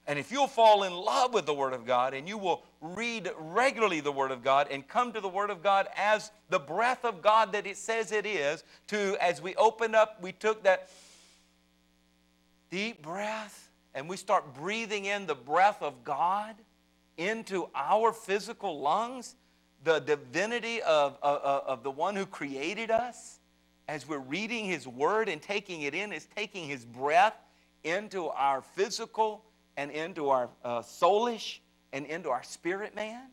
And 0.07 0.17
if 0.17 0.31
you'll 0.31 0.47
fall 0.47 0.83
in 0.83 0.93
love 0.93 1.33
with 1.33 1.45
the 1.45 1.53
Word 1.53 1.73
of 1.73 1.85
God 1.85 2.13
and 2.13 2.27
you 2.27 2.37
will 2.37 2.63
read 2.81 3.29
regularly 3.37 4.01
the 4.01 4.11
Word 4.11 4.31
of 4.31 4.43
God 4.43 4.67
and 4.71 4.87
come 4.87 5.13
to 5.13 5.21
the 5.21 5.29
Word 5.29 5.49
of 5.49 5.61
God 5.61 5.87
as 5.95 6.31
the 6.49 6.59
breath 6.59 7.05
of 7.05 7.21
God 7.21 7.53
that 7.53 7.67
it 7.67 7.77
says 7.77 8.11
it 8.11 8.25
is, 8.25 8.63
to 8.87 9.15
as 9.21 9.41
we 9.41 9.55
opened 9.55 9.95
up, 9.95 10.21
we 10.21 10.31
took 10.31 10.63
that 10.63 10.89
deep 12.71 13.03
breath 13.03 13.69
and 13.93 14.09
we 14.09 14.17
start 14.17 14.55
breathing 14.55 15.05
in 15.05 15.27
the 15.27 15.35
breath 15.35 15.81
of 15.81 16.03
God 16.03 16.55
into 17.17 17.69
our 17.75 18.11
physical 18.11 18.79
lungs, 18.79 19.35
the 19.83 19.99
divinity 19.99 20.81
of, 20.81 21.17
of, 21.21 21.41
of 21.41 21.83
the 21.83 21.91
one 21.91 22.15
who 22.15 22.25
created 22.25 22.89
us, 22.89 23.39
as 23.87 24.07
we're 24.07 24.17
reading 24.17 24.65
His 24.65 24.87
Word 24.87 25.29
and 25.29 25.41
taking 25.41 25.83
it 25.83 25.93
in, 25.93 26.11
is 26.11 26.27
taking 26.35 26.67
His 26.67 26.85
breath 26.85 27.35
into 27.83 28.27
our 28.29 28.61
physical 28.61 29.43
and 29.77 29.91
into 29.91 30.29
our 30.29 30.49
uh, 30.63 30.81
soulish 30.81 31.60
and 31.93 32.05
into 32.05 32.29
our 32.29 32.43
spirit 32.43 32.95
man. 32.95 33.23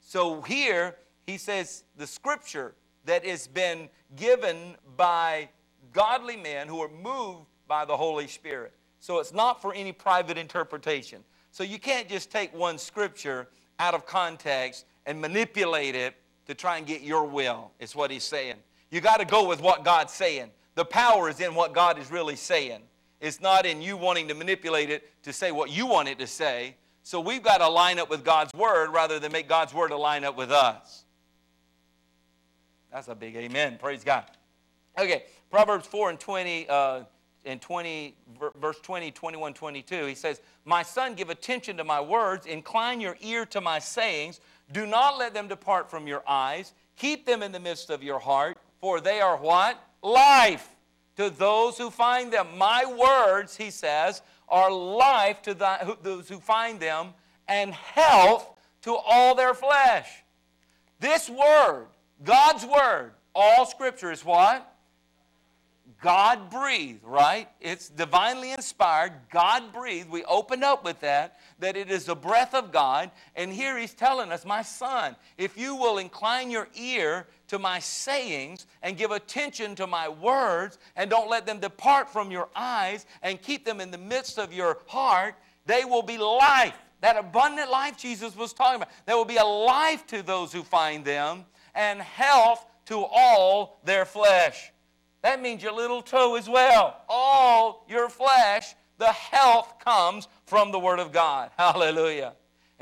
So 0.00 0.42
here 0.42 0.96
he 1.26 1.38
says 1.38 1.84
the 1.96 2.06
scripture 2.06 2.74
that 3.04 3.24
has 3.24 3.46
been 3.46 3.88
given 4.16 4.76
by 4.96 5.48
godly 5.92 6.36
men 6.36 6.68
who 6.68 6.80
are 6.80 6.90
moved 6.90 7.46
by 7.66 7.84
the 7.84 7.96
Holy 7.96 8.26
Spirit. 8.26 8.72
So 9.00 9.18
it's 9.18 9.32
not 9.32 9.60
for 9.60 9.74
any 9.74 9.92
private 9.92 10.38
interpretation. 10.38 11.24
So 11.50 11.64
you 11.64 11.78
can't 11.78 12.08
just 12.08 12.30
take 12.30 12.54
one 12.54 12.78
scripture 12.78 13.48
out 13.78 13.94
of 13.94 14.06
context 14.06 14.86
and 15.06 15.20
manipulate 15.20 15.94
it 15.94 16.14
to 16.46 16.54
try 16.54 16.78
and 16.78 16.86
get 16.86 17.02
your 17.02 17.24
will, 17.24 17.72
is 17.78 17.94
what 17.96 18.10
he's 18.10 18.24
saying. 18.24 18.56
You 18.90 19.00
got 19.00 19.20
to 19.20 19.24
go 19.24 19.46
with 19.48 19.60
what 19.60 19.84
God's 19.84 20.12
saying. 20.12 20.50
The 20.74 20.84
power 20.84 21.28
is 21.28 21.40
in 21.40 21.54
what 21.54 21.72
God 21.72 21.98
is 21.98 22.10
really 22.10 22.36
saying. 22.36 22.82
It's 23.22 23.40
not 23.40 23.66
in 23.66 23.80
you 23.80 23.96
wanting 23.96 24.26
to 24.28 24.34
manipulate 24.34 24.90
it 24.90 25.08
to 25.22 25.32
say 25.32 25.52
what 25.52 25.70
you 25.70 25.86
want 25.86 26.08
it 26.08 26.18
to 26.18 26.26
say. 26.26 26.74
So 27.04 27.20
we've 27.20 27.42
got 27.42 27.58
to 27.58 27.68
line 27.68 28.00
up 28.00 28.10
with 28.10 28.24
God's 28.24 28.52
word 28.52 28.90
rather 28.90 29.20
than 29.20 29.30
make 29.30 29.48
God's 29.48 29.72
word 29.72 29.92
align 29.92 30.24
up 30.24 30.36
with 30.36 30.50
us. 30.50 31.04
That's 32.92 33.06
a 33.06 33.14
big 33.14 33.36
amen. 33.36 33.78
Praise 33.80 34.02
God. 34.02 34.24
Okay, 34.98 35.22
Proverbs 35.52 35.86
4 35.86 36.10
and 36.10 36.18
20, 36.18 36.68
uh, 36.68 37.02
in 37.44 37.60
20, 37.60 38.16
verse 38.60 38.80
20, 38.80 39.12
21, 39.12 39.54
22. 39.54 40.06
He 40.06 40.14
says, 40.16 40.40
My 40.64 40.82
son, 40.82 41.14
give 41.14 41.30
attention 41.30 41.76
to 41.76 41.84
my 41.84 42.00
words, 42.00 42.46
incline 42.46 43.00
your 43.00 43.16
ear 43.20 43.46
to 43.46 43.60
my 43.60 43.78
sayings. 43.78 44.40
Do 44.72 44.84
not 44.84 45.16
let 45.16 45.32
them 45.32 45.46
depart 45.46 45.88
from 45.88 46.08
your 46.08 46.24
eyes. 46.28 46.72
Keep 46.96 47.24
them 47.24 47.44
in 47.44 47.52
the 47.52 47.60
midst 47.60 47.88
of 47.88 48.02
your 48.02 48.18
heart, 48.18 48.58
for 48.80 49.00
they 49.00 49.20
are 49.20 49.36
what? 49.36 49.80
Life 50.02 50.71
to 51.16 51.30
those 51.30 51.78
who 51.78 51.90
find 51.90 52.32
them. 52.32 52.46
My 52.56 52.84
words, 52.84 53.56
he 53.56 53.70
says, 53.70 54.22
are 54.48 54.70
life 54.70 55.42
to 55.42 55.54
the, 55.54 55.96
those 56.02 56.28
who 56.28 56.38
find 56.38 56.80
them 56.80 57.08
and 57.48 57.72
health 57.72 58.48
to 58.82 58.94
all 58.94 59.34
their 59.34 59.54
flesh. 59.54 60.08
This 61.00 61.28
word, 61.28 61.86
God's 62.22 62.64
word, 62.64 63.12
all 63.34 63.66
scripture 63.66 64.12
is 64.12 64.24
what? 64.24 64.68
God 66.02 66.50
breathed, 66.50 67.04
right? 67.04 67.48
It's 67.60 67.88
divinely 67.88 68.50
inspired, 68.50 69.12
God 69.30 69.72
breathed. 69.72 70.10
We 70.10 70.24
opened 70.24 70.64
up 70.64 70.84
with 70.84 71.00
that, 71.00 71.38
that 71.60 71.76
it 71.76 71.90
is 71.90 72.06
the 72.06 72.16
breath 72.16 72.54
of 72.54 72.72
God. 72.72 73.12
And 73.36 73.52
here 73.52 73.78
he's 73.78 73.94
telling 73.94 74.32
us, 74.32 74.44
my 74.44 74.62
son, 74.62 75.14
if 75.38 75.56
you 75.56 75.76
will 75.76 75.98
incline 75.98 76.50
your 76.50 76.68
ear 76.74 77.28
to 77.52 77.58
my 77.58 77.78
sayings 77.78 78.66
and 78.82 78.96
give 78.96 79.10
attention 79.10 79.74
to 79.74 79.86
my 79.86 80.08
words 80.08 80.78
and 80.96 81.10
don't 81.10 81.28
let 81.28 81.44
them 81.44 81.60
depart 81.60 82.10
from 82.10 82.30
your 82.30 82.48
eyes 82.56 83.04
and 83.22 83.42
keep 83.42 83.66
them 83.66 83.78
in 83.78 83.90
the 83.90 83.98
midst 83.98 84.38
of 84.38 84.54
your 84.54 84.78
heart, 84.86 85.34
they 85.66 85.84
will 85.84 86.02
be 86.02 86.16
life. 86.16 86.74
That 87.02 87.18
abundant 87.18 87.70
life 87.70 87.98
Jesus 87.98 88.34
was 88.34 88.54
talking 88.54 88.76
about. 88.76 88.88
There 89.04 89.18
will 89.18 89.26
be 89.26 89.36
a 89.36 89.44
life 89.44 90.06
to 90.06 90.22
those 90.22 90.50
who 90.50 90.62
find 90.62 91.04
them 91.04 91.44
and 91.74 92.00
health 92.00 92.64
to 92.86 93.04
all 93.04 93.80
their 93.84 94.06
flesh. 94.06 94.72
That 95.20 95.42
means 95.42 95.62
your 95.62 95.72
little 95.72 96.00
toe 96.00 96.36
as 96.36 96.48
well. 96.48 97.02
All 97.06 97.84
your 97.86 98.08
flesh, 98.08 98.74
the 98.96 99.12
health 99.12 99.74
comes 99.84 100.26
from 100.46 100.72
the 100.72 100.78
Word 100.78 101.00
of 101.00 101.12
God. 101.12 101.50
Hallelujah. 101.58 102.32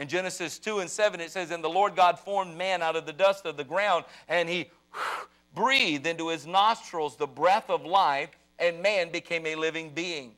In 0.00 0.08
Genesis 0.08 0.58
2 0.58 0.78
and 0.78 0.88
7, 0.88 1.20
it 1.20 1.30
says, 1.30 1.50
And 1.50 1.62
the 1.62 1.68
Lord 1.68 1.94
God 1.94 2.18
formed 2.18 2.56
man 2.56 2.80
out 2.80 2.96
of 2.96 3.04
the 3.04 3.12
dust 3.12 3.44
of 3.44 3.58
the 3.58 3.64
ground, 3.64 4.06
and 4.28 4.48
he 4.48 4.70
breathed 5.54 6.06
into 6.06 6.28
his 6.28 6.46
nostrils 6.46 7.16
the 7.16 7.26
breath 7.26 7.68
of 7.68 7.84
life, 7.84 8.30
and 8.58 8.82
man 8.82 9.12
became 9.12 9.44
a 9.44 9.54
living 9.56 9.90
being. 9.90 10.32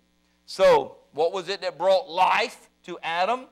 So, 0.46 0.96
what 1.12 1.32
was 1.32 1.48
it 1.48 1.60
that 1.60 1.78
brought 1.78 2.10
life 2.10 2.70
to 2.86 2.98
Adam? 3.04 3.44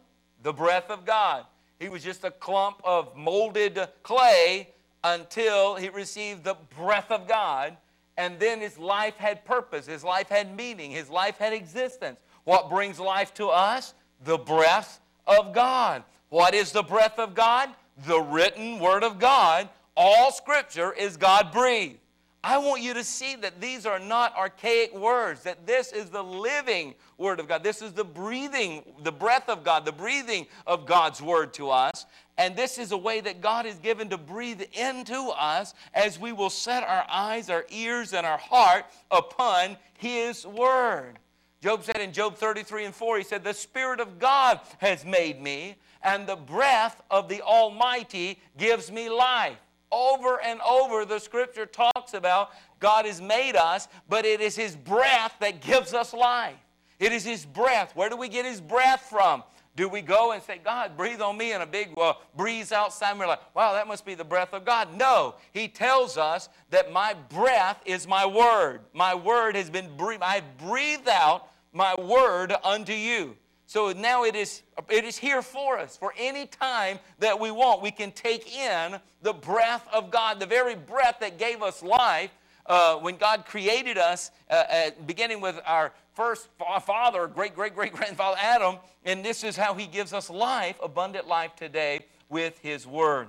The 0.42 0.52
breath 0.52 0.90
of 0.90 1.04
God. 1.04 1.46
He 1.78 1.88
was 1.88 2.02
just 2.02 2.24
a 2.24 2.32
clump 2.32 2.80
of 2.82 3.16
molded 3.16 3.78
clay 4.02 4.70
until 5.04 5.76
he 5.76 5.90
received 5.90 6.42
the 6.42 6.56
breath 6.76 7.12
of 7.12 7.28
God 7.28 7.76
and 8.16 8.38
then 8.38 8.60
his 8.60 8.76
life 8.76 9.16
had 9.16 9.44
purpose, 9.46 9.86
his 9.86 10.04
life 10.04 10.28
had 10.28 10.54
meaning, 10.54 10.90
his 10.90 11.08
life 11.08 11.38
had 11.38 11.52
existence. 11.54 12.18
What 12.44 12.68
brings 12.68 12.98
life 13.00 13.32
to 13.34 13.46
us? 13.46 13.94
The 14.24 14.36
breath 14.36 14.99
of 15.26 15.54
God. 15.54 16.02
What 16.28 16.54
is 16.54 16.72
the 16.72 16.82
breath 16.82 17.18
of 17.18 17.34
God? 17.34 17.70
The 18.06 18.20
written 18.20 18.78
word 18.78 19.04
of 19.04 19.18
God. 19.18 19.68
All 19.96 20.32
scripture 20.32 20.92
is 20.92 21.16
God 21.16 21.52
breathed. 21.52 21.98
I 22.42 22.56
want 22.56 22.80
you 22.80 22.94
to 22.94 23.04
see 23.04 23.36
that 23.36 23.60
these 23.60 23.84
are 23.84 23.98
not 23.98 24.34
archaic 24.34 24.96
words, 24.96 25.42
that 25.42 25.66
this 25.66 25.92
is 25.92 26.08
the 26.08 26.24
living 26.24 26.94
Word 27.18 27.38
of 27.38 27.46
God. 27.46 27.62
This 27.62 27.82
is 27.82 27.92
the 27.92 28.04
breathing, 28.04 28.82
the 29.02 29.12
breath 29.12 29.50
of 29.50 29.62
God, 29.62 29.84
the 29.84 29.92
breathing 29.92 30.46
of 30.66 30.86
God's 30.86 31.20
Word 31.20 31.52
to 31.54 31.68
us. 31.68 32.06
And 32.38 32.56
this 32.56 32.78
is 32.78 32.92
a 32.92 32.96
way 32.96 33.20
that 33.20 33.42
God 33.42 33.66
is 33.66 33.74
given 33.74 34.08
to 34.08 34.16
breathe 34.16 34.62
into 34.72 35.30
us 35.38 35.74
as 35.92 36.18
we 36.18 36.32
will 36.32 36.48
set 36.48 36.82
our 36.82 37.04
eyes, 37.10 37.50
our 37.50 37.66
ears, 37.68 38.14
and 38.14 38.24
our 38.24 38.38
heart 38.38 38.86
upon 39.10 39.76
His 39.98 40.46
Word. 40.46 41.18
Job 41.62 41.84
said 41.84 42.00
in 42.00 42.12
Job 42.12 42.36
33 42.36 42.86
and 42.86 42.94
4, 42.94 43.18
he 43.18 43.24
said, 43.24 43.44
The 43.44 43.52
Spirit 43.52 44.00
of 44.00 44.18
God 44.18 44.60
has 44.78 45.04
made 45.04 45.42
me, 45.42 45.76
and 46.02 46.26
the 46.26 46.36
breath 46.36 47.02
of 47.10 47.28
the 47.28 47.42
Almighty 47.42 48.38
gives 48.56 48.90
me 48.90 49.10
life. 49.10 49.58
Over 49.92 50.40
and 50.40 50.60
over, 50.62 51.04
the 51.04 51.18
scripture 51.18 51.66
talks 51.66 52.14
about 52.14 52.50
God 52.78 53.04
has 53.04 53.20
made 53.20 53.56
us, 53.56 53.88
but 54.08 54.24
it 54.24 54.40
is 54.40 54.56
His 54.56 54.74
breath 54.74 55.34
that 55.40 55.60
gives 55.60 55.92
us 55.92 56.14
life. 56.14 56.56
It 56.98 57.12
is 57.12 57.24
His 57.24 57.44
breath. 57.44 57.94
Where 57.94 58.08
do 58.08 58.16
we 58.16 58.28
get 58.28 58.46
His 58.46 58.60
breath 58.60 59.06
from? 59.10 59.42
Do 59.80 59.88
we 59.88 60.02
go 60.02 60.32
and 60.32 60.42
say, 60.42 60.60
God, 60.62 60.94
breathe 60.94 61.22
on 61.22 61.38
me 61.38 61.54
in 61.54 61.62
a 61.62 61.66
big 61.66 61.96
uh, 61.96 62.12
breeze 62.36 62.70
outside? 62.70 63.12
And 63.12 63.18
we're 63.18 63.26
like, 63.26 63.40
wow, 63.56 63.72
that 63.72 63.88
must 63.88 64.04
be 64.04 64.14
the 64.14 64.22
breath 64.22 64.52
of 64.52 64.66
God. 64.66 64.94
No, 64.94 65.36
He 65.54 65.68
tells 65.68 66.18
us 66.18 66.50
that 66.68 66.92
my 66.92 67.14
breath 67.30 67.80
is 67.86 68.06
my 68.06 68.26
word. 68.26 68.80
My 68.92 69.14
word 69.14 69.56
has 69.56 69.70
been 69.70 69.96
breathed. 69.96 70.22
I 70.22 70.42
breathed 70.58 71.08
out 71.08 71.48
my 71.72 71.94
word 71.98 72.54
unto 72.62 72.92
you. 72.92 73.38
So 73.64 73.92
now 73.92 74.24
it 74.24 74.36
is, 74.36 74.60
it 74.90 75.06
is 75.06 75.16
here 75.16 75.40
for 75.40 75.78
us. 75.78 75.96
For 75.96 76.12
any 76.18 76.44
time 76.44 76.98
that 77.18 77.40
we 77.40 77.50
want, 77.50 77.80
we 77.80 77.90
can 77.90 78.12
take 78.12 78.54
in 78.54 79.00
the 79.22 79.32
breath 79.32 79.88
of 79.94 80.10
God, 80.10 80.40
the 80.40 80.44
very 80.46 80.74
breath 80.74 81.20
that 81.20 81.38
gave 81.38 81.62
us 81.62 81.82
life 81.82 82.30
uh, 82.70 82.94
when 82.98 83.16
God 83.16 83.46
created 83.46 83.98
us, 83.98 84.30
uh, 84.48 84.54
uh, 84.54 84.90
beginning 85.04 85.40
with 85.40 85.60
our 85.66 85.92
first 86.14 86.48
father, 86.82 87.26
great, 87.26 87.54
great, 87.54 87.74
great 87.74 87.92
grandfather 87.96 88.36
Adam, 88.40 88.76
and 89.04 89.24
this 89.24 89.42
is 89.42 89.56
how 89.56 89.74
he 89.74 89.86
gives 89.86 90.12
us 90.12 90.30
life, 90.30 90.76
abundant 90.80 91.26
life 91.26 91.56
today 91.56 92.06
with 92.28 92.56
his 92.60 92.86
word. 92.86 93.26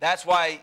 That's 0.00 0.26
why 0.26 0.60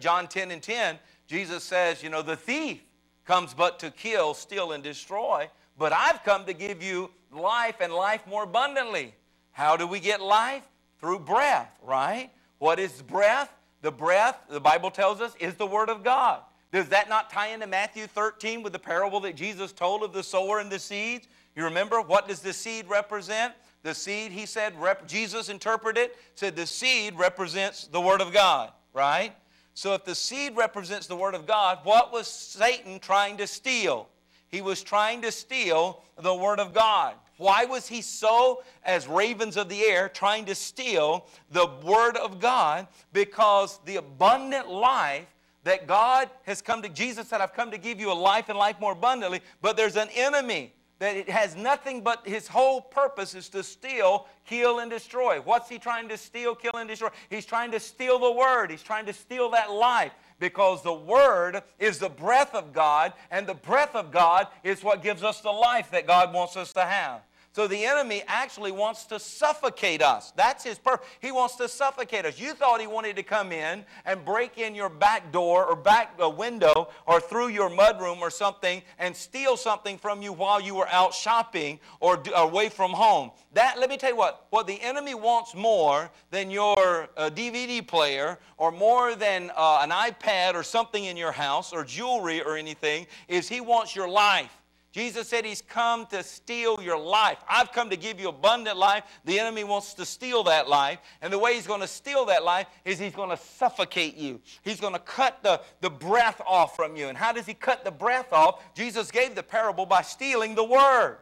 John 0.00 0.26
10 0.26 0.50
and 0.50 0.60
10, 0.60 0.98
Jesus 1.28 1.62
says, 1.62 2.02
you 2.02 2.10
know, 2.10 2.22
the 2.22 2.36
thief 2.36 2.80
comes 3.24 3.54
but 3.54 3.78
to 3.80 3.92
kill, 3.92 4.34
steal, 4.34 4.72
and 4.72 4.82
destroy, 4.82 5.48
but 5.78 5.92
I've 5.92 6.24
come 6.24 6.44
to 6.46 6.52
give 6.52 6.82
you 6.82 7.10
life 7.30 7.76
and 7.80 7.92
life 7.92 8.26
more 8.26 8.42
abundantly. 8.42 9.14
How 9.52 9.76
do 9.76 9.86
we 9.86 10.00
get 10.00 10.20
life? 10.20 10.64
Through 11.00 11.20
breath, 11.20 11.70
right? 11.84 12.30
What 12.58 12.80
is 12.80 13.00
breath? 13.02 13.54
The 13.82 13.92
breath, 13.92 14.40
the 14.50 14.60
Bible 14.60 14.90
tells 14.90 15.20
us, 15.20 15.36
is 15.38 15.54
the 15.54 15.66
Word 15.66 15.88
of 15.88 16.02
God. 16.02 16.40
Does 16.70 16.88
that 16.88 17.08
not 17.08 17.30
tie 17.30 17.48
into 17.48 17.66
Matthew 17.66 18.06
13 18.06 18.62
with 18.62 18.72
the 18.72 18.78
parable 18.78 19.20
that 19.20 19.36
Jesus 19.36 19.72
told 19.72 20.02
of 20.02 20.12
the 20.12 20.22
sower 20.22 20.58
and 20.58 20.70
the 20.70 20.78
seeds? 20.78 21.26
You 21.56 21.64
remember 21.64 22.02
what 22.02 22.28
does 22.28 22.40
the 22.40 22.52
seed 22.52 22.86
represent? 22.88 23.54
The 23.82 23.94
seed, 23.94 24.32
he 24.32 24.44
said, 24.44 24.78
rep- 24.78 25.06
Jesus 25.06 25.48
interpreted, 25.48 26.10
said 26.34 26.56
the 26.56 26.66
seed 26.66 27.16
represents 27.16 27.86
the 27.86 28.00
Word 28.00 28.20
of 28.20 28.32
God, 28.32 28.72
right? 28.92 29.32
So 29.72 29.94
if 29.94 30.04
the 30.04 30.14
seed 30.14 30.56
represents 30.56 31.06
the 31.06 31.16
Word 31.16 31.34
of 31.34 31.46
God, 31.46 31.78
what 31.84 32.12
was 32.12 32.26
Satan 32.26 32.98
trying 32.98 33.36
to 33.38 33.46
steal? 33.46 34.08
He 34.48 34.60
was 34.60 34.82
trying 34.82 35.22
to 35.22 35.32
steal 35.32 36.02
the 36.20 36.34
Word 36.34 36.58
of 36.58 36.74
God. 36.74 37.14
Why 37.36 37.64
was 37.64 37.86
he 37.86 38.02
so, 38.02 38.62
as 38.84 39.06
ravens 39.06 39.56
of 39.56 39.68
the 39.68 39.82
air, 39.82 40.08
trying 40.08 40.44
to 40.46 40.54
steal 40.54 41.26
the 41.52 41.68
Word 41.84 42.16
of 42.16 42.40
God? 42.40 42.88
Because 43.12 43.78
the 43.84 43.96
abundant 43.96 44.68
life 44.68 45.26
that 45.68 45.86
God 45.86 46.30
has 46.44 46.62
come 46.62 46.82
to, 46.82 46.88
Jesus 46.88 47.28
said, 47.28 47.40
I've 47.40 47.52
come 47.52 47.70
to 47.70 47.78
give 47.78 48.00
you 48.00 48.10
a 48.10 48.14
life 48.14 48.48
and 48.48 48.58
life 48.58 48.80
more 48.80 48.92
abundantly, 48.92 49.40
but 49.60 49.76
there's 49.76 49.96
an 49.96 50.08
enemy 50.14 50.72
that 50.98 51.16
it 51.16 51.28
has 51.28 51.54
nothing 51.54 52.02
but 52.02 52.26
his 52.26 52.48
whole 52.48 52.80
purpose 52.80 53.34
is 53.34 53.48
to 53.50 53.62
steal, 53.62 54.26
kill, 54.44 54.80
and 54.80 54.90
destroy. 54.90 55.40
What's 55.40 55.68
he 55.68 55.78
trying 55.78 56.08
to 56.08 56.16
steal, 56.16 56.54
kill, 56.54 56.72
and 56.74 56.88
destroy? 56.88 57.10
He's 57.30 57.46
trying 57.46 57.70
to 57.72 57.80
steal 57.80 58.18
the 58.18 58.32
word. 58.32 58.70
He's 58.70 58.82
trying 58.82 59.06
to 59.06 59.12
steal 59.12 59.50
that 59.50 59.70
life 59.70 60.12
because 60.40 60.82
the 60.82 60.92
word 60.92 61.62
is 61.78 61.98
the 61.98 62.08
breath 62.08 62.54
of 62.54 62.72
God, 62.72 63.12
and 63.30 63.46
the 63.46 63.54
breath 63.54 63.94
of 63.94 64.10
God 64.10 64.48
is 64.64 64.82
what 64.82 65.02
gives 65.02 65.22
us 65.22 65.40
the 65.40 65.50
life 65.50 65.90
that 65.90 66.06
God 66.06 66.32
wants 66.32 66.56
us 66.56 66.72
to 66.72 66.82
have. 66.82 67.20
So 67.58 67.66
the 67.66 67.86
enemy 67.86 68.22
actually 68.28 68.70
wants 68.70 69.04
to 69.06 69.18
suffocate 69.18 70.00
us. 70.00 70.32
That's 70.36 70.62
his 70.62 70.78
purpose. 70.78 71.04
He 71.18 71.32
wants 71.32 71.56
to 71.56 71.66
suffocate 71.66 72.24
us. 72.24 72.38
You 72.38 72.54
thought 72.54 72.80
he 72.80 72.86
wanted 72.86 73.16
to 73.16 73.24
come 73.24 73.50
in 73.50 73.84
and 74.04 74.24
break 74.24 74.58
in 74.58 74.76
your 74.76 74.88
back 74.88 75.32
door 75.32 75.64
or 75.64 75.74
back 75.74 76.14
uh, 76.22 76.30
window 76.30 76.90
or 77.04 77.18
through 77.20 77.48
your 77.48 77.68
mudroom 77.68 78.20
or 78.20 78.30
something 78.30 78.80
and 79.00 79.16
steal 79.16 79.56
something 79.56 79.98
from 79.98 80.22
you 80.22 80.32
while 80.32 80.60
you 80.60 80.76
were 80.76 80.86
out 80.90 81.12
shopping 81.12 81.80
or 81.98 82.22
away 82.36 82.68
from 82.68 82.92
home. 82.92 83.32
That 83.54 83.76
let 83.76 83.90
me 83.90 83.96
tell 83.96 84.10
you 84.10 84.16
what. 84.16 84.46
What 84.50 84.68
the 84.68 84.80
enemy 84.80 85.16
wants 85.16 85.52
more 85.56 86.12
than 86.30 86.52
your 86.52 87.08
uh, 87.16 87.28
DVD 87.28 87.84
player 87.84 88.38
or 88.56 88.70
more 88.70 89.16
than 89.16 89.50
uh, 89.56 89.80
an 89.82 89.90
iPad 89.90 90.54
or 90.54 90.62
something 90.62 91.06
in 91.06 91.16
your 91.16 91.32
house 91.32 91.72
or 91.72 91.84
jewelry 91.84 92.40
or 92.40 92.56
anything 92.56 93.08
is 93.26 93.48
he 93.48 93.60
wants 93.60 93.96
your 93.96 94.08
life. 94.08 94.54
Jesus 94.90 95.28
said 95.28 95.44
he's 95.44 95.60
come 95.60 96.06
to 96.06 96.22
steal 96.22 96.80
your 96.82 96.98
life. 96.98 97.38
I've 97.48 97.72
come 97.72 97.90
to 97.90 97.96
give 97.96 98.18
you 98.18 98.30
abundant 98.30 98.78
life. 98.78 99.04
The 99.26 99.38
enemy 99.38 99.62
wants 99.62 99.92
to 99.94 100.06
steal 100.06 100.42
that 100.44 100.68
life. 100.68 100.98
And 101.20 101.30
the 101.32 101.38
way 101.38 101.54
he's 101.54 101.66
going 101.66 101.82
to 101.82 101.86
steal 101.86 102.24
that 102.26 102.42
life 102.42 102.66
is 102.86 102.98
he's 102.98 103.14
going 103.14 103.30
to 103.30 103.36
suffocate 103.36 104.16
you. 104.16 104.40
He's 104.62 104.80
going 104.80 104.94
to 104.94 104.98
cut 104.98 105.42
the, 105.42 105.60
the 105.82 105.90
breath 105.90 106.40
off 106.46 106.74
from 106.74 106.96
you. 106.96 107.08
And 107.08 107.18
how 107.18 107.32
does 107.32 107.44
he 107.44 107.52
cut 107.52 107.84
the 107.84 107.90
breath 107.90 108.32
off? 108.32 108.62
Jesus 108.74 109.10
gave 109.10 109.34
the 109.34 109.42
parable 109.42 109.84
by 109.84 110.00
stealing 110.00 110.54
the 110.54 110.64
word. 110.64 111.18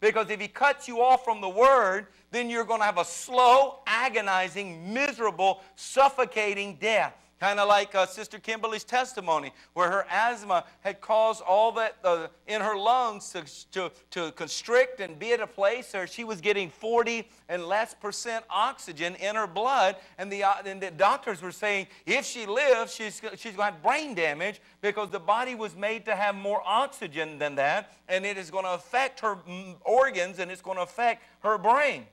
Because 0.00 0.28
if 0.28 0.38
he 0.38 0.48
cuts 0.48 0.86
you 0.86 1.00
off 1.00 1.24
from 1.24 1.40
the 1.40 1.48
word, 1.48 2.08
then 2.30 2.50
you're 2.50 2.64
going 2.64 2.80
to 2.80 2.86
have 2.86 2.98
a 2.98 3.04
slow, 3.04 3.80
agonizing, 3.86 4.92
miserable, 4.92 5.62
suffocating 5.74 6.76
death. 6.78 7.14
Kind 7.38 7.60
of 7.60 7.68
like 7.68 7.94
uh, 7.94 8.06
Sister 8.06 8.38
Kimberly's 8.38 8.82
testimony, 8.82 9.52
where 9.74 9.90
her 9.90 10.06
asthma 10.10 10.64
had 10.80 11.02
caused 11.02 11.42
all 11.42 11.70
that 11.72 11.96
uh, 12.02 12.28
in 12.46 12.62
her 12.62 12.78
lungs 12.78 13.30
to, 13.30 13.44
to, 13.72 13.92
to 14.12 14.32
constrict 14.32 15.00
and 15.00 15.18
be 15.18 15.32
at 15.34 15.40
a 15.40 15.46
place 15.46 15.92
where 15.92 16.06
she 16.06 16.24
was 16.24 16.40
getting 16.40 16.70
40 16.70 17.28
and 17.50 17.66
less 17.66 17.92
percent 17.92 18.42
oxygen 18.48 19.16
in 19.16 19.34
her 19.34 19.46
blood. 19.46 19.96
And 20.16 20.32
the, 20.32 20.44
uh, 20.44 20.54
and 20.64 20.80
the 20.80 20.90
doctors 20.90 21.42
were 21.42 21.52
saying 21.52 21.88
if 22.06 22.24
she 22.24 22.46
lives, 22.46 22.94
she's, 22.94 23.20
she's 23.36 23.54
going 23.54 23.68
to 23.68 23.74
have 23.74 23.82
brain 23.82 24.14
damage 24.14 24.62
because 24.80 25.10
the 25.10 25.20
body 25.20 25.54
was 25.54 25.76
made 25.76 26.06
to 26.06 26.16
have 26.16 26.34
more 26.34 26.62
oxygen 26.64 27.38
than 27.38 27.56
that. 27.56 27.92
And 28.08 28.24
it 28.24 28.38
is 28.38 28.50
going 28.50 28.64
to 28.64 28.72
affect 28.72 29.20
her 29.20 29.36
mm, 29.46 29.74
organs 29.84 30.38
and 30.38 30.50
it's 30.50 30.62
going 30.62 30.78
to 30.78 30.84
affect 30.84 31.22
her 31.40 31.58
brain 31.58 32.06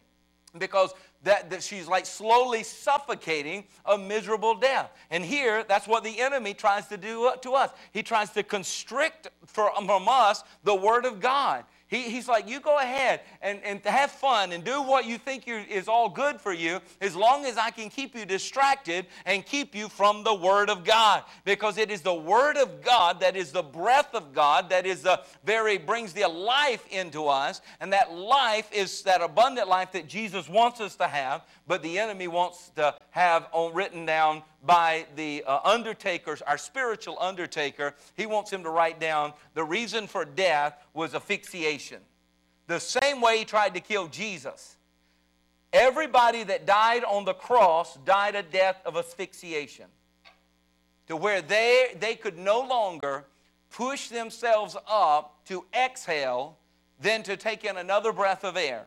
because 0.57 0.93
that, 1.23 1.49
that 1.49 1.63
she's 1.63 1.87
like 1.87 2.05
slowly 2.05 2.63
suffocating 2.63 3.63
a 3.85 3.97
miserable 3.97 4.55
death. 4.55 4.91
And 5.09 5.23
here, 5.23 5.63
that's 5.63 5.87
what 5.87 6.03
the 6.03 6.19
enemy 6.19 6.53
tries 6.53 6.87
to 6.87 6.97
do 6.97 7.27
uh, 7.27 7.35
to 7.37 7.53
us. 7.53 7.71
He 7.91 8.03
tries 8.03 8.29
to 8.31 8.43
constrict 8.43 9.29
from 9.45 10.07
us 10.07 10.43
the 10.63 10.75
Word 10.75 11.05
of 11.05 11.19
God. 11.19 11.63
He, 11.93 12.09
he's 12.09 12.27
like, 12.27 12.49
you 12.49 12.59
go 12.59 12.79
ahead 12.79 13.21
and, 13.39 13.59
and 13.63 13.79
have 13.85 14.09
fun 14.09 14.51
and 14.51 14.63
do 14.63 14.81
what 14.81 15.05
you 15.05 15.19
think 15.19 15.43
is 15.47 15.87
all 15.87 16.09
good 16.09 16.41
for 16.41 16.51
you 16.51 16.79
as 17.01 17.15
long 17.15 17.45
as 17.45 17.55
I 17.55 17.69
can 17.69 17.91
keep 17.91 18.15
you 18.15 18.25
distracted 18.25 19.05
and 19.27 19.45
keep 19.45 19.75
you 19.75 19.87
from 19.89 20.23
the 20.23 20.33
Word 20.33 20.71
of 20.71 20.83
God. 20.83 21.23
Because 21.45 21.77
it 21.77 21.91
is 21.91 22.01
the 22.01 22.11
Word 22.11 22.57
of 22.57 22.81
God 22.81 23.19
that 23.19 23.35
is 23.35 23.51
the 23.51 23.61
breath 23.61 24.15
of 24.15 24.33
God 24.33 24.71
that 24.71 24.87
is 24.87 25.03
the 25.03 25.21
very, 25.43 25.77
brings 25.77 26.13
the 26.13 26.27
life 26.27 26.83
into 26.89 27.27
us. 27.27 27.61
And 27.79 27.93
that 27.93 28.11
life 28.11 28.73
is 28.73 29.03
that 29.03 29.21
abundant 29.21 29.67
life 29.67 29.91
that 29.91 30.07
Jesus 30.07 30.49
wants 30.49 30.81
us 30.81 30.95
to 30.95 31.07
have, 31.07 31.43
but 31.67 31.83
the 31.83 31.99
enemy 31.99 32.27
wants 32.27 32.71
to 32.75 32.95
have 33.11 33.49
written 33.71 34.07
down 34.07 34.41
by 34.63 35.05
the 35.15 35.43
uh, 35.45 35.59
undertaker, 35.65 36.37
our 36.47 36.57
spiritual 36.57 37.17
undertaker, 37.19 37.93
he 38.15 38.25
wants 38.25 38.51
him 38.51 38.63
to 38.63 38.69
write 38.69 38.99
down 38.99 39.33
the 39.53 39.63
reason 39.63 40.07
for 40.07 40.23
death 40.23 40.85
was 40.93 41.13
asphyxiation. 41.13 41.99
The 42.67 42.79
same 42.79 43.19
way 43.19 43.39
he 43.39 43.45
tried 43.45 43.73
to 43.73 43.81
kill 43.81 44.07
Jesus. 44.07 44.77
Everybody 45.73 46.43
that 46.43 46.65
died 46.65 47.03
on 47.03 47.25
the 47.25 47.33
cross 47.33 47.97
died 48.05 48.35
a 48.35 48.43
death 48.43 48.81
of 48.85 48.95
asphyxiation. 48.95 49.87
To 51.07 51.17
where 51.17 51.41
they, 51.41 51.95
they 51.99 52.15
could 52.15 52.37
no 52.37 52.61
longer 52.61 53.25
push 53.69 54.07
themselves 54.07 54.77
up 54.87 55.43
to 55.45 55.65
exhale 55.73 56.57
than 57.01 57.23
to 57.23 57.35
take 57.35 57.65
in 57.65 57.75
another 57.75 58.13
breath 58.13 58.45
of 58.45 58.55
air. 58.55 58.85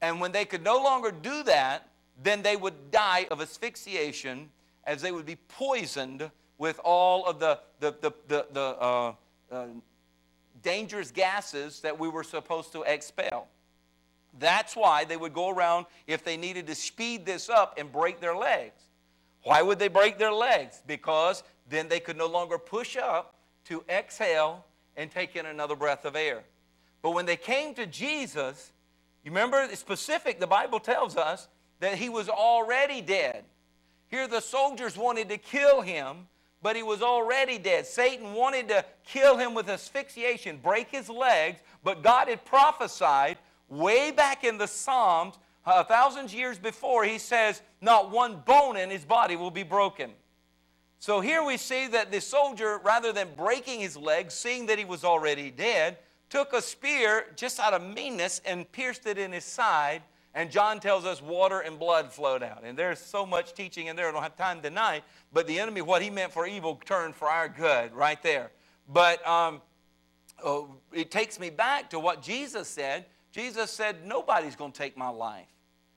And 0.00 0.20
when 0.20 0.32
they 0.32 0.46
could 0.46 0.64
no 0.64 0.82
longer 0.82 1.12
do 1.12 1.44
that, 1.44 1.86
then 2.20 2.42
they 2.42 2.56
would 2.56 2.90
die 2.90 3.28
of 3.30 3.40
asphyxiation 3.40 4.48
as 4.90 5.00
they 5.00 5.12
would 5.12 5.24
be 5.24 5.36
poisoned 5.36 6.28
with 6.58 6.80
all 6.82 7.24
of 7.24 7.38
the, 7.38 7.60
the, 7.78 7.94
the, 8.00 8.12
the, 8.26 8.46
the 8.52 8.60
uh, 8.60 9.14
uh, 9.52 9.66
dangerous 10.64 11.12
gases 11.12 11.78
that 11.82 11.96
we 11.96 12.08
were 12.08 12.24
supposed 12.24 12.72
to 12.72 12.82
expel. 12.82 13.46
That's 14.40 14.74
why 14.74 15.04
they 15.04 15.16
would 15.16 15.32
go 15.32 15.48
around 15.48 15.86
if 16.08 16.24
they 16.24 16.36
needed 16.36 16.66
to 16.66 16.74
speed 16.74 17.24
this 17.24 17.48
up 17.48 17.78
and 17.78 17.92
break 17.92 18.18
their 18.18 18.34
legs. 18.34 18.82
Why 19.44 19.62
would 19.62 19.78
they 19.78 19.86
break 19.86 20.18
their 20.18 20.32
legs? 20.32 20.82
Because 20.84 21.44
then 21.68 21.88
they 21.88 22.00
could 22.00 22.16
no 22.16 22.26
longer 22.26 22.58
push 22.58 22.96
up 22.96 23.36
to 23.66 23.84
exhale 23.88 24.64
and 24.96 25.08
take 25.08 25.36
in 25.36 25.46
another 25.46 25.76
breath 25.76 26.04
of 26.04 26.16
air. 26.16 26.42
But 27.00 27.12
when 27.12 27.26
they 27.26 27.36
came 27.36 27.74
to 27.74 27.86
Jesus, 27.86 28.72
you 29.22 29.30
remember 29.30 29.68
specific, 29.76 30.40
the 30.40 30.48
Bible 30.48 30.80
tells 30.80 31.16
us 31.16 31.46
that 31.78 31.94
he 31.94 32.08
was 32.08 32.28
already 32.28 33.00
dead. 33.00 33.44
Here, 34.10 34.26
the 34.26 34.40
soldiers 34.40 34.96
wanted 34.96 35.28
to 35.28 35.38
kill 35.38 35.82
him, 35.82 36.26
but 36.62 36.76
he 36.76 36.82
was 36.82 37.00
already 37.00 37.58
dead. 37.58 37.86
Satan 37.86 38.34
wanted 38.34 38.68
to 38.68 38.84
kill 39.04 39.38
him 39.38 39.54
with 39.54 39.68
asphyxiation, 39.68 40.58
break 40.62 40.88
his 40.90 41.08
legs, 41.08 41.60
but 41.84 42.02
God 42.02 42.28
had 42.28 42.44
prophesied 42.44 43.38
way 43.68 44.10
back 44.10 44.44
in 44.44 44.58
the 44.58 44.66
Psalms, 44.66 45.38
a 45.64 45.84
thousand 45.84 46.32
years 46.32 46.58
before, 46.58 47.04
he 47.04 47.18
says, 47.18 47.62
Not 47.80 48.10
one 48.10 48.42
bone 48.44 48.76
in 48.76 48.90
his 48.90 49.04
body 49.04 49.36
will 49.36 49.50
be 49.50 49.62
broken. 49.62 50.10
So 50.98 51.20
here 51.20 51.42
we 51.44 51.56
see 51.56 51.86
that 51.88 52.10
the 52.10 52.20
soldier, 52.20 52.80
rather 52.84 53.12
than 53.12 53.28
breaking 53.36 53.80
his 53.80 53.96
legs, 53.96 54.34
seeing 54.34 54.66
that 54.66 54.78
he 54.78 54.84
was 54.84 55.04
already 55.04 55.50
dead, 55.50 55.98
took 56.28 56.52
a 56.52 56.60
spear 56.60 57.26
just 57.36 57.58
out 57.58 57.74
of 57.74 57.82
meanness 57.82 58.40
and 58.44 58.70
pierced 58.72 59.06
it 59.06 59.18
in 59.18 59.32
his 59.32 59.44
side 59.44 60.02
and 60.34 60.50
John 60.50 60.78
tells 60.78 61.04
us 61.04 61.20
water 61.20 61.60
and 61.60 61.78
blood 61.78 62.12
flowed 62.12 62.42
out. 62.42 62.62
And 62.64 62.78
there's 62.78 63.00
so 63.00 63.26
much 63.26 63.52
teaching 63.54 63.86
in 63.86 63.96
there, 63.96 64.08
I 64.08 64.12
don't 64.12 64.22
have 64.22 64.36
time 64.36 64.60
tonight. 64.60 65.02
But 65.32 65.46
the 65.46 65.58
enemy, 65.58 65.82
what 65.82 66.02
he 66.02 66.10
meant 66.10 66.32
for 66.32 66.46
evil, 66.46 66.80
turned 66.84 67.16
for 67.16 67.28
our 67.28 67.48
good 67.48 67.92
right 67.92 68.22
there. 68.22 68.52
But 68.88 69.26
um, 69.26 69.60
oh, 70.44 70.76
it 70.92 71.10
takes 71.10 71.40
me 71.40 71.50
back 71.50 71.90
to 71.90 71.98
what 71.98 72.22
Jesus 72.22 72.68
said. 72.68 73.06
Jesus 73.32 73.70
said, 73.70 74.06
Nobody's 74.06 74.56
going 74.56 74.72
to 74.72 74.78
take 74.78 74.96
my 74.96 75.08
life. 75.08 75.46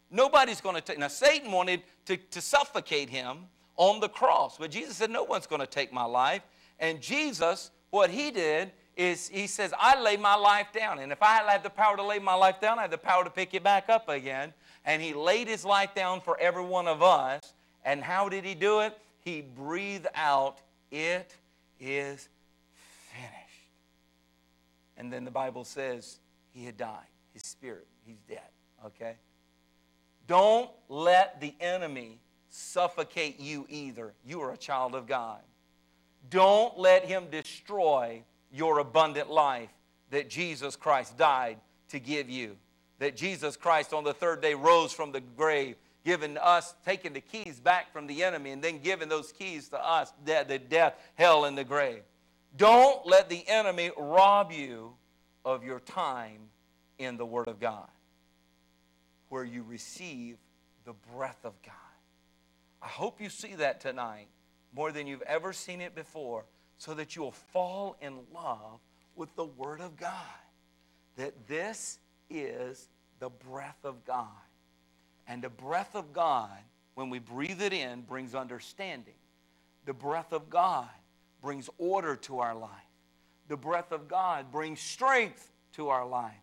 Nobody's 0.10 0.62
going 0.62 0.76
to 0.76 0.82
take. 0.82 0.98
Now, 0.98 1.08
Satan 1.08 1.52
wanted 1.52 1.82
to, 2.06 2.18
to 2.18 2.42
suffocate 2.42 3.10
him 3.10 3.46
on 3.76 4.00
the 4.00 4.10
cross. 4.10 4.58
But 4.58 4.72
Jesus 4.72 4.96
said, 4.96 5.12
No 5.12 5.24
one's 5.24 5.48
going 5.48 5.62
to 5.62 5.68
take 5.68 5.94
my 5.94 6.06
life. 6.06 6.42
And 6.80 7.02
Jesus, 7.02 7.70
what 7.92 8.10
he 8.10 8.32
did 8.32 8.72
is 8.96 9.28
he 9.28 9.48
says, 9.48 9.74
I 9.80 10.00
lay 10.00 10.18
my 10.18 10.36
life 10.36 10.68
down. 10.74 11.00
And 11.00 11.12
if 11.12 11.22
I 11.22 11.42
have 11.50 11.64
the 11.64 11.70
power 11.70 11.96
to 11.98 12.04
lay 12.04 12.20
my 12.20 12.36
life 12.36 12.62
down, 12.62 12.80
I 12.80 12.84
have 12.84 12.92
the 12.92 12.98
power 12.98 13.24
to 13.24 13.30
pick 13.30 13.54
it 13.54 13.64
back 13.64 13.90
up 13.90 14.10
again. 14.10 14.54
And 14.86 15.02
he 15.02 15.14
laid 15.14 15.48
his 15.48 15.66
life 15.66 15.96
down 15.96 16.22
for 16.22 16.40
every 16.40 16.64
one 16.64 16.88
of 16.88 17.02
us. 17.02 17.54
And 17.86 18.04
how 18.04 18.30
did 18.30 18.46
he 18.46 18.54
do 18.54 18.82
it? 18.82 18.98
He 19.20 19.42
breathed 19.42 20.08
out, 20.16 20.60
It 20.92 21.36
is 21.80 22.30
finished. 23.12 23.70
And 24.98 25.12
then 25.12 25.26
the 25.26 25.32
Bible 25.32 25.64
says 25.64 26.20
he 26.52 26.66
had 26.66 26.78
died. 26.78 27.08
His 27.34 27.44
spirit, 27.44 27.88
he's 28.06 28.22
dead. 28.28 28.50
Okay? 28.86 29.16
Don't 30.28 30.70
let 30.88 31.42
the 31.42 31.54
enemy 31.60 32.20
suffocate 32.50 33.40
you 33.40 33.66
either. 33.70 34.14
You 34.26 34.42
are 34.42 34.52
a 34.52 34.58
child 34.58 34.94
of 34.94 35.08
God. 35.08 35.40
Don't 36.30 36.78
let 36.78 37.06
him 37.06 37.26
destroy 37.32 38.24
your 38.54 38.80
abundant 38.80 39.30
life 39.30 39.70
that 40.12 40.30
Jesus 40.30 40.76
Christ 40.76 41.18
died 41.18 41.58
to 41.90 42.00
give 42.00 42.30
you. 42.30 42.56
That 43.00 43.18
Jesus 43.18 43.58
Christ 43.58 43.92
on 43.92 44.04
the 44.04 44.14
third 44.14 44.42
day 44.42 44.54
rose 44.54 44.94
from 44.94 45.12
the 45.12 45.20
grave, 45.20 45.76
giving 46.06 46.38
us, 46.38 46.76
taking 46.86 47.14
the 47.14 47.22
keys 47.22 47.60
back 47.60 47.92
from 47.92 48.08
the 48.08 48.24
enemy, 48.24 48.52
and 48.52 48.64
then 48.64 48.78
giving 48.80 49.10
those 49.10 49.32
keys 49.32 49.68
to 49.70 49.84
us, 49.84 50.14
the 50.24 50.62
death, 50.70 50.94
hell, 51.16 51.46
and 51.46 51.58
the 51.58 51.64
grave. 51.64 52.04
Don't 52.56 53.06
let 53.08 53.30
the 53.30 53.44
enemy 53.48 53.90
rob 53.98 54.52
you 54.52 54.94
of 55.44 55.64
your 55.64 55.80
time 55.80 56.40
in 57.00 57.18
the 57.18 57.26
Word 57.26 57.48
of 57.48 57.60
God, 57.60 57.90
where 59.30 59.44
you 59.44 59.64
receive 59.64 60.38
the 60.86 60.94
breath 61.16 61.40
of 61.44 61.54
God. 61.64 61.74
I 62.82 62.88
hope 62.88 63.20
you 63.20 63.30
see 63.30 63.56
that 63.56 63.82
tonight 63.82 64.28
more 64.76 64.92
than 64.92 65.08
you've 65.08 65.24
ever 65.24 65.54
seen 65.54 65.82
it 65.82 65.96
before 65.96 66.46
so 66.78 66.94
that 66.94 67.16
you'll 67.16 67.32
fall 67.32 67.96
in 68.02 68.20
love 68.34 68.80
with 69.16 69.36
the 69.36 69.46
Word 69.46 69.82
of 69.82 69.96
God. 69.98 70.12
That 71.18 71.48
this 71.48 72.00
is 72.30 72.90
the 73.20 73.30
breath 73.30 73.78
of 73.84 74.04
God. 74.06 74.28
And 75.28 75.42
the 75.42 75.50
breath 75.50 75.96
of 75.96 76.14
God, 76.14 76.50
when 76.96 77.10
we 77.10 77.20
breathe 77.20 77.62
it 77.62 77.74
in, 77.74 78.02
brings 78.02 78.36
understanding. 78.36 79.14
The 79.86 79.94
breath 79.94 80.34
of 80.34 80.50
God 80.50 80.90
brings 81.42 81.70
order 81.78 82.16
to 82.16 82.40
our 82.40 82.56
life. 82.56 82.70
The 83.48 83.58
breath 83.58 83.92
of 83.92 84.08
God 84.08 84.52
brings 84.52 84.80
strength 84.80 85.52
to 85.74 85.90
our 85.90 86.08
life. 86.08 86.34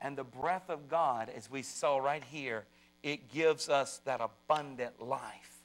And 0.00 0.16
the 0.16 0.24
breath 0.24 0.68
of 0.68 0.88
God, 0.88 1.30
as 1.34 1.50
we 1.50 1.62
saw 1.62 1.98
right 1.98 2.22
here, 2.22 2.64
it 3.02 3.28
gives 3.32 3.68
us 3.68 4.00
that 4.04 4.20
abundant 4.20 5.02
life 5.02 5.62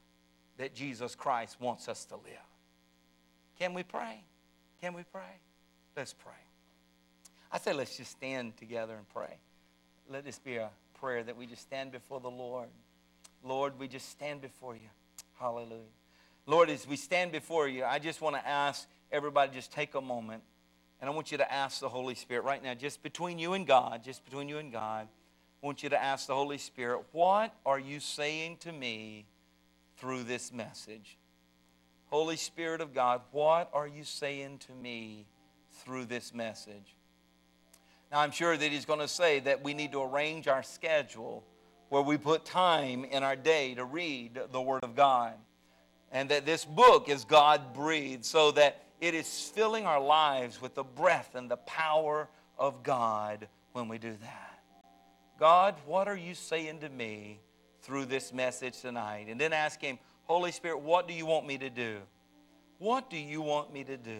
that 0.57 0.73
Jesus 0.73 1.15
Christ 1.15 1.59
wants 1.59 1.89
us 1.89 2.05
to 2.05 2.15
live. 2.15 2.50
Can 3.61 3.75
we 3.75 3.83
pray? 3.83 4.23
Can 4.81 4.95
we 4.95 5.03
pray? 5.03 5.37
Let's 5.95 6.13
pray. 6.13 6.33
I 7.51 7.59
say 7.59 7.73
let's 7.73 7.95
just 7.95 8.09
stand 8.09 8.57
together 8.57 8.95
and 8.95 9.07
pray. 9.09 9.37
Let 10.09 10.25
this 10.25 10.39
be 10.39 10.55
a 10.55 10.71
prayer 10.99 11.21
that 11.21 11.37
we 11.37 11.45
just 11.45 11.61
stand 11.61 11.91
before 11.91 12.19
the 12.19 12.31
Lord. 12.31 12.69
Lord, 13.43 13.77
we 13.77 13.87
just 13.87 14.09
stand 14.09 14.41
before 14.41 14.73
you. 14.73 14.89
Hallelujah. 15.39 15.77
Lord, 16.47 16.71
as 16.71 16.87
we 16.87 16.95
stand 16.95 17.31
before 17.31 17.67
you, 17.67 17.83
I 17.83 17.99
just 17.99 18.19
want 18.19 18.35
to 18.35 18.47
ask 18.47 18.87
everybody 19.11 19.51
just 19.53 19.71
take 19.71 19.93
a 19.93 20.01
moment 20.01 20.41
and 20.99 21.07
I 21.07 21.13
want 21.13 21.31
you 21.31 21.37
to 21.37 21.53
ask 21.53 21.81
the 21.81 21.89
Holy 21.89 22.15
Spirit 22.15 22.43
right 22.45 22.63
now, 22.63 22.73
just 22.73 23.03
between 23.03 23.37
you 23.37 23.53
and 23.53 23.67
God, 23.67 24.03
just 24.03 24.25
between 24.25 24.49
you 24.49 24.57
and 24.57 24.71
God, 24.71 25.07
I 25.61 25.65
want 25.67 25.83
you 25.83 25.89
to 25.89 26.03
ask 26.03 26.25
the 26.25 26.33
Holy 26.33 26.57
Spirit, 26.57 27.01
what 27.11 27.53
are 27.63 27.79
you 27.79 27.99
saying 27.99 28.57
to 28.61 28.71
me 28.71 29.27
through 29.97 30.23
this 30.23 30.51
message? 30.51 31.19
Holy 32.11 32.35
Spirit 32.35 32.81
of 32.81 32.93
God, 32.93 33.21
what 33.31 33.69
are 33.73 33.87
you 33.87 34.03
saying 34.03 34.59
to 34.67 34.73
me 34.73 35.25
through 35.83 36.05
this 36.05 36.33
message? 36.33 36.95
Now, 38.11 38.19
I'm 38.19 38.31
sure 38.31 38.57
that 38.57 38.71
he's 38.71 38.85
going 38.85 38.99
to 38.99 39.07
say 39.07 39.39
that 39.39 39.63
we 39.63 39.73
need 39.73 39.93
to 39.93 40.03
arrange 40.03 40.47
our 40.49 40.61
schedule 40.61 41.43
where 41.89 42.01
we 42.01 42.17
put 42.17 42.43
time 42.45 43.05
in 43.05 43.23
our 43.23 43.35
day 43.37 43.73
to 43.75 43.85
read 43.85 44.39
the 44.51 44.61
Word 44.61 44.83
of 44.83 44.95
God. 44.95 45.33
and 46.11 46.29
that 46.29 46.45
this 46.45 46.65
book 46.65 47.09
is 47.09 47.23
God 47.23 47.73
breathed 47.73 48.25
so 48.25 48.51
that 48.51 48.83
it 48.99 49.13
is 49.13 49.49
filling 49.55 49.85
our 49.85 49.99
lives 50.01 50.61
with 50.61 50.75
the 50.75 50.83
breath 50.83 51.35
and 51.35 51.49
the 51.49 51.57
power 51.57 52.27
of 52.57 52.83
God 52.83 53.47
when 53.71 53.87
we 53.87 53.97
do 53.97 54.15
that. 54.21 54.59
God, 55.39 55.75
what 55.85 56.07
are 56.07 56.15
you 56.15 56.35
saying 56.35 56.79
to 56.79 56.89
me 56.89 57.39
through 57.81 58.05
this 58.05 58.33
message 58.33 58.79
tonight? 58.81 59.27
And 59.29 59.39
then 59.39 59.53
ask 59.53 59.81
Him, 59.81 59.97
Holy 60.23 60.51
Spirit, 60.51 60.81
what 60.81 61.07
do 61.07 61.13
you 61.13 61.25
want 61.25 61.45
me 61.45 61.57
to 61.57 61.69
do? 61.69 61.97
What 62.77 63.09
do 63.09 63.17
you 63.17 63.41
want 63.41 63.73
me 63.73 63.83
to 63.83 63.97
do? 63.97 64.19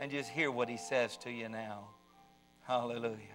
And 0.00 0.10
just 0.10 0.28
hear 0.30 0.50
what 0.50 0.68
He 0.68 0.76
says 0.76 1.16
to 1.18 1.30
you 1.30 1.48
now. 1.48 1.88
Hallelujah. 2.66 3.34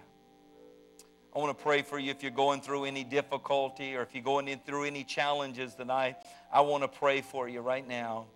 I 1.34 1.38
want 1.38 1.56
to 1.56 1.62
pray 1.62 1.82
for 1.82 1.98
you 1.98 2.10
if 2.10 2.22
you're 2.22 2.32
going 2.32 2.60
through 2.60 2.86
any 2.86 3.04
difficulty 3.04 3.94
or 3.94 4.02
if 4.02 4.14
you're 4.14 4.24
going 4.24 4.60
through 4.66 4.84
any 4.84 5.04
challenges 5.04 5.74
tonight. 5.76 6.16
I 6.52 6.60
want 6.62 6.82
to 6.82 6.88
pray 6.88 7.20
for 7.20 7.48
you 7.48 7.60
right 7.60 7.86
now. 7.86 8.26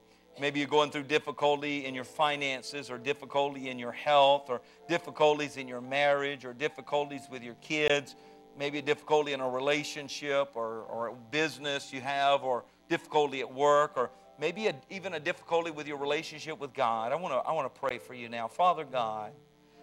Maybe 0.40 0.60
you're 0.60 0.68
going 0.68 0.90
through 0.90 1.04
difficulty 1.04 1.86
in 1.86 1.94
your 1.94 2.04
finances 2.04 2.90
or 2.90 2.98
difficulty 2.98 3.68
in 3.68 3.78
your 3.78 3.92
health 3.92 4.48
or 4.48 4.60
difficulties 4.88 5.56
in 5.56 5.66
your 5.66 5.80
marriage 5.80 6.44
or 6.44 6.52
difficulties 6.52 7.22
with 7.30 7.42
your 7.42 7.54
kids, 7.54 8.14
maybe 8.56 8.78
a 8.78 8.82
difficulty 8.82 9.32
in 9.32 9.40
a 9.40 9.48
relationship 9.48 10.50
or, 10.54 10.82
or 10.82 11.08
a 11.08 11.14
business 11.30 11.92
you 11.92 12.00
have 12.00 12.42
or 12.42 12.64
difficulty 12.88 13.40
at 13.40 13.52
work 13.52 13.92
or 13.96 14.10
maybe 14.38 14.66
a, 14.66 14.74
even 14.90 15.14
a 15.14 15.20
difficulty 15.20 15.70
with 15.70 15.86
your 15.86 15.96
relationship 15.96 16.58
with 16.58 16.74
God. 16.74 17.12
I 17.12 17.16
want 17.16 17.34
to 17.34 17.38
I 17.38 17.52
want 17.52 17.72
to 17.72 17.80
pray 17.80 17.98
for 17.98 18.14
you 18.14 18.28
now. 18.28 18.48
Father 18.48 18.84
God, 18.84 19.32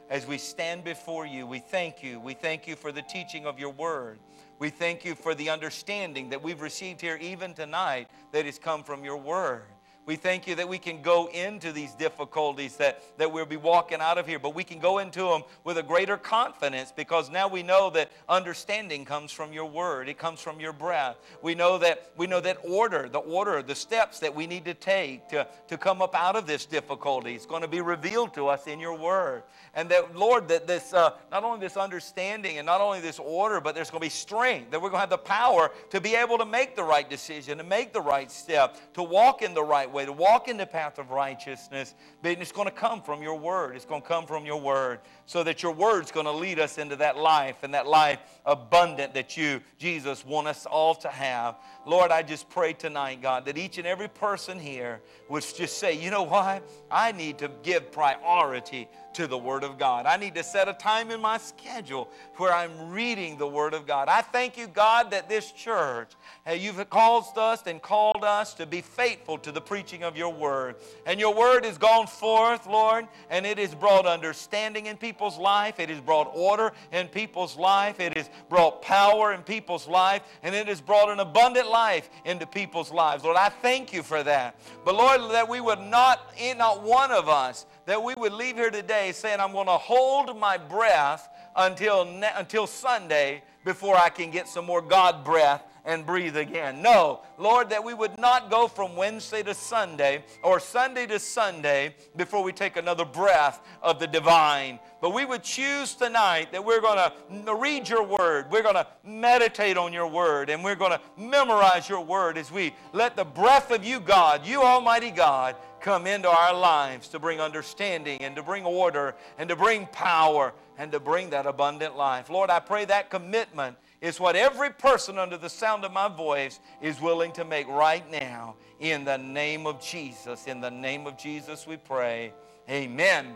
as 0.09 0.27
we 0.27 0.37
stand 0.37 0.83
before 0.83 1.25
you, 1.25 1.47
we 1.47 1.59
thank 1.59 2.03
you. 2.03 2.19
We 2.19 2.33
thank 2.33 2.67
you 2.67 2.75
for 2.75 2.91
the 2.91 3.01
teaching 3.01 3.45
of 3.45 3.59
your 3.59 3.69
word. 3.69 4.19
We 4.59 4.69
thank 4.69 5.05
you 5.05 5.15
for 5.15 5.33
the 5.33 5.49
understanding 5.49 6.29
that 6.29 6.43
we've 6.43 6.61
received 6.61 7.01
here 7.01 7.17
even 7.21 7.53
tonight 7.53 8.09
that 8.31 8.45
has 8.45 8.59
come 8.59 8.83
from 8.83 9.03
your 9.03 9.17
word. 9.17 9.63
We 10.07 10.15
thank 10.15 10.47
you 10.47 10.55
that 10.55 10.67
we 10.67 10.79
can 10.79 11.03
go 11.03 11.27
into 11.27 11.71
these 11.71 11.93
difficulties 11.93 12.75
that, 12.77 13.03
that 13.19 13.31
we'll 13.31 13.45
be 13.45 13.55
walking 13.55 13.99
out 14.01 14.17
of 14.17 14.25
here, 14.25 14.39
but 14.39 14.55
we 14.55 14.63
can 14.63 14.79
go 14.79 14.97
into 14.97 15.21
them 15.21 15.43
with 15.63 15.77
a 15.77 15.83
greater 15.83 16.17
confidence 16.17 16.91
because 16.91 17.29
now 17.29 17.47
we 17.47 17.61
know 17.61 17.91
that 17.91 18.11
understanding 18.27 19.05
comes 19.05 19.31
from 19.31 19.53
your 19.53 19.65
word. 19.65 20.09
It 20.09 20.17
comes 20.17 20.41
from 20.41 20.59
your 20.59 20.73
breath. 20.73 21.17
We 21.43 21.53
know 21.53 21.77
that 21.77 22.11
we 22.17 22.25
know 22.25 22.39
that 22.41 22.57
order, 22.63 23.09
the 23.09 23.19
order, 23.19 23.61
the 23.61 23.75
steps 23.75 24.19
that 24.19 24.33
we 24.33 24.47
need 24.47 24.65
to 24.65 24.73
take 24.73 25.29
to, 25.29 25.47
to 25.67 25.77
come 25.77 26.01
up 26.01 26.15
out 26.15 26.35
of 26.35 26.47
this 26.47 26.65
difficulty 26.65 27.35
is 27.35 27.45
going 27.45 27.61
to 27.61 27.67
be 27.67 27.81
revealed 27.81 28.33
to 28.33 28.47
us 28.47 28.65
in 28.65 28.79
your 28.79 28.97
word. 28.97 29.43
And 29.75 29.87
that, 29.89 30.15
Lord, 30.15 30.47
that 30.47 30.65
this 30.65 30.93
uh, 30.93 31.11
not 31.31 31.43
only 31.43 31.59
this 31.59 31.77
understanding 31.77 32.57
and 32.57 32.65
not 32.65 32.81
only 32.81 33.01
this 33.01 33.19
order, 33.19 33.61
but 33.61 33.75
there's 33.75 33.91
going 33.91 34.01
to 34.01 34.05
be 34.05 34.09
strength, 34.09 34.71
that 34.71 34.81
we're 34.81 34.89
going 34.89 34.97
to 34.97 35.01
have 35.01 35.09
the 35.11 35.17
power 35.19 35.69
to 35.91 36.01
be 36.01 36.15
able 36.15 36.39
to 36.39 36.45
make 36.45 36.75
the 36.75 36.83
right 36.83 37.07
decision, 37.07 37.59
to 37.59 37.63
make 37.63 37.93
the 37.93 38.01
right 38.01 38.31
step, 38.31 38.93
to 38.95 39.03
walk 39.03 39.43
in 39.43 39.53
the 39.53 39.63
right 39.63 39.90
way, 39.91 40.05
to 40.05 40.11
walk 40.11 40.47
in 40.47 40.57
the 40.57 40.65
path 40.65 40.99
of 40.99 41.11
righteousness. 41.11 41.95
But 42.21 42.39
it's 42.39 42.51
going 42.51 42.67
to 42.67 42.73
come 42.73 43.01
from 43.01 43.21
your 43.21 43.37
word. 43.37 43.75
It's 43.75 43.85
going 43.85 44.01
to 44.01 44.07
come 44.07 44.25
from 44.25 44.45
your 44.45 44.59
word. 44.59 44.99
So 45.25 45.43
that 45.43 45.63
your 45.63 45.73
word's 45.73 46.11
going 46.11 46.25
to 46.25 46.31
lead 46.31 46.59
us 46.59 46.77
into 46.77 46.95
that 46.97 47.17
life 47.17 47.57
and 47.63 47.73
that 47.73 47.87
life 47.87 48.19
abundant 48.45 49.13
that 49.13 49.37
you, 49.37 49.61
Jesus, 49.77 50.25
want 50.25 50.47
us 50.47 50.65
all 50.65 50.95
to 50.95 51.09
have. 51.09 51.55
Lord, 51.85 52.11
I 52.11 52.21
just 52.21 52.49
pray 52.49 52.73
tonight, 52.73 53.21
God, 53.21 53.45
that 53.45 53.57
each 53.57 53.77
and 53.77 53.87
every 53.87 54.07
person 54.07 54.59
here 54.59 55.01
would 55.29 55.43
just 55.55 55.77
say, 55.77 55.93
you 55.93 56.11
know 56.11 56.23
what? 56.23 56.63
I 56.89 57.11
need 57.11 57.37
to 57.39 57.51
give 57.63 57.91
priority 57.91 58.87
to 59.13 59.27
the 59.27 59.37
Word 59.37 59.63
of 59.63 59.77
God. 59.77 60.05
I 60.05 60.17
need 60.17 60.35
to 60.35 60.43
set 60.43 60.67
a 60.67 60.73
time 60.73 61.11
in 61.11 61.21
my 61.21 61.37
schedule 61.37 62.09
where 62.37 62.53
I'm 62.53 62.91
reading 62.91 63.37
the 63.37 63.47
Word 63.47 63.73
of 63.73 63.85
God. 63.85 64.07
I 64.07 64.21
thank 64.21 64.57
you, 64.57 64.67
God, 64.67 65.11
that 65.11 65.27
this 65.27 65.51
church, 65.51 66.11
you've 66.51 66.89
caused 66.89 67.37
us 67.37 67.63
and 67.65 67.81
called 67.81 68.23
us 68.23 68.53
to 68.55 68.65
be 68.65 68.81
faithful 68.81 69.37
to 69.39 69.51
the 69.51 69.61
preaching 69.61 70.03
of 70.03 70.17
your 70.17 70.33
Word. 70.33 70.75
And 71.05 71.19
your 71.19 71.33
Word 71.33 71.65
has 71.65 71.77
gone 71.77 72.07
forth, 72.07 72.67
Lord, 72.67 73.07
and 73.29 73.45
it 73.45 73.57
has 73.57 73.75
brought 73.75 74.05
understanding 74.05 74.87
in 74.87 74.97
people's 74.97 75.37
life. 75.37 75.79
It 75.79 75.89
has 75.89 75.99
brought 75.99 76.31
order 76.33 76.73
in 76.91 77.07
people's 77.07 77.57
life. 77.57 77.99
It 77.99 78.15
has 78.17 78.29
brought 78.49 78.81
power 78.81 79.33
in 79.33 79.41
people's 79.41 79.87
life. 79.87 80.21
And 80.43 80.55
it 80.55 80.67
has 80.67 80.81
brought 80.81 81.09
an 81.09 81.19
abundant 81.19 81.69
life 81.69 82.09
into 82.25 82.45
people's 82.45 82.91
lives. 82.91 83.23
Lord, 83.23 83.37
I 83.37 83.49
thank 83.49 83.93
you 83.93 84.03
for 84.03 84.23
that. 84.23 84.55
But 84.85 84.95
Lord, 84.95 85.31
that 85.31 85.47
we 85.47 85.61
would 85.61 85.79
not, 85.79 86.31
eh, 86.37 86.53
not 86.53 86.83
one 86.83 87.11
of 87.11 87.29
us, 87.29 87.65
that 87.85 88.01
we 88.01 88.13
would 88.15 88.33
leave 88.33 88.55
here 88.55 88.71
today 88.71 89.11
saying, 89.11 89.39
I'm 89.39 89.51
going 89.51 89.67
to 89.67 89.77
hold 89.77 90.37
my 90.37 90.57
breath 90.57 91.29
until, 91.55 92.01
until 92.35 92.67
Sunday 92.67 93.43
before 93.65 93.95
I 93.95 94.09
can 94.09 94.31
get 94.31 94.47
some 94.47 94.65
more 94.65 94.81
God 94.81 95.23
breath 95.23 95.63
and 95.85 96.05
breathe 96.05 96.37
again. 96.37 96.81
No, 96.81 97.21
Lord, 97.37 97.69
that 97.71 97.83
we 97.83 97.93
would 97.93 98.17
not 98.19 98.51
go 98.51 98.67
from 98.67 98.95
Wednesday 98.95 99.41
to 99.43 99.53
Sunday 99.53 100.23
or 100.43 100.59
Sunday 100.59 101.07
to 101.07 101.19
Sunday 101.19 101.95
before 102.15 102.43
we 102.43 102.53
take 102.53 102.77
another 102.77 103.05
breath 103.05 103.61
of 103.81 103.99
the 103.99 104.07
divine. 104.07 104.79
But 105.01 105.13
we 105.13 105.25
would 105.25 105.41
choose 105.41 105.95
tonight 105.95 106.51
that 106.51 106.63
we're 106.63 106.81
going 106.81 107.11
to 107.45 107.55
read 107.55 107.89
your 107.89 108.03
word, 108.03 108.51
we're 108.51 108.61
going 108.61 108.75
to 108.75 108.87
meditate 109.03 109.77
on 109.77 109.91
your 109.91 110.07
word, 110.07 110.49
and 110.49 110.63
we're 110.63 110.75
going 110.75 110.91
to 110.91 111.01
memorize 111.17 111.89
your 111.89 112.01
word 112.01 112.37
as 112.37 112.51
we 112.51 112.75
let 112.93 113.15
the 113.15 113.25
breath 113.25 113.71
of 113.71 113.83
you, 113.83 113.99
God, 113.99 114.45
you 114.45 114.61
Almighty 114.61 115.09
God, 115.09 115.55
come 115.81 116.07
into 116.07 116.29
our 116.29 116.53
lives 116.53 117.07
to 117.09 117.19
bring 117.19 117.41
understanding 117.41 118.21
and 118.21 118.35
to 118.35 118.43
bring 118.43 118.63
order 118.63 119.15
and 119.37 119.49
to 119.49 119.55
bring 119.55 119.87
power 119.87 120.53
and 120.77 120.91
to 120.91 120.99
bring 120.99 121.29
that 121.31 121.45
abundant 121.45 121.97
life. 121.97 122.29
Lord, 122.29 122.49
I 122.49 122.59
pray 122.59 122.85
that 122.85 123.09
commitment 123.09 123.77
is 123.99 124.19
what 124.19 124.35
every 124.35 124.71
person 124.71 125.17
under 125.17 125.37
the 125.37 125.49
sound 125.49 125.83
of 125.83 125.91
my 125.91 126.07
voice 126.07 126.59
is 126.81 126.99
willing 127.01 127.31
to 127.33 127.45
make 127.45 127.67
right 127.67 128.09
now. 128.11 128.55
In 128.79 129.05
the 129.05 129.17
name 129.17 129.67
of 129.67 129.81
Jesus. 129.81 130.47
In 130.47 130.59
the 130.59 130.71
name 130.71 131.05
of 131.05 131.17
Jesus, 131.17 131.67
we 131.67 131.77
pray. 131.77 132.33
Amen 132.69 133.35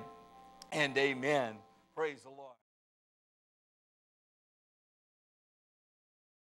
and 0.71 0.97
amen. 0.97 1.55
Praise 1.95 2.23
the 2.23 2.29
Lord. 2.29 2.34